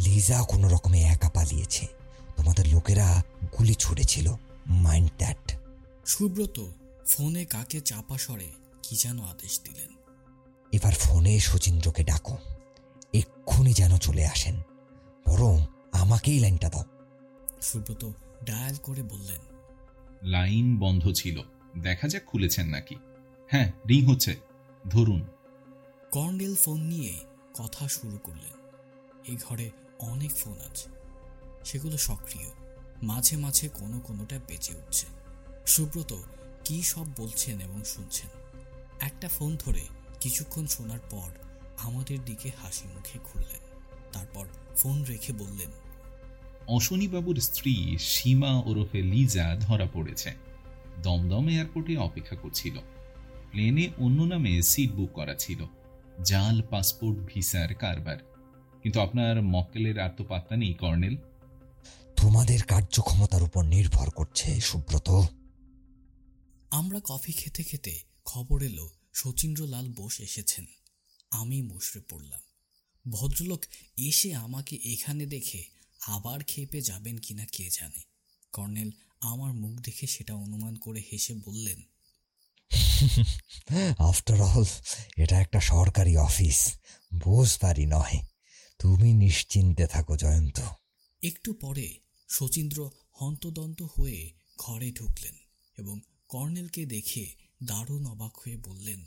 [0.04, 1.99] লিজা কোনো রকমে একা পালিয়েছে।
[2.40, 3.22] তোমাদের লোকেরা
[3.58, 4.34] গুলি ছুড়েছিল
[4.66, 5.52] মাইন্ড দ্যাট
[6.06, 6.66] সুব্রত
[7.06, 8.50] ফোনে কাকে চাপা সরে
[8.82, 9.90] কি যেন আদেশ দিলেন।
[10.72, 12.36] এবার ফোনে শচীন্দ্রকে ডাকো
[13.12, 14.62] এক্ষুনি যেন চলে আসেন।
[15.28, 16.84] বরং আমাকেই লাইনটা দাও।
[17.62, 18.10] সুব্রত
[18.44, 19.40] ডায়াল করে বললেন
[20.22, 21.42] লাইন বন্ধ ছিল
[21.78, 22.94] দেখা যাক খুলেছেন নাকি।
[23.50, 24.36] হ্যাঁ রিং হচ্ছে
[24.90, 25.22] ধরুন।
[26.10, 27.14] কর্নেল ফোন নিয়ে
[27.54, 28.54] কথা শুরু করলেন।
[29.28, 30.99] এই ঘরে অনেক ফোন আছে।
[31.64, 32.50] সেগুলো সক্রিয়।
[33.02, 35.06] মাঝে মাঝে কোনো কোনোটা বেঁচে উঠছে।
[35.66, 36.12] সুব্রত
[36.64, 38.28] কি সব বলছেন এবং শুনছেন।
[39.00, 39.80] একটা ফোন ধরে
[40.20, 41.30] কিছুক্ষণ শোনার পর
[41.76, 43.60] আমাদের দিকে হাসি মুখে ঘুরলেন।
[44.12, 44.46] তারপর
[44.76, 45.70] ফোন রেখে বললেন,
[46.68, 50.34] অশনীবাবুর স্ত্রী সীমা ওরফে লিজা ধরা পড়েছে।
[51.02, 52.78] দমদম এয়ারপোর্টে অপেক্ষা করছিল।
[53.50, 55.66] প্লেনে অন্য নামে সিট বুক করা ছিল।
[56.24, 58.16] জাল, পাসপোর্ট, ভিসার কারবার।
[58.82, 61.16] কিন্তু আপনার মক্কেলের আর তো পাত্তা নেই, কর্নেল।
[62.22, 65.10] তোমাদের কার্যক্ষমতার উপর নির্ভর করছে সুব্রত।
[66.70, 70.64] আমরা কফি খেতে খেতে খবর এলো শচীন্দ্রলাল বোস এসেছেন।
[71.30, 72.40] আমি মুশড়ে পড়লাম।
[73.10, 73.64] ভদ্রলোক
[73.96, 75.64] এসে আমাকে এখানে দেখে
[76.06, 78.02] আবার খেপে যাবেন কিনা কে জানে।
[78.52, 78.90] কর্নেল
[79.20, 81.80] আমার মুখ দেখে সেটা অনুমান করে হেসে বললেন
[83.98, 84.64] আফটার অল
[85.16, 86.78] এটা একটা সরকারি অফিস
[87.14, 88.16] বোস বাড়ি নয়।
[88.78, 90.60] তুমি নিশ্চিন্তে থাকো জয়ন্ত।
[91.22, 91.98] একটু পরে
[92.30, 95.34] শচীন্দ্র হন্তদন্ত হয়ে ঘরে ঢুকলেন
[95.78, 97.34] এবং কর্নেলকে দেখে
[97.64, 99.04] দারুণ অবাক হয়ে বললেন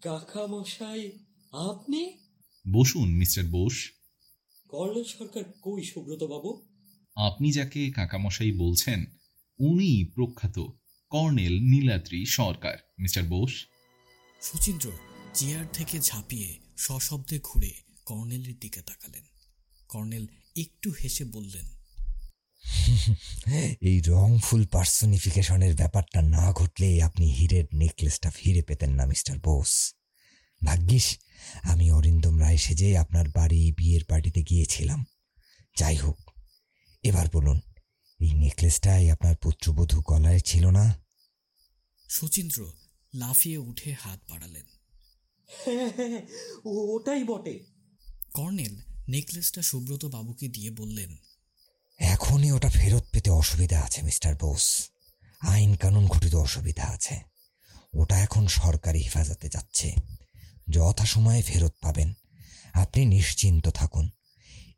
[0.00, 1.12] কাকা মশাই
[1.52, 2.18] আপনি?
[2.72, 3.92] বসুন মিস্টার বোস।
[4.68, 6.66] কর্নেল সরকার কই সুব্রত বাবু
[7.16, 9.04] আপনি যাকে কাকামশাই বলছেন
[9.58, 10.58] উনি প্রখ্যাত
[11.10, 13.66] colonel Niladri Sarkar mister Bose.
[14.40, 14.90] Suchindra
[15.34, 17.72] chair থেকে ঝাঁপিয়ে সশব্দে ঘুরে
[18.06, 19.24] কর্নেলের দিকে তাকালেন।
[19.88, 20.26] কর্নেল
[20.56, 21.77] একটু হেসে বললেন
[23.80, 29.94] এই রংফুল পার্সনিফিকেশনের ব্যাপারটা না ঘটলে আপনি হীরের নেকলেসটা ফিরে পেতেন না মিস্টার বোস।
[30.64, 31.18] ভাগ্যিস
[31.62, 35.04] আমি অরিন্দম রায় সেজে আপনার বাড়ি বিয়ের পার্টিতে গিয়েছিলাম।
[35.76, 36.18] যাই হোক
[37.02, 37.60] এবার বলুন
[38.20, 41.04] এই নেকলেসটাই আপনার পুত্রবধূ গলায় ছিল না?
[42.08, 42.72] সুচিন্দ্র
[43.14, 44.66] লাফিয়ে উঠে হাত বাড়ালেন।
[45.64, 46.22] হ্যাঁ হ্যাঁ
[46.64, 47.64] ও- ওটাই বটে।
[48.34, 48.76] কর্নেল
[49.08, 51.16] নেকলেসটা সুব্রত বাবুকে দিয়ে বললেন
[51.98, 54.90] এখনই ওটা ফেরত পেতে অসুবিধা আছে মিস্টার বোস।
[55.40, 57.20] আইন কানুন ঘটিত অসুবিধা আছে।
[57.94, 59.94] ওটা এখন সরকারি হেফাজতে যাচ্ছে।
[60.70, 62.14] যথাসময়ে ফেরত পাবেন।
[62.72, 64.10] আপনি নিশ্চিন্ত থাকুন।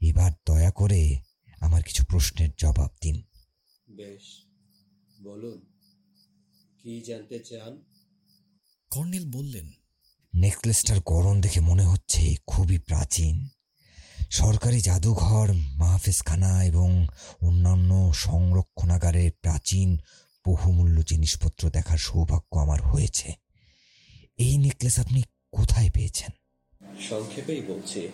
[0.00, 1.20] এবার দয়া করে
[1.60, 3.22] আমার কিছু প্রশ্নের জবাব দিন।
[3.90, 4.44] বেশ
[5.22, 5.60] বলুন
[6.82, 7.82] কি জানতে চান?
[8.90, 9.70] কর্নেল বললেন
[10.34, 13.48] নেকলেসটার গড়ন দেখে মনে হচ্ছে খুবই প্রাচীন।
[14.30, 17.06] সরকারি জাদুঘর মাহফিজখানা এবং
[17.42, 19.98] অন্যান্য সংরক্ষণাগারের প্রাচীন
[20.46, 23.32] বহুমূল্য জিনিসপত্র দেখার সৌভাগ্য আমার হয়েছে।
[24.36, 26.30] এই নেকলেস আপনি কোথায় পেয়েছেন?
[27.00, 28.08] সংক্ষেপেই বলছি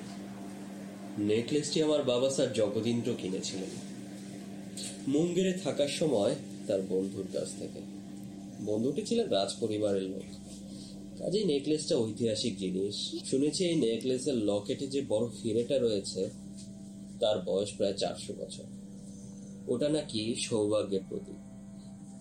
[1.19, 3.71] নেকলেসটি আমার বাবা স্যার জগদীন্দ্র কিনেছিলেন।
[5.09, 6.35] মুঙ্গেরে থাকার সময়
[6.67, 7.81] তার বন্ধুর কাছ থেকে।
[8.65, 10.46] বন্ধুটি ছিলেন রাজ পরিবারের লোক।
[11.19, 16.31] কাজেই নেকলেসটা ঐতিহাসিক জিনিস। শুনেছি এই নেকলেসের লকেটে যে বড় হিরেটা রয়েছে,
[17.21, 18.65] তার বয়স প্রায় চারশো বছর।
[19.69, 21.41] ওটা নাকি সৌভাগ্যের প্রতীক।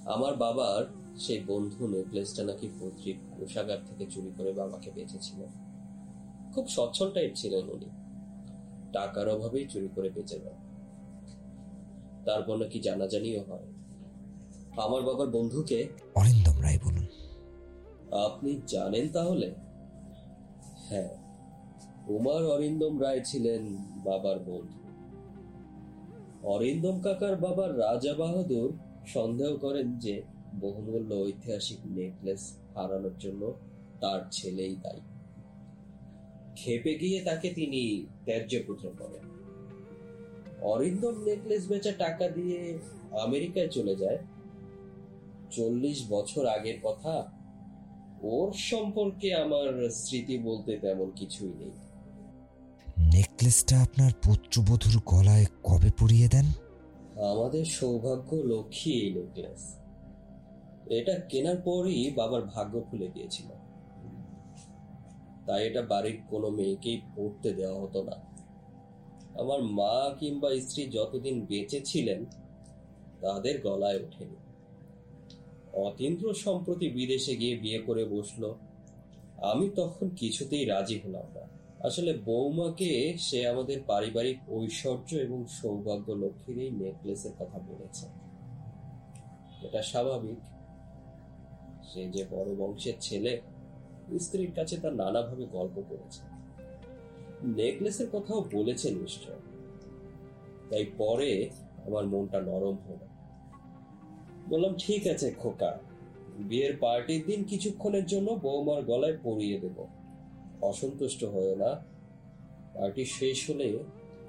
[0.09, 0.83] আমার বাবার
[1.19, 5.51] সেই বন্ধু নেকলেসটা নাকি পৈতৃক কোষাগার থেকে চুরি করে বাবাকে বেঁচেছিলেন
[6.53, 7.89] খুব সচ্ছল টাইপ ছিলেন উনি।
[8.93, 10.57] টাকার অভাবেই চুরি করে বেঁচে যান
[12.25, 13.67] তারপর নাকি জানাজানিও হয়।
[14.77, 17.07] আমার বাবার বন্ধুকে অরিন্দম রায় বলুন।
[18.11, 19.55] আপনি জানেন তাহলে?
[20.89, 21.09] হ্যাঁ
[22.07, 24.79] উমার অরিন্দম রায় ছিলেন বাবার বন্ধু
[26.47, 28.77] অরিন্দম কাকার বাবার রাজা বাহাদুর
[29.07, 30.21] সন্দেহ করেন যে
[30.59, 33.53] বহুমূল্য ঐতিহাসিক নেকলেস হারানোর জন্য
[33.99, 35.01] তার ছেলেই দায়ী।
[36.55, 39.29] খেপে গিয়ে তাকে তিনি ত্যায্যপুত্র করেন
[40.61, 42.79] অরিন্দম নেকলেস বেচা টাকা দিয়ে
[43.11, 44.17] আমেরিকায় চলে যায়।
[45.51, 47.34] চল্লিশ বছর আগের কথা
[48.25, 51.71] ওর সম্পর্কে আমার স্মৃতি বলতে তেমন কিছুই নেই।
[53.13, 56.45] নেকলেসটা আপনার পুত্রবধূর গলায় কবে পরিয়ে দেন?
[57.29, 59.75] আমাদের সৌভাগ্য লক্ষ্মী এই নেকলেস।
[60.89, 63.49] এটা কেনার পরই বাবার ভাগ্য খুলে গিয়েছিল।
[65.47, 68.15] তাই এটা বাড়ির কোনো মেয়েকেই পড়তে দেওয়া হতো না।
[69.41, 72.25] আমার মা কিংবা স্ত্রী যতদিন বেঁচে ছিলেন
[73.21, 74.44] তাদের গলায় ওঠেনি।
[75.75, 78.53] অতীন্দ্র সম্প্রতি বিদেশে গিয়ে বিয়ে করে বসল।
[79.37, 81.41] আমি তখন কিছুতেই রাজি হলাম না।
[81.79, 88.07] আসলে বৌমাকে সে আমাদের পারিবারিক ঐশ্বর্য এবং সৌভাগ্য লক্ষ্মীর এই নেকলেসের কথা বলেছে।
[89.67, 90.37] এটা স্বাভাবিক।
[91.83, 93.41] সে যে বড় বংশের ছেলে,
[94.19, 96.21] স্ত্রীর কাছে তার নানাভাবে গল্প করেছে।
[97.43, 99.35] নেকলেসের কথাও বলেছে নিশ্চয়।
[100.69, 101.49] তাই পরে
[101.85, 103.14] আমার মনটা নরম হলো।
[104.49, 105.79] বললাম ঠিক আছে খোকা
[106.37, 109.85] বিয়ের পার্টির দিন কিছুক্ষণের জন্য বৌমার গলায় পরিয়ে দেব।
[110.61, 111.75] অসন্তুষ্ট হয়ে না।
[112.75, 113.83] পার্টি শেষ হলে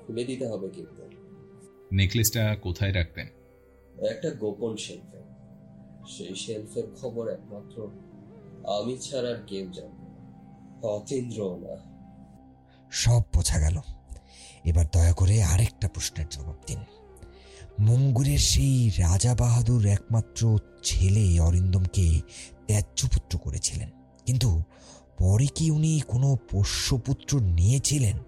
[0.07, 1.03] খুলে দিতে হবে কিন্তু।
[1.93, 3.27] নেকলেসটা কোথায় রাখতেন
[4.07, 5.17] একটা গোপন শেলফে।
[6.09, 7.91] সেই শেলফের খবর একমাত্র
[8.65, 10.07] আমি ছাড়া আর কেউ জানে
[10.87, 11.97] অতীন্দ্র না।
[12.91, 13.81] সব বোঝা গেল।
[14.65, 16.79] এবার দয়া করে আরেকটা প্রশ্নের জবাব দিন।
[17.81, 22.21] মঙ্গুরের সেই রাজা বাহাদুর একমাত্র ছেলে অরিন্দমকে
[22.67, 23.91] ত্যায্যপুত্র করেছিলেন।
[24.27, 24.63] কিন্তু
[25.19, 28.19] পরে কি উনি কোনো পোষ্যপুত্র নিয়েছিলেন?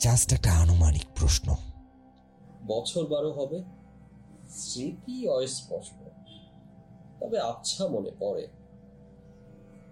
[0.00, 1.54] জাস্ট একটা আনুমানিক প্রশ্ন।
[2.66, 3.62] বছর বারো হবে।
[4.48, 6.08] স্মৃতি অস্পষ্ট।
[7.20, 8.48] তবে আচ্ছা মনে পড়ে।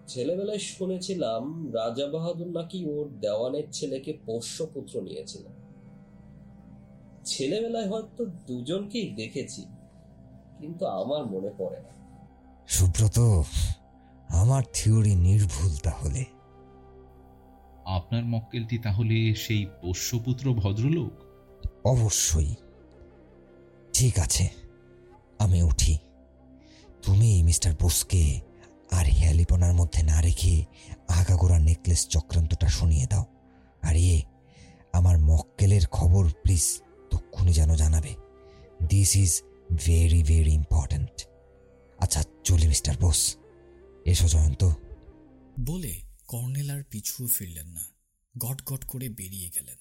[0.09, 5.62] ছেলেবেলায় শুনেছিলাম রাজা বাহাদুর নাকি ওর দেওয়ানের ছেলেকে পোষ্যপুত্র নিয়েছিলেন।
[7.25, 9.67] ছেলেবেলায় হয়তো দুজনকেই দেখেছি
[10.59, 11.93] কিন্তু আমার মনে পড়ে না।
[12.69, 13.43] সুব্রত
[14.29, 16.25] আমার থিওরি নির্ভুল তাহলে।
[17.85, 21.13] আপনার মক্কেলটি তাহলে সেই পোষ্যপুত্র ভদ্রলোক?
[21.87, 22.55] অবশ্যই।
[23.93, 24.49] ঠিক আছে
[25.39, 25.99] আমি উঠি।
[27.03, 28.41] তুমি মিস্টার বোসকে
[28.91, 30.65] আর হেয়ালিপনার মধ্যে না রেখে
[31.09, 33.25] আগাগোড়া নেকলেস চক্রান্তটা শুনিয়ে দাও।
[33.83, 34.23] আর ইয়ে
[34.93, 36.83] আমার মক্কেলের খবর প্লিজ
[37.33, 38.15] তক্ষুনি যেন জানাবে।
[38.89, 39.43] This is
[39.77, 41.27] very very important
[41.99, 43.37] আচ্ছা চলি মিস্টার বোস।
[44.05, 44.65] এসো জয়ন্ত।
[45.61, 47.85] বলে কর্নেল আর পিছু ফিরলেন না।
[48.39, 49.77] গট গট করে বেরিয়ে গেলেন।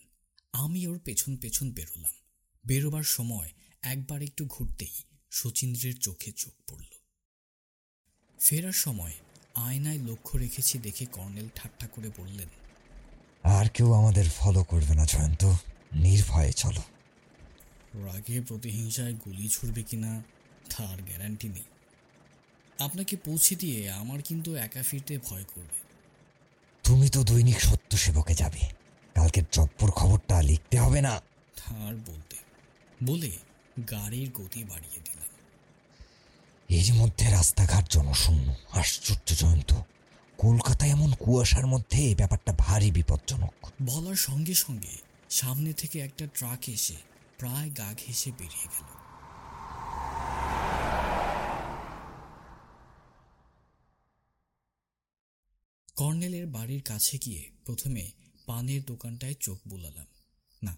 [0.53, 2.11] আমি ওর পেছন পেছন বেরোলাম।
[2.67, 3.49] বেরোবার সময়
[3.81, 4.95] একবার একটু ঘুরতেই
[5.31, 6.91] শচীন্দ্রের চোখে চোখ পড়ল।
[8.39, 9.13] ফেরার সময়
[9.55, 12.47] আয়নায় লক্ষ্য রেখেছি দেখে কর্নেল ঠাট্টা করে বললেন
[13.43, 15.43] আর কেউ আমাদের ফলো করবে না জয়ন্ত।
[15.95, 16.81] নির্ভয়ে চলো।
[17.93, 20.23] রাগে প্রতিহিংসায় গুলি ছুড়বে কিনা
[20.77, 21.63] তার গ্যারান্টি নেই।
[22.79, 25.79] আপনাকে পৌঁছে দিয়ে আমার কিন্তু একা ফিরতে ভয় করবে।
[26.83, 28.59] তুমি তো দৈনিক সত্য সেবকে যাবে।
[29.15, 31.21] কালকের জব্বর খবরটা লিখতে হবে না।
[31.55, 32.35] তার বলতে
[33.03, 33.31] বলে
[33.91, 35.27] গাড়ির গতি বাড়িয়ে দিলাম।
[36.69, 39.73] এর মধ্যে রাস্তাঘাট জনশূন্য আশ্চর্য জয়ন্ত।
[40.37, 44.97] কলকাতায় এমন কুয়াশার মধ্যে ব্যাপারটা ভারী বিপজ্জনক। বলার সঙ্গে সঙ্গে
[45.29, 47.10] সামনে থেকে একটা ট্রাক এসে
[47.41, 48.85] প্রায় গা ঘেসে বেরিয়ে গেল।
[55.95, 58.11] কর্নেলের বাড়ির কাছে গিয়ে প্রথমে
[58.45, 60.05] পানের দোকানটায় চোখ বুলালাম।
[60.63, 60.77] না,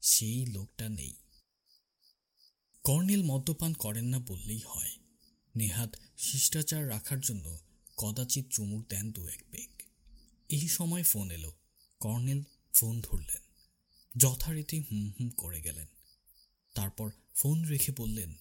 [0.00, 1.14] সেই লোকটা নেই।
[2.84, 4.90] কর্নেল মদ্যপান করেন না বললেই হয়।
[5.56, 7.58] নেহাত শিষ্টাচার রাখার জন্য
[7.96, 9.82] কদাচিৎ চুমুক দেন দু এক বেগ
[10.48, 11.52] এই সময় ফোন এলো।
[12.00, 12.42] কর্নেল
[12.74, 13.42] ফোন ধরলেন।
[14.16, 15.86] যথারীতি হুম হুম করে গেলেন।
[16.80, 18.34] তারপর ফোন রেখে বললেন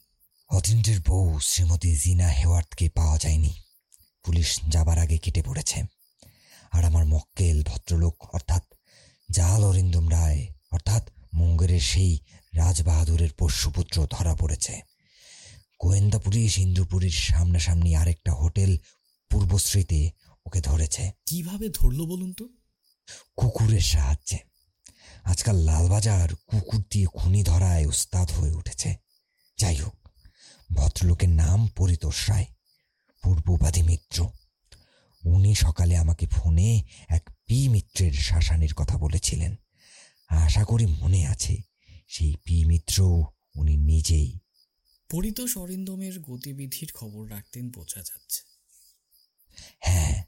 [0.49, 3.53] অতীন্দ্রের বউ শ্রীমতী জিনা হেওয়ার্থকে পাওয়া যায়নি।
[4.25, 5.83] পুলিশ যাবার আগে কেটে পড়েছে।
[6.71, 8.63] আর আমার মক্কেল ভদ্রলোক অর্থাৎ
[9.31, 12.19] জাল অরিন্দম রায় অর্থাৎ মুঙ্গেরের সেই
[12.55, 14.81] রাজবাহাদুরের পোষ্যপুত্র ধরা পড়েছে।
[15.79, 18.77] গোয়েন্দা পুলিশ ইন্দ্রপুরীর সামনাসামনি আরেকটা হোটেল
[19.29, 20.11] পূর্বশ্রীতে
[20.45, 22.49] ওকে ধরেছে। কীভাবে ধরলো বলুন তো?
[23.35, 24.48] কুকুরের সাহায্যে।
[25.23, 28.95] আজকাল লালবাজার কুকুর দিয়ে খুনি ধরায় উস্তাদ হয়ে উঠেছে।
[29.57, 29.95] যাই হোক
[30.73, 32.45] ভদ্রলোকের নাম পরিতোষ রায়
[33.23, 34.29] পূর্ববাদী মিত্র।
[35.25, 39.55] উনি সকালে আমাকে ফোনে এক পি মিত্রের শাসানির কথা বলেছিলেন।
[40.27, 41.57] আশা করি মনে আছে
[42.07, 43.25] সেই পি মিত্র
[43.55, 44.39] উনি নিজেই।
[45.09, 48.41] পরিতোষ অরিন্দমের গতিবিধির খবর রাখতেন বোঝা যাচ্ছে।
[49.79, 50.23] হ্যাঁ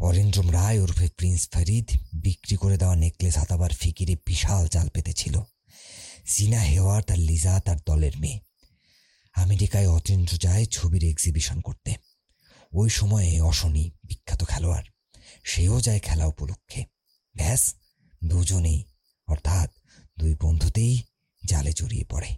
[0.00, 5.42] অরিন্দ্রম রায় ওরফে প্রিন্স ফরিদ বিক্রি করে দেওয়া নেকলেস হাতাবার ফিকিরে বিশাল জাল পেতেছিল।
[6.26, 8.40] সিনা হেওয়ার তার লিজা তার দলের মেয়ে।
[9.32, 11.94] আমেরিকায় অতীন্দ্র যায় ছবির এক্সিবিশন করতে।
[12.72, 14.84] ওই সময়ে অশনি বিখ্যাত খেলোয়াড়।
[15.44, 16.84] সেও যায় খেলা উপলক্ষে।
[17.36, 17.74] ব্যাস,
[18.24, 18.84] দুজনেই,
[19.26, 19.70] অর্থাৎ
[20.18, 21.02] দুই বন্ধুতেই
[21.44, 22.36] জালে জড়িয়ে পড়ে।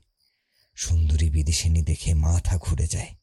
[0.75, 3.22] সুন্দরী বিদেশিনী দেখে মাথা ঘুরে যায়।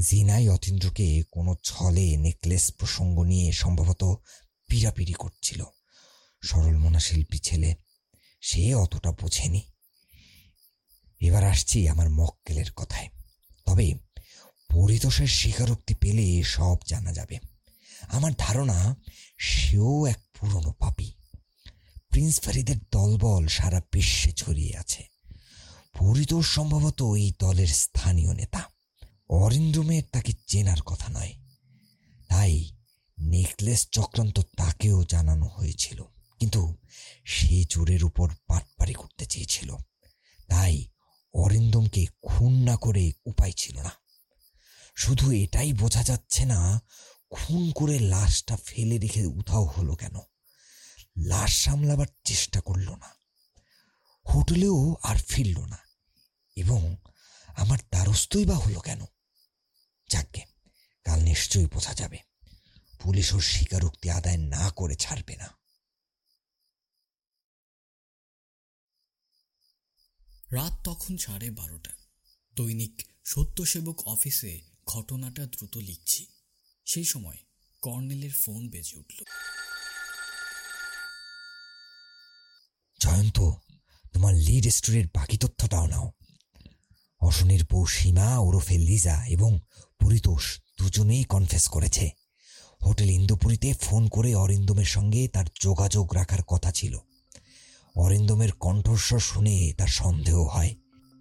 [0.00, 4.22] জিনাই অতীন্দ্রকে কোনো ছলে নেকলেস প্রসঙ্গ নিয়ে সম্ভবত
[4.66, 5.64] পিড়াপিড়ি করছিল।
[6.44, 7.74] সরলমনা শিল্পী ছেলে,
[8.40, 9.60] সে অতটা বোঝেনি।
[11.20, 13.08] এবার আসছি আমার মক্কেলের কথায়।
[13.66, 13.94] তবে
[14.72, 17.38] পরিতোষের স্বীকারোক্তি পেলে সব জানা যাবে।
[18.08, 18.96] আমার ধারণা,
[19.38, 21.12] সেও এক পুরনো পাপি।
[22.10, 25.04] প্রিন্স ফারিদের দলবল সারা বিশ্বে ছড়িয়ে আছে।
[25.98, 28.69] পরিতোষ সম্ভবত এই দলের স্থানীয় নেতা।
[29.32, 31.32] অরিন্দমের তাকে চেনার কথা নয়।
[32.28, 32.70] তাই
[33.20, 36.02] নেকলেস চক্রান্ত তাকেও জানানো হয়েছিল।
[36.40, 36.76] কিন্তু
[37.24, 39.76] সে চোরের উপর পাটপাড়ি করতে চেয়েছিল।
[40.48, 40.86] তাই
[41.34, 43.90] অরিন্দমকে খুন না করে উপায় ছিল না।
[44.96, 46.80] শুধু এটাই বোঝা যাচ্ছে না,
[47.30, 50.16] খুন করে লাশটা ফেলে রেখে উধাও হলো কেন?
[51.18, 53.08] লাশ সামলাবার চেষ্টা করল না।
[54.34, 55.78] হোটেলেও আর ফিরল না।
[56.56, 56.96] এবং
[57.46, 59.00] আমার দ্বারস্থই বা হলো কেন?
[60.10, 60.40] যাকে
[61.04, 62.18] কাল নিশ্চয়ই বোঝা যাবে।
[63.00, 65.48] পুলিশ ওর স্বীকারোক্তি আদায় না করে ছাড়বে না।
[70.52, 71.90] রাত তখন সাড়ে বারোটা।
[72.56, 76.26] দৈনিক সত্যসেবক অফিসে ঘটনাটা দ্রুত লিখছি।
[76.86, 77.36] সেই সময়
[77.82, 79.24] কর্নেলের ফোন বেজে উঠল।
[83.00, 83.40] জয়ন্ত
[84.12, 86.12] তোমার লিড স্টোরির বাকি তথ্যটাও নাও।
[87.20, 89.58] অশনির বউ সীমা, ওরফে লিজা এবং
[90.00, 92.10] পরিতোষ দুজনেই কনফেস করেছে।
[92.86, 96.98] হোটেল ইন্দুপুরীতে ফোন করে অরিন্দমের সঙ্গে তার যোগাযোগ রাখার কথা ছিল।
[97.96, 100.74] অরিন্দমের কণ্ঠস্বর শুনে তার সন্দেহ হয়।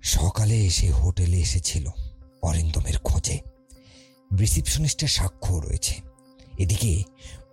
[0.04, 1.90] সকালে এসে হোটেলে এসেছিল
[2.42, 3.40] অরিন্দমের খোঁজে।
[4.40, 5.96] রিসিপশনিস্টের সাক্ষ্য রয়েছে।
[6.58, 7.04] এদিকে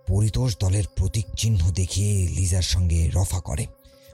[0.07, 3.65] পরিতোষ দলের প্রতীক চিহ্ন দেখিয়ে লিজার সঙ্গে রফা করে।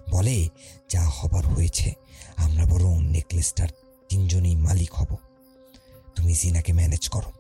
[0.10, 0.50] বলে,
[0.90, 1.94] যা হবার হয়েছে,
[2.38, 3.68] আমরা বরং নেকলেসটার
[4.14, 5.16] তিনজনই মালিক হব।
[6.16, 7.32] তুমি জিনাকে ম্যানেজ করো।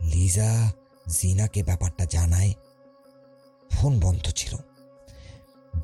[0.00, 0.72] লিজা
[1.08, 2.52] জিনাকে ব্যাপারটা জানায়।
[3.70, 4.56] ফোন বন্ধ ছিল।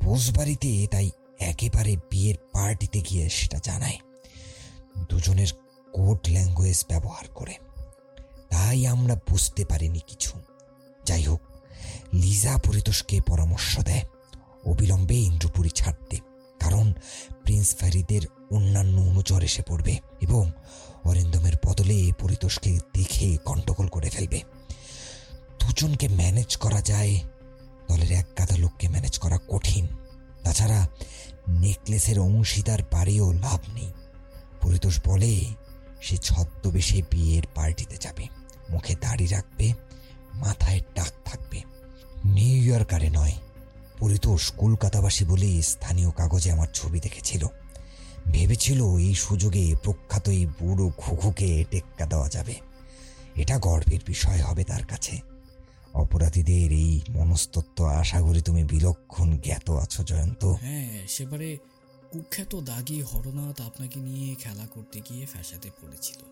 [0.03, 3.97] বোসবাড়িতে তাই একেবারে বিয়ের পার্টিতে গিয়ে সেটা জানায়।
[5.09, 5.47] দুজনের
[5.93, 7.55] কোড ল্যাঙ্গুয়েজ ব্যবহার করে।
[8.49, 10.31] তাই আমরা বুঝতে পারিনি কিছু।
[11.05, 11.41] যাই হোক,
[12.13, 14.03] লিজা পরিতোষকে পরামর্শ দেয়।
[14.65, 16.17] অবিলম্বে ইন্দ্রপুরী ছাড়তে।
[16.59, 16.93] কারণ
[17.43, 18.21] প্রিন্স ফ্যারিদের
[18.51, 20.51] অন্যান্য অনুচর এসে পড়বে এবং
[21.03, 24.41] অরিন্দমের বদলে পরিতোষকে দেখে গন্ডগোল করে ফেলবে।
[25.59, 27.19] দুজনকে ম্যানেজ করা যায়,
[27.91, 29.87] দলের এক গাদা লোককে ম্যানেজ করা কঠিন।
[30.43, 30.87] তাছাড়া
[31.49, 33.91] নেকলেসের অংশীদার বাড়িও লাভ নেই।
[34.61, 35.45] পরিতোষ বলে,
[36.01, 38.27] সে ছদ্মবেশে বিয়ের পার্টিতে যাবে,
[38.69, 39.73] মুখে দাড়ি রাখবে,
[40.33, 41.61] মাথায় টাক থাকবে।
[42.25, 43.33] নিউ ইয়র্কারে নয়,
[43.99, 47.47] পরিতোষ কলকাতাবাসী বলে স্থানীয় কাগজে আমার ছবি দেখেছিল।
[48.27, 52.55] ভেবেছিল এই সুযোগে প্রখ্যাত এই বুড়ো ঘুঘুকে টেক্কা দেওয়া যাবে।
[53.35, 55.19] এটা গর্বের বিষয় হবে তার কাছে।
[55.93, 61.57] অপরাধীদের এই মনস্তত্ব আশা করি তুমি বিলক্ষণ জ্ঞাত আছো জয়ন্ত। হ্যাঁ সেবারে
[62.11, 66.23] কুখ্যাত দাগি হরনাথ আপনাকে নিয়ে খেলা করতে গিয়ে ফ্যাসাতে পড়েছিল।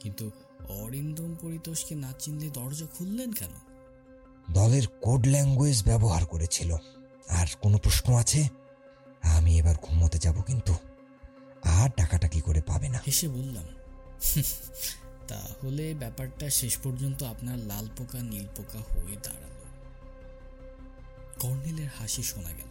[0.00, 0.30] কিন্তু
[0.68, 3.50] অরিন্দম পরিতোষকে না চিনলে দরজা খুললেন কেন?
[4.52, 6.76] দলের কোড ল্যাঙ্গুয়েজ ব্যবহার করেছিল।
[7.28, 8.48] আর কোনো প্রশ্ন আছে?
[9.22, 10.74] আমি এবার ঘুমোতে যাব কিন্তু।
[11.62, 13.64] আর টাকাটা কি করে পাবে না। হেসে বললাম
[15.28, 19.50] তাহলে ব্যাপারটা শেষ পর্যন্ত আপনার লাল পোকা নীল পোকা হয়ে দাঁড়াল।
[21.40, 22.70] কর্নেলের হাসি শোনা গেল।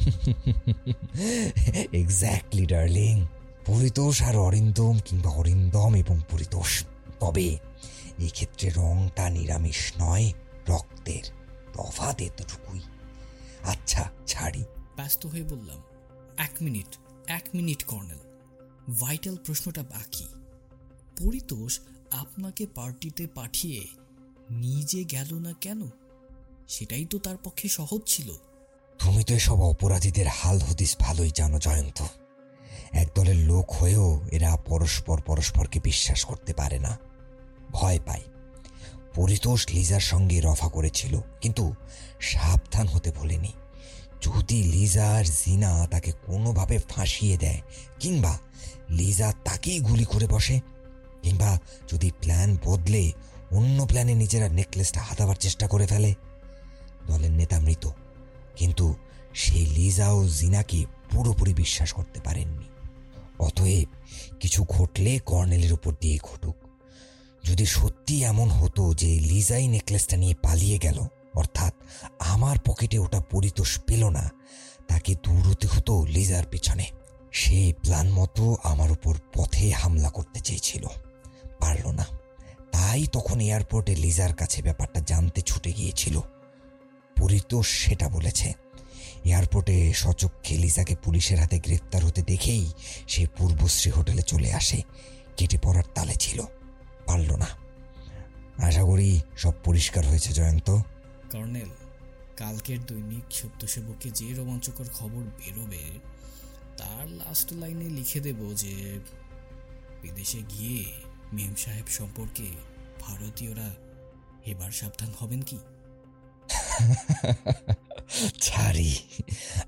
[1.92, 3.26] এক্স্যাক্টলি ডার্লিং
[3.66, 6.84] পরিতোষ আর অরিন্দম কিংবা অরিন্দম এবং পরিতোষ
[7.20, 7.58] তবে
[8.18, 10.32] এই ক্ষেত্রে রংটা নিরামিষ নয়
[10.68, 11.22] রক্তের
[11.72, 12.80] তফাৎ এতটুকুই।
[13.62, 14.64] আচ্ছা ছাড়ি।
[14.96, 15.82] ব্যস্ত হয়ে বললাম
[16.36, 16.96] এক মিনিট
[17.28, 18.18] এক মিনিট, কর্নেল।
[19.00, 20.26] ভাইটাল প্রশ্নটা বাকি।
[21.20, 21.80] পরিতোষ
[22.10, 23.86] আপনাকে পার্টিতে পাঠিয়ে
[24.50, 25.90] নিজে গেল না কেন?
[26.68, 28.32] সেটাই তো তার পক্ষে সহজ ছিল।
[28.98, 32.02] তুমি তো এসব অপরাধীদের হাল হদিস ভালোই জানো, জয়ন্ত।
[32.92, 36.98] একদলের লোক হয়েও এরা পরস্পর পরস্পরকে বিশ্বাস করতে পারে না।
[37.70, 38.22] ভয় পায়।
[39.14, 41.74] পরিতোষ লিজার সঙ্গে রফা করেছিল, কিন্তু
[42.20, 43.52] সাবধান হতে ভোলেনি।
[44.22, 47.60] যদি লিজা আর জিনা তাকে কোনোভাবে ফাঁসিয়ে দেয়,
[48.00, 48.38] কিংবা
[48.90, 50.60] লিজা তাকেই গুলি করে বসে,
[51.22, 51.60] কিংবা
[51.92, 53.12] যদি প্ল্যান বদলে
[53.50, 56.14] অন্য প্ল্যানে নিজেরা নেকলেসটা হাতাবার চেষ্টা করে ফেলে,
[57.06, 57.88] দলের নেতা মৃত।
[58.56, 58.94] কিন্তু
[59.34, 62.64] সেই লিজা ও জিনাকে পুরোপুরি বিশ্বাস করতে পারেননি।
[63.38, 63.88] অতএব
[64.40, 66.56] কিছু ঘটলে কর্নেলের উপর দিয়ে ঘটুক।
[67.44, 71.06] যদি সত্যি এমন হতো যে লিজাই নেকলেসটা নিয়ে পালিয়ে গেল
[71.36, 71.74] অর্থাৎ
[72.18, 74.30] আমার পকেটে ওটা পরিতোষ পেল না।
[74.88, 76.84] তাকে দৌড়তে হতো লেজার পিছনে।
[77.32, 80.86] সেই প্ল্যান মতো আমার উপর পথে হামলা করতে চেয়েছিল।
[81.58, 82.06] পারল না।
[82.72, 86.20] তাই তখন এয়ারপোর্টে লিজার কাছে ব্যাপারটা জানতে ছুটে গিয়েছিল।
[87.20, 88.52] পরিতোষ সেটা বলেছে।
[89.24, 92.72] এয়ারপোর্টে সচক্ষে লিজাকে পুলিশের হাতে গ্রেফতার হতে দেখেই
[93.08, 94.82] সে পূর্বশ্রী হোটেলে চলে আসে।
[95.36, 96.42] কেটে পড়ার তালে ছিল।
[97.06, 97.46] পারল না।
[98.58, 100.82] আশা করি সব পরিষ্কার হয়েছে জয়ন্ত।
[101.32, 101.70] কর্নেল,
[102.36, 105.84] কালকের দৈনিক সত্যসেবকে যে রোমাঞ্চকর খবর বেরোবে,
[106.76, 108.74] তার লাস্ট লাইনে লিখে দেব যে,
[110.02, 110.84] বিদেশে গিয়ে
[111.32, 112.48] মেম সাহেব সম্পর্কে
[113.00, 113.68] ভারতীয়রা
[114.46, 115.58] এবার সাবধান হবেন কি?
[118.40, 118.90] ছাড়ি,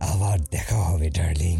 [0.00, 1.58] আবার দেখা হবে ডার্লিং